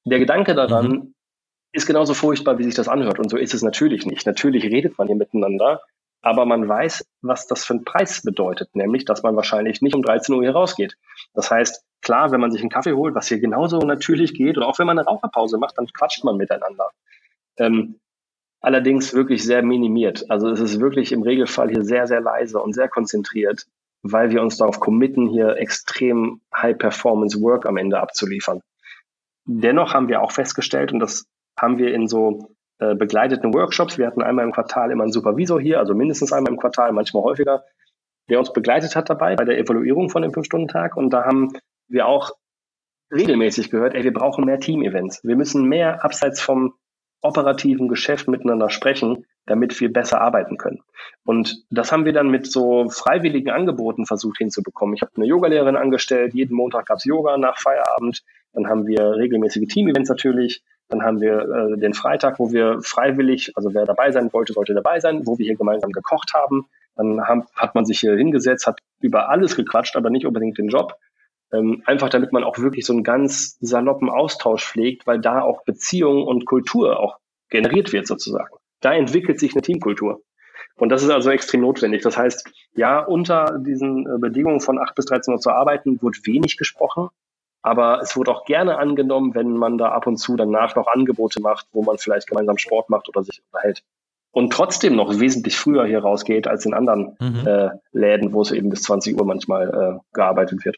Der 0.04 0.20
Gedanke 0.20 0.54
daran 0.54 0.88
mhm. 0.88 1.14
ist 1.72 1.86
genauso 1.86 2.14
furchtbar, 2.14 2.58
wie 2.58 2.64
sich 2.64 2.74
das 2.74 2.88
anhört. 2.88 3.18
Und 3.18 3.28
so 3.28 3.36
ist 3.36 3.54
es 3.54 3.62
natürlich 3.62 4.06
nicht. 4.06 4.26
Natürlich 4.26 4.64
redet 4.64 4.96
man 4.98 5.08
hier 5.08 5.16
miteinander, 5.16 5.82
aber 6.22 6.46
man 6.46 6.68
weiß, 6.68 7.04
was 7.22 7.48
das 7.48 7.64
für 7.64 7.74
einen 7.74 7.84
Preis 7.84 8.22
bedeutet, 8.22 8.74
nämlich, 8.74 9.04
dass 9.04 9.22
man 9.22 9.34
wahrscheinlich 9.34 9.82
nicht 9.82 9.94
um 9.94 10.02
13 10.02 10.34
Uhr 10.34 10.42
hier 10.42 10.52
rausgeht. 10.52 10.96
Das 11.34 11.50
heißt, 11.50 11.84
klar, 12.00 12.30
wenn 12.30 12.40
man 12.40 12.52
sich 12.52 12.60
einen 12.60 12.70
Kaffee 12.70 12.92
holt, 12.92 13.16
was 13.16 13.26
hier 13.26 13.40
genauso 13.40 13.78
natürlich 13.78 14.34
geht, 14.34 14.56
oder 14.56 14.68
auch 14.68 14.78
wenn 14.78 14.86
man 14.86 14.98
eine 14.98 15.08
Raucherpause 15.08 15.58
macht, 15.58 15.76
dann 15.76 15.86
quatscht 15.86 16.22
man 16.22 16.36
miteinander. 16.36 16.90
Ähm, 17.56 17.98
allerdings 18.60 19.12
wirklich 19.12 19.44
sehr 19.44 19.62
minimiert. 19.62 20.30
Also 20.30 20.50
es 20.50 20.60
ist 20.60 20.80
wirklich 20.80 21.10
im 21.10 21.22
Regelfall 21.22 21.68
hier 21.68 21.82
sehr, 21.82 22.06
sehr 22.06 22.20
leise 22.20 22.60
und 22.60 22.74
sehr 22.74 22.88
konzentriert 22.88 23.66
weil 24.02 24.30
wir 24.30 24.42
uns 24.42 24.56
darauf 24.56 24.80
committen, 24.80 25.28
hier 25.28 25.56
extrem 25.56 26.40
High-Performance-Work 26.54 27.66
am 27.66 27.76
Ende 27.76 28.00
abzuliefern. 28.00 28.60
Dennoch 29.44 29.94
haben 29.94 30.08
wir 30.08 30.22
auch 30.22 30.32
festgestellt, 30.32 30.92
und 30.92 31.00
das 31.00 31.26
haben 31.58 31.78
wir 31.78 31.92
in 31.92 32.06
so 32.06 32.54
äh, 32.78 32.94
begleiteten 32.94 33.52
Workshops, 33.52 33.98
wir 33.98 34.06
hatten 34.06 34.22
einmal 34.22 34.44
im 34.44 34.52
Quartal 34.52 34.90
immer 34.90 35.02
einen 35.02 35.12
Supervisor 35.12 35.60
hier, 35.60 35.78
also 35.78 35.94
mindestens 35.94 36.32
einmal 36.32 36.52
im 36.52 36.58
Quartal, 36.58 36.92
manchmal 36.92 37.22
häufiger, 37.22 37.64
der 38.28 38.38
uns 38.38 38.52
begleitet 38.52 38.96
hat 38.96 39.10
dabei 39.10 39.36
bei 39.36 39.44
der 39.44 39.58
Evaluierung 39.58 40.08
von 40.08 40.22
dem 40.22 40.32
Fünf-Stunden-Tag. 40.32 40.96
Und 40.96 41.10
da 41.10 41.24
haben 41.24 41.52
wir 41.88 42.06
auch 42.06 42.30
regelmäßig 43.12 43.70
gehört, 43.70 43.94
ey, 43.94 44.04
wir 44.04 44.12
brauchen 44.12 44.44
mehr 44.44 44.60
Team-Events. 44.60 45.24
Wir 45.24 45.36
müssen 45.36 45.68
mehr 45.68 46.04
abseits 46.04 46.40
vom 46.40 46.74
operativen 47.22 47.88
Geschäft 47.88 48.28
miteinander 48.28 48.70
sprechen, 48.70 49.26
damit 49.46 49.78
wir 49.80 49.92
besser 49.92 50.20
arbeiten 50.20 50.56
können. 50.56 50.80
Und 51.24 51.64
das 51.70 51.92
haben 51.92 52.04
wir 52.04 52.12
dann 52.12 52.28
mit 52.28 52.50
so 52.50 52.88
freiwilligen 52.88 53.50
Angeboten 53.50 54.06
versucht 54.06 54.38
hinzubekommen. 54.38 54.94
Ich 54.94 55.02
habe 55.02 55.12
eine 55.16 55.26
Yogalehrerin 55.26 55.76
angestellt, 55.76 56.34
jeden 56.34 56.54
Montag 56.54 56.86
gab's 56.86 57.04
Yoga 57.04 57.36
nach 57.36 57.58
Feierabend, 57.58 58.22
dann 58.52 58.68
haben 58.68 58.86
wir 58.86 59.16
regelmäßige 59.16 59.68
Team-Events 59.68 60.10
natürlich, 60.10 60.62
dann 60.88 61.02
haben 61.02 61.20
wir 61.20 61.40
äh, 61.40 61.78
den 61.78 61.94
Freitag, 61.94 62.38
wo 62.38 62.52
wir 62.52 62.80
freiwillig, 62.82 63.52
also 63.56 63.72
wer 63.72 63.86
dabei 63.86 64.10
sein 64.10 64.32
wollte, 64.32 64.52
sollte 64.52 64.74
dabei 64.74 64.98
sein, 64.98 65.24
wo 65.24 65.38
wir 65.38 65.46
hier 65.46 65.56
gemeinsam 65.56 65.92
gekocht 65.92 66.34
haben. 66.34 66.66
Dann 66.96 67.22
haben, 67.26 67.46
hat 67.54 67.76
man 67.76 67.84
sich 67.84 68.00
hier 68.00 68.16
hingesetzt, 68.16 68.66
hat 68.66 68.80
über 69.00 69.28
alles 69.28 69.54
gequatscht, 69.54 69.96
aber 69.96 70.10
nicht 70.10 70.26
unbedingt 70.26 70.58
den 70.58 70.68
Job. 70.68 70.96
Ähm, 71.52 71.82
einfach 71.86 72.08
damit 72.08 72.32
man 72.32 72.42
auch 72.42 72.58
wirklich 72.58 72.86
so 72.86 72.92
einen 72.92 73.04
ganz 73.04 73.56
saloppen 73.60 74.10
Austausch 74.10 74.64
pflegt, 74.64 75.06
weil 75.06 75.20
da 75.20 75.42
auch 75.42 75.64
Beziehung 75.64 76.24
und 76.24 76.44
Kultur 76.44 76.98
auch 76.98 77.18
generiert 77.50 77.92
wird 77.92 78.06
sozusagen. 78.06 78.54
Da 78.80 78.92
entwickelt 78.94 79.38
sich 79.38 79.54
eine 79.54 79.62
Teamkultur. 79.62 80.22
Und 80.76 80.88
das 80.88 81.02
ist 81.02 81.10
also 81.10 81.30
extrem 81.30 81.60
notwendig. 81.60 82.02
Das 82.02 82.16
heißt, 82.16 82.50
ja, 82.74 83.00
unter 83.00 83.58
diesen 83.58 84.06
äh, 84.06 84.18
Bedingungen 84.18 84.60
von 84.60 84.78
8 84.78 84.94
bis 84.94 85.06
13 85.06 85.34
Uhr 85.34 85.40
zu 85.40 85.50
arbeiten, 85.50 86.00
wird 86.00 86.26
wenig 86.26 86.56
gesprochen. 86.56 87.08
Aber 87.62 88.00
es 88.00 88.16
wird 88.16 88.28
auch 88.30 88.46
gerne 88.46 88.78
angenommen, 88.78 89.34
wenn 89.34 89.56
man 89.56 89.76
da 89.76 89.90
ab 89.90 90.06
und 90.06 90.16
zu 90.16 90.36
danach 90.36 90.76
noch 90.76 90.86
Angebote 90.86 91.42
macht, 91.42 91.66
wo 91.72 91.82
man 91.82 91.98
vielleicht 91.98 92.28
gemeinsam 92.28 92.56
Sport 92.56 92.88
macht 92.88 93.08
oder 93.08 93.22
sich 93.22 93.42
unterhält. 93.52 93.82
Und 94.32 94.52
trotzdem 94.52 94.96
noch 94.96 95.18
wesentlich 95.18 95.56
früher 95.56 95.84
hier 95.84 96.00
rausgeht 96.00 96.46
als 96.46 96.64
in 96.64 96.72
anderen 96.72 97.16
mhm. 97.20 97.46
äh, 97.46 97.70
Läden, 97.92 98.32
wo 98.32 98.40
es 98.40 98.52
eben 98.52 98.70
bis 98.70 98.82
20 98.82 99.18
Uhr 99.18 99.26
manchmal 99.26 99.68
äh, 99.68 100.14
gearbeitet 100.14 100.64
wird. 100.64 100.76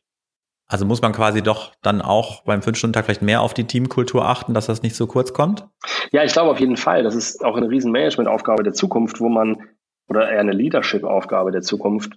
Also 0.72 0.86
muss 0.86 1.02
man 1.02 1.12
quasi 1.12 1.42
doch 1.42 1.74
dann 1.82 2.00
auch 2.00 2.44
beim 2.44 2.62
Fünf-Stunden-Tag 2.62 3.04
vielleicht 3.04 3.20
mehr 3.20 3.42
auf 3.42 3.52
die 3.52 3.66
Teamkultur 3.66 4.26
achten, 4.26 4.54
dass 4.54 4.66
das 4.66 4.82
nicht 4.82 4.96
so 4.96 5.06
kurz 5.06 5.34
kommt? 5.34 5.68
Ja, 6.12 6.24
ich 6.24 6.32
glaube 6.32 6.50
auf 6.50 6.60
jeden 6.60 6.78
Fall. 6.78 7.02
Das 7.02 7.14
ist 7.14 7.44
auch 7.44 7.58
eine 7.58 7.68
riesen 7.68 7.92
Management-Aufgabe 7.92 8.62
der 8.62 8.72
Zukunft, 8.72 9.20
wo 9.20 9.28
man, 9.28 9.68
oder 10.08 10.30
eher 10.30 10.40
eine 10.40 10.52
Leadership-Aufgabe 10.52 11.52
der 11.52 11.60
Zukunft, 11.60 12.14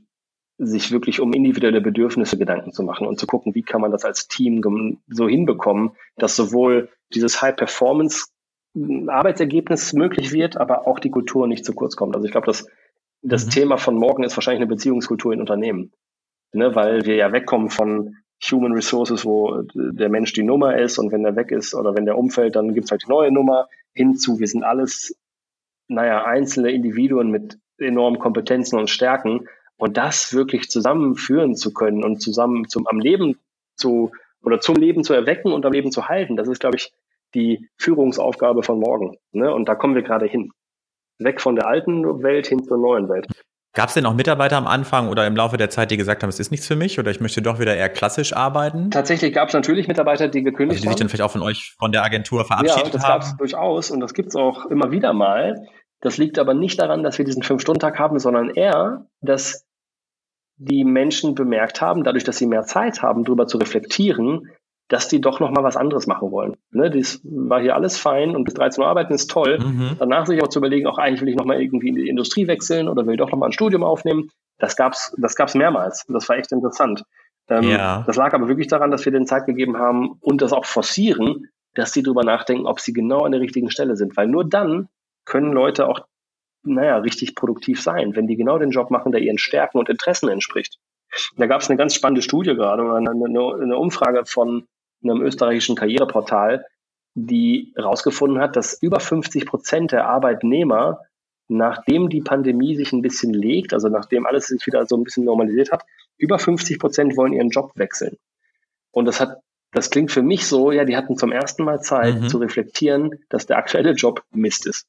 sich 0.58 0.94
wirklich 0.94 1.20
um 1.20 1.34
individuelle 1.34 1.82
Bedürfnisse 1.82 2.38
Gedanken 2.38 2.72
zu 2.72 2.84
machen 2.84 3.06
und 3.06 3.20
zu 3.20 3.28
gucken, 3.28 3.56
wie 3.56 3.62
kann 3.62 3.82
man 3.82 3.91
das 3.91 4.06
als 4.06 4.30
Team 4.30 5.02
so 5.10 5.28
hinbekommen, 5.28 5.91
dass 6.15 6.38
sowohl 6.38 6.88
dieses 7.13 7.41
High-Performance 7.41 8.28
Arbeitsergebnis 9.08 9.91
möglich 9.91 10.32
wird, 10.32 10.56
aber 10.56 10.88
auch 10.88 11.00
die 11.00 11.12
Kultur 11.12 11.48
nicht 11.48 11.65
zu 11.65 11.74
kurz 11.74 11.98
kommt. 11.98 12.15
Also 12.15 12.26
ich 12.26 12.32
glaube, 12.32 12.48
dass 12.48 12.68
das 13.22 13.48
mhm. 13.48 13.50
Thema 13.50 13.78
von 13.78 13.96
morgen 13.96 14.24
ist 14.24 14.38
wahrscheinlich 14.38 14.62
eine 14.62 14.74
Beziehungskultur 14.74 15.34
in 15.34 15.41
Unternehmen. 15.41 15.91
Ne, 16.54 16.74
weil 16.74 17.06
wir 17.06 17.15
ja 17.15 17.34
wegkommen 17.34 17.70
von 17.70 18.15
Human 18.51 18.73
Resources, 18.73 19.25
wo 19.25 19.62
der 19.73 20.10
Mensch 20.10 20.34
die 20.34 20.43
Nummer 20.43 20.77
ist 20.77 20.97
und 20.97 21.12
wenn 21.12 21.23
der 21.23 21.36
weg 21.36 21.51
ist 21.51 21.73
oder 21.73 21.95
wenn 21.95 22.05
der 22.05 22.17
umfällt, 22.17 22.55
dann 22.55 22.73
gibt's 22.73 22.91
halt 22.91 23.03
die 23.03 23.10
neue 23.10 23.31
Nummer 23.31 23.67
hinzu. 23.93 24.39
Wir 24.39 24.47
sind 24.47 24.63
alles, 24.63 25.17
naja, 25.88 26.25
einzelne 26.25 26.71
Individuen 26.71 27.31
mit 27.31 27.58
enormen 27.77 28.19
Kompetenzen 28.19 28.79
und 28.79 28.89
Stärken 28.89 29.47
und 29.77 29.97
das 29.97 30.34
wirklich 30.34 30.69
zusammenführen 30.69 31.55
zu 31.55 31.73
können 31.73 32.03
und 32.03 32.21
zusammen 32.21 32.67
zum 32.67 32.88
am 32.88 32.99
Leben 32.99 33.38
zu 33.75 34.12
oder 34.43 34.60
zum 34.60 34.75
Leben 34.75 35.03
zu 35.03 35.13
erwecken 35.13 35.51
und 35.51 35.65
am 35.65 35.73
Leben 35.73 35.91
zu 35.91 36.08
halten, 36.08 36.38
das 36.38 36.47
ist, 36.47 36.60
glaube 36.60 36.77
ich, 36.77 36.93
die 37.34 37.67
Führungsaufgabe 37.77 38.63
von 38.63 38.79
morgen. 38.79 39.17
Ne? 39.31 39.53
Und 39.53 39.67
da 39.67 39.75
kommen 39.75 39.95
wir 39.95 40.03
gerade 40.03 40.27
hin. 40.27 40.51
Weg 41.17 41.41
von 41.41 41.55
der 41.55 41.67
alten 41.67 42.23
Welt 42.23 42.47
hin 42.47 42.63
zur 42.63 42.77
neuen 42.77 43.10
Welt. 43.10 43.27
Gab 43.75 43.89
es 43.89 43.93
denn 43.93 44.05
auch 44.05 44.13
Mitarbeiter 44.13 44.55
am 44.55 44.67
Anfang 44.67 45.09
oder 45.09 45.27
im 45.27 45.35
Laufe 45.35 45.57
der 45.57 45.69
Zeit, 45.69 45.91
die 45.91 45.97
gesagt 45.97 46.23
haben, 46.23 46.29
es 46.29 46.39
ist 46.39 46.49
nichts 46.49 46.65
für 46.65 46.77
mich 46.77 46.97
oder 46.97 47.11
ich 47.11 47.19
möchte 47.19 47.41
doch 47.41 47.59
wieder 47.59 47.75
eher 47.75 47.89
klassisch 47.89 48.33
arbeiten? 48.33 48.89
Tatsächlich 48.89 49.33
gab 49.33 49.49
es 49.49 49.53
natürlich 49.53 49.89
Mitarbeiter, 49.89 50.29
die 50.29 50.43
gekündigt 50.43 50.77
also 50.77 50.83
die 50.83 50.88
sich 50.88 50.95
dann 50.95 51.09
vielleicht 51.09 51.23
auch 51.23 51.31
von 51.31 51.41
euch, 51.41 51.75
von 51.77 51.91
der 51.91 52.03
Agentur 52.03 52.45
verabschiedet 52.45 52.77
haben? 52.77 52.88
Ja, 52.88 52.93
das 52.93 53.03
gab 53.03 53.21
es 53.21 53.38
durchaus 53.38 53.91
und 53.91 53.99
das 53.99 54.13
gibt 54.13 54.29
es 54.29 54.35
auch 54.38 54.65
immer 54.67 54.91
wieder 54.91 55.11
mal. 55.11 55.67
Das 55.99 56.17
liegt 56.17 56.39
aber 56.39 56.53
nicht 56.53 56.79
daran, 56.79 57.03
dass 57.03 57.17
wir 57.17 57.25
diesen 57.25 57.43
Fünf-Stunden-Tag 57.43 57.99
haben, 57.99 58.17
sondern 58.17 58.49
eher, 58.49 59.07
dass 59.19 59.65
die 60.55 60.85
Menschen 60.85 61.35
bemerkt 61.35 61.81
haben, 61.81 62.05
dadurch, 62.05 62.23
dass 62.23 62.38
sie 62.38 62.47
mehr 62.47 62.63
Zeit 62.63 63.01
haben, 63.01 63.25
darüber 63.25 63.45
zu 63.45 63.57
reflektieren, 63.57 64.51
dass 64.88 65.08
die 65.08 65.19
doch 65.19 65.39
noch 65.39 65.50
mal 65.50 65.63
was 65.63 65.78
anderes 65.78 66.06
machen 66.06 66.32
wollen. 66.32 66.58
Ne, 66.71 66.91
das 66.91 67.19
war 67.24 67.60
hier 67.60 67.76
alles 67.76 67.98
fein 67.98 68.36
und 68.36 68.43
bis 68.43 68.54
13 68.54 68.84
Uhr 68.84 68.89
arbeiten 68.89 69.13
ist 69.13 69.32
toll. 69.32 69.58
Mhm. 69.60 69.95
Danach 69.98 70.28
sich 70.28 70.41
auch 70.43 70.48
zu 70.48 70.60
überlegen, 70.60 70.88
auch 70.88 71.00
eigentlich 71.00 71.21
will 71.21 71.30
ich 71.30 71.36
noch 71.36 71.45
mal 71.45 71.60
irgendwie 71.60 71.89
in 71.89 71.95
die 71.95 72.08
Industrie 72.08 72.48
wechseln 72.48 72.88
oder 72.88 73.06
will 73.06 73.15
ich 73.15 73.19
doch 73.19 73.32
noch 73.32 73.39
mal 73.39 73.48
ein 73.48 73.52
Studium 73.52 73.84
aufnehmen. 73.84 74.30
Das 74.60 74.76
gab's, 74.76 75.15
das 75.17 75.36
gab's 75.36 75.56
mehrmals. 75.56 76.06
Das 76.08 76.30
war 76.30 76.38
echt 76.38 76.52
interessant. 76.52 77.04
Ähm, 77.50 77.63
ja. 77.63 78.04
Das 78.06 78.15
lag 78.15 78.34
aber 78.34 78.48
wirklich 78.48 78.67
daran, 78.67 78.91
dass 78.91 79.06
wir 79.06 79.12
den 79.12 79.26
Zeit 79.26 79.45
gegeben 79.45 79.78
haben 79.78 80.17
und 80.21 80.41
das 80.41 80.54
auch 80.54 80.66
forcieren, 80.66 81.49
dass 81.74 81.91
sie 81.91 82.03
drüber 82.03 82.24
nachdenken, 82.24 82.68
ob 82.68 82.80
sie 82.80 82.93
genau 82.93 83.22
an 83.22 83.32
der 83.32 83.41
richtigen 83.41 83.72
Stelle 83.72 83.95
sind. 83.95 84.16
Weil 84.16 84.28
nur 84.28 84.47
dann 84.47 84.88
können 85.26 85.51
Leute 85.51 85.88
auch, 85.88 86.01
naja, 86.64 86.97
richtig 86.97 87.36
produktiv 87.36 87.82
sein, 87.82 88.16
wenn 88.16 88.28
die 88.28 88.36
genau 88.36 88.57
den 88.59 88.72
Job 88.72 88.91
machen, 88.91 89.12
der 89.12 89.22
ihren 89.22 89.38
Stärken 89.38 89.78
und 89.78 89.89
Interessen 89.89 90.30
entspricht. 90.30 90.78
Da 91.38 91.47
gab 91.47 91.62
es 91.62 91.70
eine 91.70 91.78
ganz 91.78 91.95
spannende 91.95 92.22
Studie 92.22 92.55
gerade, 92.55 92.84
eine, 92.84 93.09
eine, 93.09 93.53
eine 93.62 93.78
Umfrage 93.78 94.26
von 94.26 94.66
einem 95.10 95.22
österreichischen 95.22 95.76
Karriereportal, 95.76 96.66
die 97.16 97.72
herausgefunden 97.76 98.39
hat, 98.39 98.56
dass 98.56 98.82
über 98.82 98.99
50 98.99 99.45
Prozent 99.45 99.91
der 99.91 100.08
Arbeitnehmer, 100.08 101.01
nachdem 101.47 102.10
die 102.10 102.22
Pandemie 102.22 102.76
sich 102.76 102.91
ein 102.91 103.01
bisschen 103.01 103.34
legt, 103.34 103.74
also 103.74 103.88
nachdem 103.88 104.26
alles 104.26 104.47
sich 104.47 104.66
wieder 104.68 104.86
so 104.86 104.97
ein 104.97 105.03
bisschen 105.03 105.24
normalisiert 105.24 105.72
hat, 105.72 105.84
über 106.18 106.39
50 106.39 106.80
Prozent 106.80 107.18
wollen 107.18 107.34
ihren 107.34 107.49
Job 107.49 107.72
wechseln. 107.76 108.18
Und 108.91 109.06
das 109.06 109.20
hat, 109.20 109.39
das 109.72 109.89
klingt 109.89 110.12
für 110.12 110.24
mich 110.24 110.45
so, 110.45 110.72
ja, 110.72 110.86
die 110.86 110.97
hatten 110.97 111.18
zum 111.18 111.32
ersten 111.32 111.64
Mal 111.64 111.82
Zeit 111.82 112.22
mhm. 112.22 112.28
zu 112.30 112.38
reflektieren, 112.38 113.12
dass 113.30 113.45
der 113.45 113.58
aktuelle 113.58 113.91
Job 113.91 114.24
Mist 114.32 114.66
ist. 114.68 114.88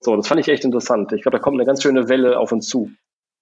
So, 0.00 0.14
das 0.16 0.28
fand 0.28 0.40
ich 0.40 0.48
echt 0.48 0.64
interessant. 0.64 1.12
Ich 1.12 1.22
glaube, 1.22 1.38
da 1.38 1.42
kommt 1.42 1.56
eine 1.56 1.66
ganz 1.66 1.82
schöne 1.82 2.08
Welle 2.08 2.38
auf 2.38 2.52
uns 2.52 2.68
zu. 2.68 2.90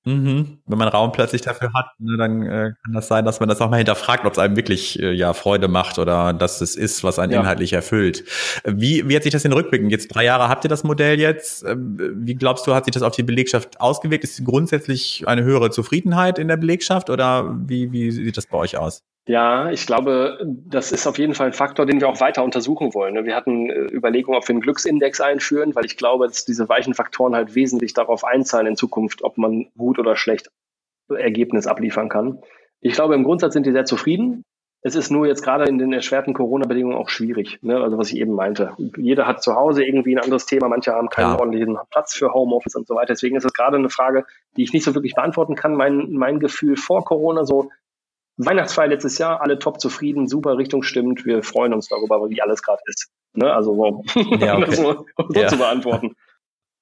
Mhm. 0.06 0.58
Wenn 0.66 0.78
man 0.78 0.86
Raum 0.86 1.10
plötzlich 1.10 1.42
dafür 1.42 1.72
hat, 1.74 1.86
ne, 1.98 2.16
dann 2.16 2.42
äh, 2.44 2.72
kann 2.84 2.92
das 2.94 3.08
sein, 3.08 3.24
dass 3.24 3.40
man 3.40 3.48
das 3.48 3.60
auch 3.60 3.68
mal 3.68 3.78
hinterfragt, 3.78 4.24
ob 4.24 4.34
es 4.34 4.38
einem 4.38 4.54
wirklich 4.54 5.02
äh, 5.02 5.10
ja 5.10 5.34
Freude 5.34 5.66
macht 5.66 5.98
oder 5.98 6.32
dass 6.32 6.60
es 6.60 6.76
ist, 6.76 7.02
was 7.02 7.18
einen 7.18 7.32
ja. 7.32 7.40
inhaltlich 7.40 7.72
erfüllt. 7.72 8.22
Wie, 8.64 9.08
wie 9.08 9.16
hat 9.16 9.24
sich 9.24 9.32
das 9.32 9.44
in 9.44 9.52
Rückblicken? 9.52 9.90
Jetzt 9.90 10.14
drei 10.14 10.24
Jahre 10.24 10.48
habt 10.48 10.64
ihr 10.64 10.68
das 10.68 10.84
Modell 10.84 11.18
jetzt. 11.18 11.64
Ähm, 11.64 11.98
wie 11.98 12.36
glaubst 12.36 12.68
du, 12.68 12.74
hat 12.74 12.84
sich 12.84 12.94
das 12.94 13.02
auf 13.02 13.16
die 13.16 13.24
Belegschaft 13.24 13.80
ausgewirkt? 13.80 14.22
Ist 14.22 14.44
grundsätzlich 14.44 15.24
eine 15.26 15.42
höhere 15.42 15.70
Zufriedenheit 15.70 16.38
in 16.38 16.46
der 16.46 16.56
Belegschaft 16.56 17.10
oder 17.10 17.56
wie, 17.66 17.90
wie 17.90 18.12
sieht 18.12 18.36
das 18.36 18.46
bei 18.46 18.58
euch 18.58 18.76
aus? 18.76 19.02
Ja, 19.28 19.70
ich 19.70 19.86
glaube, 19.86 20.38
das 20.44 20.92
ist 20.92 21.06
auf 21.08 21.18
jeden 21.18 21.34
Fall 21.34 21.48
ein 21.48 21.52
Faktor, 21.52 21.84
den 21.84 22.00
wir 22.00 22.08
auch 22.08 22.20
weiter 22.20 22.44
untersuchen 22.44 22.94
wollen. 22.94 23.14
Ne? 23.14 23.24
Wir 23.24 23.34
hatten 23.34 23.68
äh, 23.68 23.92
Überlegungen, 23.92 24.38
ob 24.38 24.46
wir 24.46 24.52
einen 24.52 24.60
Glücksindex 24.60 25.20
einführen, 25.20 25.74
weil 25.74 25.84
ich 25.84 25.96
glaube, 25.96 26.28
dass 26.28 26.44
diese 26.44 26.68
weichen 26.68 26.94
Faktoren 26.94 27.34
halt 27.34 27.56
wesentlich 27.56 27.92
darauf 27.92 28.24
einzahlen 28.24 28.68
in 28.68 28.76
Zukunft, 28.76 29.24
ob 29.24 29.36
man 29.36 29.66
gut 29.76 29.98
oder 29.98 30.14
schlecht 30.14 30.50
Ergebnis 31.08 31.66
abliefern 31.66 32.08
kann. 32.08 32.40
Ich 32.80 32.94
glaube, 32.94 33.14
im 33.14 33.24
Grundsatz 33.24 33.52
sind 33.52 33.66
die 33.66 33.72
sehr 33.72 33.84
zufrieden. 33.84 34.44
Es 34.82 34.94
ist 34.94 35.10
nur 35.10 35.26
jetzt 35.26 35.42
gerade 35.42 35.64
in 35.64 35.78
den 35.78 35.92
erschwerten 35.92 36.32
Corona-Bedingungen 36.32 36.96
auch 36.96 37.08
schwierig. 37.08 37.58
Ne? 37.62 37.80
Also 37.80 37.98
was 37.98 38.12
ich 38.12 38.18
eben 38.18 38.32
meinte. 38.32 38.76
Jeder 38.96 39.26
hat 39.26 39.42
zu 39.42 39.56
Hause 39.56 39.84
irgendwie 39.84 40.14
ein 40.14 40.22
anderes 40.22 40.46
Thema. 40.46 40.68
Manche 40.68 40.92
haben 40.92 41.08
keinen 41.08 41.32
ja. 41.32 41.40
ordentlichen 41.40 41.76
Platz 41.90 42.14
für 42.14 42.32
Homeoffice 42.32 42.76
und 42.76 42.86
so 42.86 42.94
weiter. 42.94 43.08
Deswegen 43.08 43.34
ist 43.34 43.44
es 43.44 43.52
gerade 43.52 43.76
eine 43.76 43.88
Frage, 43.88 44.24
die 44.56 44.62
ich 44.62 44.72
nicht 44.72 44.84
so 44.84 44.94
wirklich 44.94 45.14
beantworten 45.14 45.56
kann. 45.56 45.74
Mein, 45.74 46.12
mein 46.12 46.38
Gefühl 46.38 46.76
vor 46.76 47.04
Corona 47.04 47.44
so, 47.44 47.70
Weihnachtsfeier 48.36 48.88
letztes 48.88 49.18
Jahr, 49.18 49.40
alle 49.40 49.58
top 49.58 49.80
zufrieden, 49.80 50.28
super 50.28 50.58
Richtung 50.58 50.82
stimmt. 50.82 51.24
Wir 51.24 51.42
freuen 51.42 51.72
uns 51.72 51.88
darüber, 51.88 52.28
wie 52.28 52.42
alles 52.42 52.62
gerade 52.62 52.82
ist. 52.86 53.08
Ne? 53.32 53.52
Also 53.52 53.74
so, 53.74 54.04
ja, 54.38 54.56
okay. 54.58 54.74
so, 54.74 55.06
so 55.16 55.40
ja. 55.40 55.48
zu 55.48 55.56
beantworten. 55.56 56.14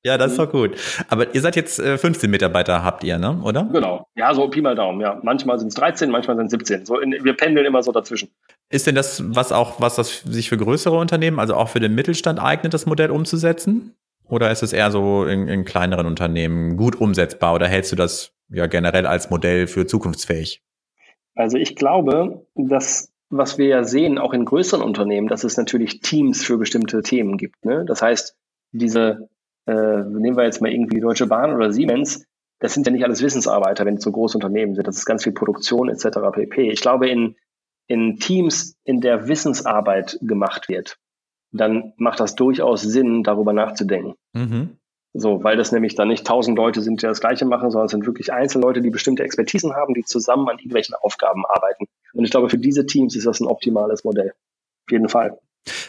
Ja, 0.06 0.18
das 0.18 0.32
ist 0.32 0.38
doch 0.38 0.50
gut. 0.50 0.72
Aber 1.08 1.34
ihr 1.34 1.40
seid 1.40 1.56
jetzt 1.56 1.78
äh, 1.78 1.96
15 1.96 2.30
Mitarbeiter, 2.30 2.84
habt 2.84 3.04
ihr, 3.04 3.16
ne? 3.18 3.40
Oder? 3.42 3.64
Genau. 3.72 4.06
Ja, 4.14 4.34
so 4.34 4.48
Pi 4.48 4.60
mal 4.60 4.74
Daumen, 4.74 5.00
ja. 5.00 5.18
Manchmal 5.22 5.58
sind 5.58 5.68
es 5.68 5.74
13, 5.74 6.10
manchmal 6.10 6.36
sind 6.36 6.46
es 6.46 6.50
17. 6.50 6.84
So 6.84 6.98
in, 6.98 7.12
wir 7.24 7.34
pendeln 7.34 7.64
immer 7.64 7.82
so 7.82 7.90
dazwischen. 7.90 8.28
Ist 8.68 8.86
denn 8.86 8.94
das, 8.94 9.22
was 9.34 9.50
auch, 9.50 9.80
was 9.80 9.96
das 9.96 10.20
sich 10.20 10.50
für 10.50 10.58
größere 10.58 10.96
Unternehmen, 10.96 11.38
also 11.40 11.54
auch 11.54 11.70
für 11.70 11.80
den 11.80 11.94
Mittelstand 11.94 12.38
eignet, 12.38 12.74
das 12.74 12.84
Modell 12.84 13.10
umzusetzen? 13.10 13.94
Oder 14.28 14.50
ist 14.50 14.62
es 14.62 14.74
eher 14.74 14.90
so 14.90 15.24
in, 15.24 15.48
in 15.48 15.64
kleineren 15.64 16.06
Unternehmen 16.06 16.76
gut 16.76 17.00
umsetzbar 17.00 17.54
oder 17.54 17.66
hältst 17.66 17.92
du 17.92 17.96
das 17.96 18.32
ja 18.50 18.66
generell 18.66 19.06
als 19.06 19.30
Modell 19.30 19.66
für 19.66 19.86
zukunftsfähig? 19.86 20.62
Also 21.34 21.58
ich 21.58 21.76
glaube, 21.76 22.46
dass 22.54 23.14
was 23.30 23.58
wir 23.58 23.66
ja 23.66 23.84
sehen, 23.84 24.18
auch 24.18 24.32
in 24.32 24.44
größeren 24.44 24.82
Unternehmen, 24.82 25.28
dass 25.28 25.44
es 25.44 25.56
natürlich 25.56 26.00
Teams 26.00 26.44
für 26.44 26.58
bestimmte 26.58 27.02
Themen 27.02 27.36
gibt. 27.36 27.64
Ne? 27.64 27.84
Das 27.84 28.02
heißt, 28.02 28.36
diese, 28.72 29.28
äh, 29.66 29.72
nehmen 29.72 30.36
wir 30.36 30.44
jetzt 30.44 30.62
mal 30.62 30.70
irgendwie 30.70 31.00
Deutsche 31.00 31.26
Bahn 31.26 31.54
oder 31.54 31.72
Siemens, 31.72 32.26
das 32.60 32.74
sind 32.74 32.86
ja 32.86 32.92
nicht 32.92 33.04
alles 33.04 33.22
Wissensarbeiter, 33.22 33.84
wenn 33.84 33.96
es 33.96 34.04
so 34.04 34.12
große 34.12 34.36
Unternehmen 34.36 34.74
sind. 34.74 34.86
Das 34.86 34.96
ist 34.96 35.04
ganz 35.04 35.24
viel 35.24 35.32
Produktion 35.32 35.88
etc. 35.88 36.18
pp. 36.32 36.70
Ich 36.70 36.80
glaube, 36.80 37.08
in, 37.08 37.36
in 37.88 38.18
Teams, 38.18 38.76
in 38.84 39.00
der 39.00 39.28
Wissensarbeit 39.28 40.18
gemacht 40.22 40.68
wird, 40.68 40.98
dann 41.50 41.92
macht 41.96 42.20
das 42.20 42.36
durchaus 42.36 42.82
Sinn, 42.82 43.22
darüber 43.22 43.52
nachzudenken. 43.52 44.14
Mhm. 44.32 44.78
So, 45.16 45.44
weil 45.44 45.56
das 45.56 45.70
nämlich 45.70 45.94
dann 45.94 46.08
nicht 46.08 46.26
tausend 46.26 46.58
Leute 46.58 46.82
sind, 46.82 47.00
die 47.00 47.06
das 47.06 47.20
Gleiche 47.20 47.44
machen, 47.44 47.70
sondern 47.70 47.86
es 47.86 47.92
sind 47.92 48.04
wirklich 48.04 48.32
Einzelleute, 48.32 48.80
die 48.80 48.90
bestimmte 48.90 49.22
Expertisen 49.22 49.74
haben, 49.74 49.94
die 49.94 50.02
zusammen 50.02 50.48
an 50.48 50.58
irgendwelchen 50.58 50.96
Aufgaben 50.96 51.46
arbeiten. 51.46 51.86
Und 52.14 52.24
ich 52.24 52.32
glaube, 52.32 52.50
für 52.50 52.58
diese 52.58 52.84
Teams 52.84 53.14
ist 53.14 53.24
das 53.24 53.40
ein 53.40 53.46
optimales 53.46 54.02
Modell. 54.02 54.32
Auf 54.86 54.90
jeden 54.90 55.08
Fall. 55.08 55.38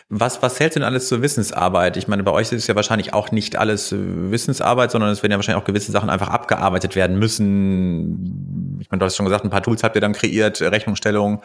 Was, 0.10 0.42
was 0.44 0.56
zählt 0.56 0.76
denn 0.76 0.84
alles 0.84 1.08
zur 1.08 1.24
Wissensarbeit? 1.24 1.98
Ich 1.98 2.08
meine, 2.08 2.24
bei 2.24 2.32
euch 2.32 2.52
ist 2.52 2.62
es 2.62 2.68
ja 2.68 2.76
wahrscheinlich 2.76 3.14
auch 3.14 3.32
nicht 3.32 3.56
alles 3.56 3.92
äh, 3.92 3.98
Wissensarbeit, 3.98 4.92
sondern 4.92 5.10
es 5.10 5.24
werden 5.24 5.32
ja 5.32 5.38
wahrscheinlich 5.38 5.62
auch 5.62 5.68
gewisse 5.68 5.92
Sachen 5.92 6.12
einfach 6.12 6.30
abgearbeitet 6.30 6.96
werden 6.96 7.18
müssen. 7.18 8.55
Ich 8.86 8.92
meine, 8.92 9.00
du 9.00 9.06
hast 9.08 9.16
schon 9.16 9.26
gesagt, 9.26 9.44
ein 9.44 9.50
paar 9.50 9.64
Tools 9.64 9.84
habt 9.84 9.96
ihr 9.96 10.02
dann 10.02 10.14
kreiert, 10.14 10.62
Rechnungsstellung, 10.62 11.42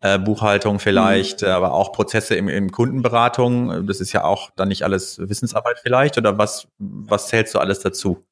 äh, 0.00 0.18
Buchhaltung 0.18 0.80
vielleicht, 0.80 1.42
mhm. 1.42 1.48
aber 1.48 1.72
auch 1.72 1.92
Prozesse 1.92 2.34
im, 2.34 2.48
im 2.48 2.72
Kundenberatung. 2.72 3.86
Das 3.86 4.00
ist 4.00 4.12
ja 4.12 4.24
auch 4.24 4.50
dann 4.56 4.68
nicht 4.68 4.82
alles 4.82 5.20
Wissensarbeit 5.20 5.78
vielleicht. 5.80 6.18
Oder 6.18 6.36
was, 6.36 6.66
was 6.78 7.28
zählst 7.28 7.54
du 7.54 7.60
alles 7.60 7.78
dazu? 7.78 8.24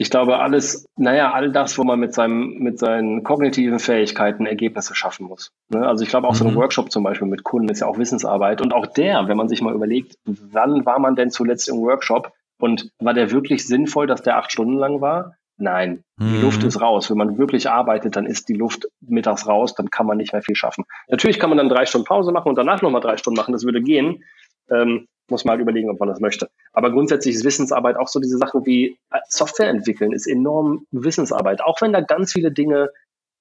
ich 0.00 0.08
glaube, 0.08 0.38
alles, 0.38 0.86
naja, 0.96 1.32
all 1.32 1.52
das, 1.52 1.76
wo 1.76 1.84
man 1.84 2.00
mit 2.00 2.14
seinem, 2.14 2.58
mit 2.58 2.78
seinen 2.78 3.22
kognitiven 3.22 3.78
Fähigkeiten 3.78 4.46
Ergebnisse 4.46 4.94
schaffen 4.94 5.26
muss. 5.26 5.52
Ne? 5.68 5.86
Also 5.86 6.04
ich 6.04 6.10
glaube 6.10 6.26
auch 6.26 6.34
so 6.34 6.46
ein 6.46 6.52
mhm. 6.52 6.56
Workshop 6.56 6.90
zum 6.90 7.02
Beispiel 7.02 7.28
mit 7.28 7.44
Kunden 7.44 7.68
ist 7.68 7.80
ja 7.80 7.86
auch 7.86 7.98
Wissensarbeit. 7.98 8.62
Und 8.62 8.72
auch 8.72 8.86
der, 8.86 9.28
wenn 9.28 9.36
man 9.36 9.48
sich 9.48 9.60
mal 9.60 9.74
überlegt, 9.74 10.14
wann 10.24 10.86
war 10.86 10.98
man 11.00 11.16
denn 11.16 11.30
zuletzt 11.30 11.68
im 11.68 11.80
Workshop 11.80 12.32
und 12.58 12.90
war 12.98 13.14
der 13.14 13.30
wirklich 13.30 13.66
sinnvoll, 13.66 14.06
dass 14.06 14.22
der 14.22 14.38
acht 14.38 14.52
Stunden 14.52 14.78
lang 14.78 15.00
war? 15.02 15.34
Nein, 15.60 16.04
die 16.18 16.24
mhm. 16.24 16.42
Luft 16.42 16.64
ist 16.64 16.80
raus. 16.80 17.10
Wenn 17.10 17.18
man 17.18 17.36
wirklich 17.36 17.68
arbeitet, 17.68 18.16
dann 18.16 18.24
ist 18.24 18.48
die 18.48 18.54
Luft 18.54 18.88
mittags 19.00 19.46
raus, 19.46 19.74
dann 19.74 19.90
kann 19.90 20.06
man 20.06 20.16
nicht 20.16 20.32
mehr 20.32 20.42
viel 20.42 20.56
schaffen. 20.56 20.84
Natürlich 21.08 21.38
kann 21.38 21.50
man 21.50 21.58
dann 21.58 21.68
drei 21.68 21.84
Stunden 21.84 22.06
Pause 22.06 22.32
machen 22.32 22.48
und 22.48 22.56
danach 22.56 22.80
nochmal 22.80 23.02
drei 23.02 23.18
Stunden 23.18 23.36
machen, 23.38 23.52
das 23.52 23.64
würde 23.64 23.82
gehen. 23.82 24.24
Ähm, 24.70 25.06
muss 25.28 25.44
man 25.44 25.52
halt 25.52 25.60
überlegen, 25.60 25.90
ob 25.90 26.00
man 26.00 26.08
das 26.08 26.18
möchte. 26.18 26.50
Aber 26.72 26.90
grundsätzlich 26.90 27.34
ist 27.34 27.44
Wissensarbeit 27.44 27.96
auch 27.96 28.08
so 28.08 28.20
diese 28.20 28.38
Sachen 28.38 28.64
wie 28.64 28.98
äh, 29.10 29.18
Software 29.28 29.68
entwickeln, 29.68 30.12
ist 30.12 30.26
enorm 30.26 30.86
Wissensarbeit. 30.90 31.62
Auch 31.62 31.80
wenn 31.82 31.92
da 31.92 32.00
ganz 32.00 32.32
viele 32.32 32.50
Dinge 32.50 32.90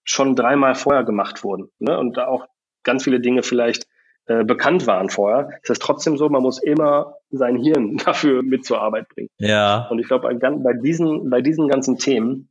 schon 0.03 0.36
dreimal 0.36 0.76
vorher 0.76 1.03
gemacht 1.03 1.43
wurden 1.43 1.70
ne? 1.80 1.97
und 1.97 2.17
da 2.17 2.28
auch 2.28 2.47
ganz 2.84 3.05
viele 3.05 3.22
Dinge 3.22 3.43
vielleicht 3.43 3.88
äh, 4.30 4.43
bekannt 4.45 4.88
waren 4.88 5.09
vorher, 5.09 5.49
ist 5.61 5.69
es 5.69 5.80
trotzdem 5.80 6.17
so, 6.17 6.30
man 6.30 6.41
muss 6.41 6.61
immer 6.61 7.15
sein 7.30 7.57
Hirn 7.57 7.97
dafür 8.05 8.41
mit 8.43 8.65
zur 8.65 8.82
Arbeit 8.82 9.09
bringen. 9.09 9.30
Ja. 9.38 9.88
Und 9.89 9.99
ich 9.99 10.07
glaube, 10.07 10.34
bei 10.34 10.73
diesen, 10.73 11.30
bei 11.30 11.41
diesen 11.41 11.67
ganzen 11.67 11.97
Themen 11.97 12.49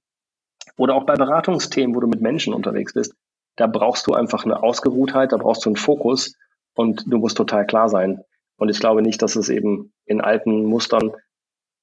oder 0.77 0.95
auch 0.95 1.07
bei 1.07 1.15
Beratungsthemen, 1.15 1.97
wo 1.97 2.01
du 2.01 2.07
mit 2.07 2.21
Menschen 2.21 2.53
unterwegs 2.53 2.93
bist, 2.93 3.15
da 3.57 3.67
brauchst 3.67 4.07
du 4.07 4.13
einfach 4.13 4.45
eine 4.45 4.63
Ausgeruhtheit, 4.63 5.33
da 5.33 5.37
brauchst 5.39 5.65
du 5.65 5.71
einen 5.71 5.77
Fokus 5.77 6.37
und 6.75 7.05
du 7.07 7.19
musst 7.19 7.37
total 7.37 7.67
klar 7.67 7.89
sein, 7.89 8.23
und 8.59 8.69
ich 8.69 8.81
glaube 8.81 9.03
nicht, 9.03 9.23
dass 9.23 9.37
es 9.37 9.49
eben 9.49 9.93
in 10.05 10.21
alten 10.21 10.65
Mustern 10.65 11.13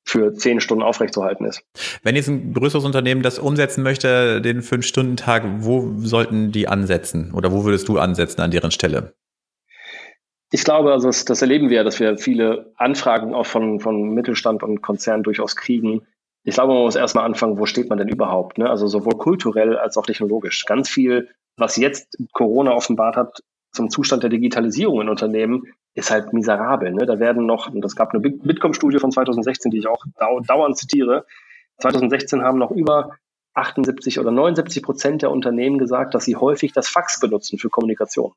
für 0.08 0.34
zehn 0.34 0.60
Stunden 0.60 0.84
aufrechtzuerhalten 0.84 1.46
ist. 1.46 1.64
Wenn 2.04 2.16
jetzt 2.16 2.28
ein 2.28 2.54
größeres 2.54 2.86
Unternehmen 2.86 3.24
das 3.24 3.40
umsetzen 3.40 3.82
möchte, 3.82 4.40
den 4.40 4.62
Fünf-Stunden-Tag, 4.62 5.44
wo 5.60 5.94
sollten 5.98 6.52
die 6.52 6.68
ansetzen 6.68 7.34
oder 7.34 7.52
wo 7.52 7.64
würdest 7.64 7.88
du 7.88 7.98
ansetzen 7.98 8.42
an 8.42 8.52
deren 8.52 8.70
Stelle? 8.70 9.16
Ich 10.56 10.64
glaube, 10.64 10.94
also 10.94 11.10
das, 11.10 11.26
das 11.26 11.42
erleben 11.42 11.70
wir, 11.70 11.84
dass 11.84 12.00
wir 12.00 12.18
viele 12.18 12.72
Anfragen 12.78 13.36
auch 13.36 13.46
von, 13.46 13.82
von 13.82 14.12
Mittelstand 14.12 14.64
und 14.64 14.82
Konzernen 14.82 15.22
durchaus 15.22 15.58
kriegen. 15.58 16.08
Ich 16.46 16.54
glaube, 16.54 16.74
man 16.74 16.84
muss 16.84 16.96
erstmal 16.96 17.26
anfangen, 17.26 17.60
wo 17.60 17.66
steht 17.66 17.90
man 17.90 17.98
denn 17.98 18.08
überhaupt? 18.08 18.58
Ne? 18.58 18.70
Also 18.70 18.88
sowohl 18.88 19.18
kulturell 19.18 19.76
als 19.76 19.98
auch 19.98 20.06
technologisch. 20.06 20.64
Ganz 20.64 20.88
viel, 20.88 21.28
was 21.58 21.76
jetzt 21.76 22.18
Corona 22.32 22.72
offenbart 22.72 23.18
hat, 23.18 23.44
zum 23.74 23.90
Zustand 23.90 24.24
der 24.24 24.30
Digitalisierung 24.30 25.02
in 25.02 25.10
Unternehmen, 25.10 25.74
ist 25.94 26.10
halt 26.10 26.32
miserabel. 26.32 26.94
Ne? 26.94 27.06
Da 27.06 27.20
werden 27.20 27.46
noch, 27.46 27.70
und 27.70 27.82
das 27.82 27.98
gab 27.98 28.14
eine 28.14 28.22
Bitkom-Studie 28.22 29.00
von 29.00 29.12
2016, 29.12 29.72
die 29.72 29.80
ich 29.80 29.88
auch 29.88 30.06
dau 30.18 30.40
dauernd 30.40 30.78
zitiere, 30.78 31.26
2016 31.80 32.44
haben 32.44 32.60
noch 32.60 32.72
über 32.72 33.18
78 33.56 34.22
oder 34.22 34.32
79 34.32 34.82
Prozent 34.84 35.22
der 35.22 35.32
Unternehmen 35.32 35.80
gesagt, 35.80 36.16
dass 36.16 36.24
sie 36.24 36.38
häufig 36.38 36.72
das 36.72 36.88
Fax 36.88 37.20
benutzen 37.20 37.60
für 37.60 37.70
Kommunikation. 37.70 38.32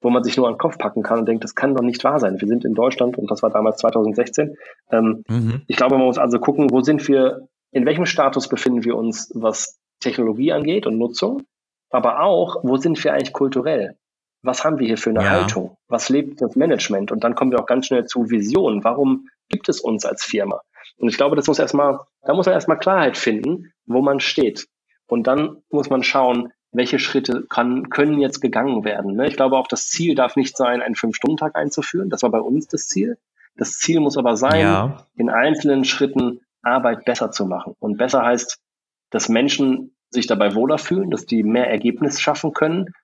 Wo 0.00 0.10
man 0.10 0.24
sich 0.24 0.36
nur 0.36 0.46
an 0.46 0.54
den 0.54 0.58
Kopf 0.58 0.78
packen 0.78 1.02
kann 1.02 1.18
und 1.18 1.26
denkt, 1.26 1.44
das 1.44 1.54
kann 1.54 1.74
doch 1.74 1.82
nicht 1.82 2.02
wahr 2.04 2.18
sein. 2.18 2.40
Wir 2.40 2.48
sind 2.48 2.64
in 2.64 2.74
Deutschland 2.74 3.18
und 3.18 3.30
das 3.30 3.42
war 3.42 3.50
damals 3.50 3.78
2016. 3.78 4.56
Ähm, 4.90 5.24
mhm. 5.28 5.62
Ich 5.66 5.76
glaube, 5.76 5.96
man 5.96 6.06
muss 6.06 6.18
also 6.18 6.38
gucken, 6.38 6.70
wo 6.70 6.80
sind 6.80 7.06
wir, 7.06 7.48
in 7.70 7.84
welchem 7.84 8.06
Status 8.06 8.48
befinden 8.48 8.84
wir 8.84 8.96
uns, 8.96 9.30
was 9.34 9.78
Technologie 10.00 10.52
angeht 10.52 10.86
und 10.86 10.96
Nutzung, 10.96 11.42
aber 11.90 12.22
auch, 12.22 12.56
wo 12.62 12.76
sind 12.76 13.02
wir 13.04 13.12
eigentlich 13.12 13.32
kulturell? 13.32 13.96
was 14.42 14.64
haben 14.64 14.78
wir 14.78 14.86
hier 14.86 14.98
für 14.98 15.10
eine 15.10 15.22
ja. 15.22 15.30
Haltung? 15.30 15.76
Was 15.88 16.08
lebt 16.08 16.40
das 16.40 16.56
Management? 16.56 17.12
Und 17.12 17.24
dann 17.24 17.34
kommen 17.34 17.50
wir 17.50 17.60
auch 17.60 17.66
ganz 17.66 17.86
schnell 17.86 18.06
zu 18.06 18.30
Vision. 18.30 18.84
Warum 18.84 19.28
gibt 19.48 19.68
es 19.68 19.80
uns 19.80 20.04
als 20.04 20.24
Firma? 20.24 20.60
Und 20.96 21.08
ich 21.08 21.16
glaube, 21.16 21.36
das 21.36 21.46
muss 21.46 21.58
erstmal, 21.58 22.00
da 22.22 22.34
muss 22.34 22.46
man 22.46 22.54
erstmal 22.54 22.78
Klarheit 22.78 23.16
finden, 23.16 23.72
wo 23.86 24.02
man 24.02 24.20
steht. 24.20 24.66
Und 25.06 25.26
dann 25.26 25.62
muss 25.70 25.90
man 25.90 26.02
schauen, 26.02 26.52
welche 26.72 26.98
Schritte 26.98 27.46
kann, 27.48 27.90
können 27.90 28.20
jetzt 28.20 28.40
gegangen 28.40 28.84
werden. 28.84 29.14
Ne? 29.14 29.26
Ich 29.26 29.36
glaube 29.36 29.56
auch, 29.56 29.66
das 29.66 29.88
Ziel 29.88 30.14
darf 30.14 30.36
nicht 30.36 30.56
sein, 30.56 30.82
einen 30.82 30.94
Fünf-Stunden-Tag 30.94 31.56
einzuführen. 31.56 32.10
Das 32.10 32.22
war 32.22 32.30
bei 32.30 32.40
uns 32.40 32.68
das 32.68 32.86
Ziel. 32.86 33.18
Das 33.56 33.78
Ziel 33.78 34.00
muss 34.00 34.16
aber 34.16 34.36
sein, 34.36 34.60
ja. 34.60 35.06
in 35.16 35.30
einzelnen 35.30 35.84
Schritten 35.84 36.40
Arbeit 36.62 37.04
besser 37.04 37.30
zu 37.30 37.46
machen. 37.46 37.74
Und 37.80 37.98
besser 37.98 38.24
heißt, 38.24 38.58
dass 39.10 39.28
Menschen 39.28 39.96
sich 40.10 40.26
dabei 40.26 40.54
wohler 40.54 40.78
fühlen, 40.78 41.10
dass 41.10 41.26
die 41.26 41.42
mehr 41.42 41.68
Ergebnis 41.68 42.20
schaffen 42.20 42.52
können. 42.52 42.94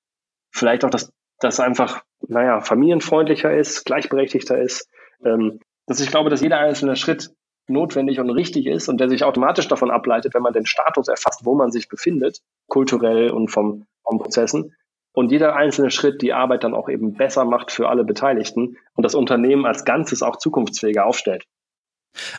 Vielleicht 0.50 0.84
auch 0.84 0.90
das 0.90 1.12
das 1.38 1.60
einfach, 1.60 2.02
naja, 2.26 2.60
familienfreundlicher 2.60 3.54
ist, 3.54 3.84
gleichberechtigter 3.84 4.58
ist. 4.58 4.88
Ähm, 5.24 5.60
dass 5.86 6.00
ich 6.00 6.10
glaube, 6.10 6.30
dass 6.30 6.40
jeder 6.40 6.58
einzelne 6.58 6.96
Schritt 6.96 7.30
notwendig 7.68 8.20
und 8.20 8.30
richtig 8.30 8.66
ist 8.66 8.88
und 8.88 8.98
der 8.98 9.08
sich 9.08 9.24
automatisch 9.24 9.68
davon 9.68 9.90
ableitet, 9.90 10.34
wenn 10.34 10.42
man 10.42 10.52
den 10.52 10.66
Status 10.66 11.08
erfasst, 11.08 11.44
wo 11.44 11.54
man 11.54 11.70
sich 11.70 11.88
befindet, 11.88 12.40
kulturell 12.68 13.30
und 13.30 13.48
vom, 13.48 13.86
vom 14.02 14.18
Prozessen. 14.18 14.74
und 15.12 15.32
jeder 15.32 15.56
einzelne 15.56 15.90
Schritt 15.90 16.20
die 16.20 16.34
Arbeit 16.34 16.62
dann 16.62 16.74
auch 16.74 16.88
eben 16.90 17.14
besser 17.14 17.44
macht 17.44 17.70
für 17.70 17.88
alle 17.88 18.04
Beteiligten 18.04 18.76
und 18.94 19.02
das 19.02 19.14
Unternehmen 19.14 19.64
als 19.64 19.84
Ganzes 19.84 20.22
auch 20.22 20.36
zukunftsfähiger 20.36 21.06
aufstellt. 21.06 21.44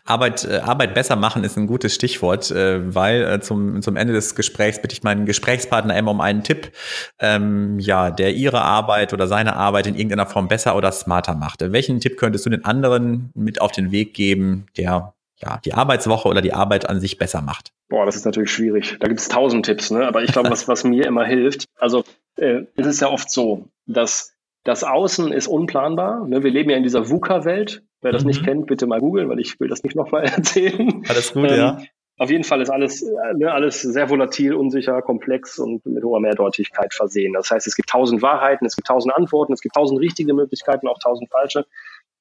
Arbeit, 0.06 0.46
äh, 0.46 0.58
Arbeit 0.58 0.94
besser 0.94 1.16
machen 1.16 1.44
ist 1.44 1.58
ein 1.58 1.68
gutes 1.68 1.94
Stichwort, 1.94 2.52
äh, 2.52 2.94
weil 2.94 3.24
äh, 3.24 3.40
zum, 3.42 3.82
zum 3.82 3.96
Ende 3.96 4.14
des 4.14 4.36
Gesprächs 4.36 4.82
bitte 4.82 4.94
ich 4.94 5.04
meinen 5.04 5.26
Gesprächspartner 5.26 5.98
immer 5.98 6.12
um 6.12 6.22
einen 6.22 6.44
Tipp, 6.44 6.72
ähm, 7.20 7.80
ja, 7.80 8.12
der 8.12 8.34
ihre 8.34 8.62
Arbeit 8.62 9.14
oder 9.14 9.28
seine 9.28 9.56
Arbeit 9.56 9.88
in 9.88 9.96
irgendeiner 9.96 10.26
Form 10.26 10.48
besser 10.48 10.76
oder 10.76 10.92
smarter 10.92 11.36
macht. 11.36 11.62
Welchen 11.62 12.00
Tipp 12.00 12.18
könntest 12.18 12.46
du 12.46 12.50
den 12.50 12.66
anderen 12.66 13.32
mit 13.34 13.62
auf 13.62 13.72
den 13.72 13.92
Weg 13.92 14.14
geben, 14.14 14.66
der 14.78 15.14
ja, 15.38 15.60
die 15.64 15.74
Arbeitswoche 15.74 16.28
oder 16.28 16.42
die 16.42 16.54
Arbeit 16.54 16.90
an 16.90 17.00
sich 17.00 17.18
besser 17.18 17.42
macht? 17.42 17.72
Boah, 17.90 18.06
das 18.06 18.16
ist 18.16 18.26
natürlich 18.26 18.52
schwierig. 18.52 18.98
Da 19.00 19.08
gibt 19.08 19.20
es 19.20 19.30
tausend 19.30 19.66
Tipps, 19.66 19.92
ne? 19.92 20.08
Aber 20.08 20.24
ich 20.24 20.32
glaube, 20.32 20.50
was, 20.50 20.68
was 20.68 20.84
mir 20.84 21.06
immer 21.06 21.26
hilft, 21.26 21.66
also 21.78 22.04
äh, 22.38 22.64
es 22.76 22.88
ist 22.88 23.02
ja 23.02 23.10
oft 23.10 23.32
so, 23.32 23.66
dass 23.86 24.34
das 24.64 24.84
Außen 24.84 25.32
ist 25.32 25.48
unplanbar. 25.48 26.28
Ne? 26.28 26.44
Wir 26.44 26.52
leben 26.52 26.70
ja 26.70 26.78
in 26.78 26.84
dieser 26.84 27.10
VUCA-Welt. 27.10 27.84
Wer 28.02 28.12
das 28.12 28.24
mhm. 28.24 28.28
nicht 28.28 28.44
kennt, 28.44 28.68
bitte 28.68 28.86
mal 28.86 29.00
googeln, 29.00 29.30
weil 29.30 29.40
ich 29.40 29.60
will 29.60 29.70
das 29.70 29.84
nicht 29.84 29.96
nochmal 29.96 30.24
erzählen. 30.26 31.04
Alles 31.08 31.34
gut, 31.34 31.50
ähm, 31.50 31.58
ja. 31.58 31.78
Auf 32.20 32.32
jeden 32.32 32.44
Fall 32.44 32.62
ist 32.62 32.70
alles, 32.72 33.06
ne, 33.36 33.52
alles 33.52 33.82
sehr 33.82 34.10
volatil, 34.10 34.56
unsicher, 34.56 35.04
komplex 35.04 35.60
und 35.60 35.86
mit 35.86 36.04
hoher 36.04 36.20
Mehrdeutigkeit 36.20 36.92
versehen. 36.94 37.34
Das 37.34 37.52
heißt, 37.52 37.68
es 37.68 37.76
gibt 37.76 37.90
tausend 37.90 38.24
Wahrheiten, 38.24 38.66
es 38.66 38.76
gibt 38.76 38.88
tausend 38.88 39.16
Antworten, 39.16 39.54
es 39.54 39.62
gibt 39.62 39.76
tausend 39.76 40.00
richtige 40.00 40.34
Möglichkeiten, 40.34 40.88
auch 40.88 40.98
tausend 40.98 41.30
falsche. 41.30 41.68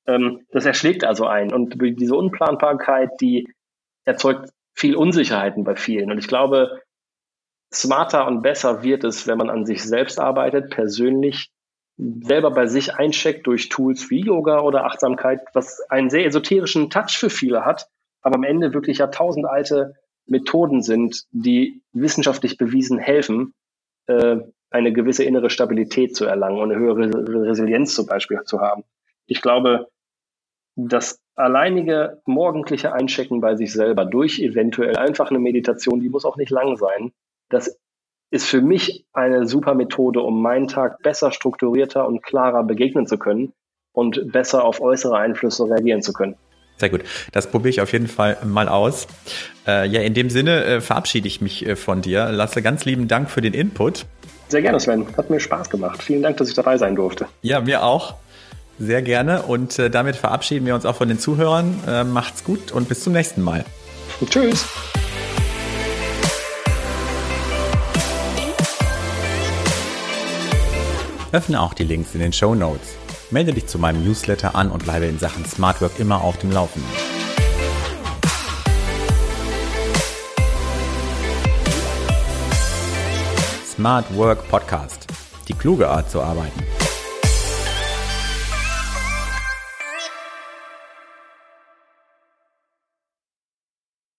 Ähm, 0.07 0.47
das 0.51 0.67
erschlägt 0.67 1.05
also 1.05 1.27
ein. 1.27 1.53
Und 1.53 1.77
diese 1.81 2.15
Unplanbarkeit, 2.15 3.11
die 3.21 3.49
erzeugt 4.05 4.51
viel 4.75 4.97
Unsicherheiten 4.97 5.65
bei 5.65 5.77
vielen. 5.77 6.11
Und 6.11 6.19
ich 6.19 6.29
glaube, 6.29 6.81
smarter 7.73 8.27
und 8.27 8.43
besser 8.43 8.83
wird 8.83 9.05
es, 9.05 9.27
wenn 9.27 9.39
man 9.39 9.51
an 9.51 9.67
sich 9.67 9.83
selbst 9.83 10.21
arbeitet, 10.21 10.71
persönlich 10.71 11.51
selber 11.99 12.51
bei 12.51 12.67
sich 12.67 12.95
eincheckt 12.95 13.47
durch 13.47 13.69
Tools 13.69 14.11
wie 14.11 14.21
Yoga 14.21 14.61
oder 14.61 14.85
Achtsamkeit, 14.85 15.41
was 15.55 15.81
einen 15.89 16.11
sehr 16.11 16.27
esoterischen 16.27 16.91
Touch 16.91 17.17
für 17.19 17.31
viele 17.31 17.65
hat, 17.65 17.89
aber 18.21 18.37
am 18.37 18.45
Ende 18.45 18.75
wirklich 18.75 18.99
ja 18.99 19.07
tausend 19.07 19.47
alte 19.47 19.95
Methoden 20.27 20.83
sind, 20.83 21.25
die 21.31 21.83
wissenschaftlich 21.93 22.59
bewiesen 22.59 22.99
helfen, 22.99 23.55
äh, 24.07 24.37
eine 24.71 24.93
gewisse 24.93 25.25
innere 25.25 25.49
Stabilität 25.49 26.15
zu 26.15 26.27
erlangen 26.27 26.61
und 26.61 26.71
eine 26.71 26.81
höhere 26.81 27.49
Resilienz 27.49 27.95
zum 27.95 28.07
Beispiel 28.07 28.41
zu 28.45 28.61
haben. 28.61 28.85
Ich 29.27 29.41
glaube, 29.41 29.89
das 30.77 31.21
alleinige 31.35 32.21
morgendliche 32.27 32.93
Einchecken 32.93 33.41
bei 33.41 33.57
sich 33.57 33.73
selber 33.73 34.05
durch 34.05 34.39
eventuell 34.39 34.97
einfach 34.97 35.31
eine 35.31 35.39
Meditation, 35.39 36.01
die 36.01 36.09
muss 36.09 36.25
auch 36.25 36.37
nicht 36.37 36.51
lang 36.51 36.77
sein, 36.77 37.13
das 37.49 37.79
ist 38.31 38.47
für 38.47 38.61
mich 38.61 39.07
eine 39.13 39.47
super 39.47 39.75
Methode, 39.75 40.21
um 40.21 40.43
meinen 40.43 40.69
Tag 40.69 41.03
besser 41.03 41.33
strukturierter 41.33 42.07
und 42.07 42.23
klarer 42.23 42.65
begegnen 42.65 43.07
zu 43.07 43.19
können 43.19 43.53
und 43.93 44.33
besser 44.33 44.65
auf 44.65 44.81
äußere 44.81 45.17
Einflüsse 45.17 45.69
reagieren 45.69 46.03
zu 46.03 46.13
können. 46.13 46.37
Sehr 46.79 46.91
gut. 46.91 47.03
Das 47.33 47.51
probiere 47.51 47.71
ich 47.71 47.81
auf 47.81 47.93
jeden 47.93 48.09
Fall 48.09 48.37
mal 48.45 48.69
aus. 48.69 49.07
Äh, 49.67 49.89
ja, 49.89 50.03
in 50.03 50.13
dem 50.13 50.29
Sinne 50.29 50.65
äh, 50.65 50.81
verabschiede 50.83 51.27
ich 51.27 51.41
mich 51.41 51.67
äh, 51.67 51.75
von 51.75 52.03
dir. 52.03 52.31
Lasse 52.31 52.61
ganz 52.61 52.85
lieben 52.85 53.09
Dank 53.09 53.31
für 53.31 53.41
den 53.41 53.55
Input. 53.55 54.05
Sehr 54.49 54.61
gerne, 54.61 54.79
Sven. 54.79 55.07
Hat 55.17 55.31
mir 55.31 55.41
Spaß 55.41 55.71
gemacht. 55.71 56.03
Vielen 56.03 56.23
Dank, 56.23 56.37
dass 56.37 56.49
ich 56.49 56.55
dabei 56.55 56.77
sein 56.77 56.95
durfte. 56.95 57.27
Ja, 57.41 57.61
mir 57.61 57.83
auch. 57.83 58.17
Sehr 58.79 59.03
gerne. 59.03 59.43
Und 59.43 59.79
äh, 59.79 59.91
damit 59.91 60.17
verabschieden 60.17 60.67
wir 60.67 60.75
uns 60.75 60.85
auch 60.85 60.97
von 60.97 61.09
den 61.09 61.19
Zuhörern. 61.19 61.81
Äh, 61.87 62.05
macht's 62.05 62.45
gut 62.45 62.73
und 62.73 62.89
bis 62.89 63.03
zum 63.03 63.13
nächsten 63.13 63.43
Mal. 63.43 63.65
Tschüss. 64.29 64.67
Öffne 71.33 71.61
auch 71.61 71.75
die 71.75 71.85
Links 71.85 72.15
in 72.15 72.21
den 72.21 72.33
Show 72.33 72.55
Notes. 72.55 72.95
Melde 73.31 73.53
dich 73.53 73.67
zu 73.67 73.79
meinem 73.79 74.05
Newsletter 74.05 74.55
an 74.55 74.71
und 74.71 74.85
bleibe 74.85 75.07
in 75.07 75.19
Sachen 75.19 75.45
Smart 75.45 75.81
Work 75.81 75.99
immer 75.99 76.23
auf 76.23 76.39
dem 76.39 76.53
Laufenden. 76.53 76.89
Smart 83.67 84.17
Work 84.17 84.49
Podcast. 84.49 85.07
Die 85.49 85.53
kluge 85.53 85.89
Art 85.89 86.11
zu 86.11 86.23
arbeiten. 86.23 86.63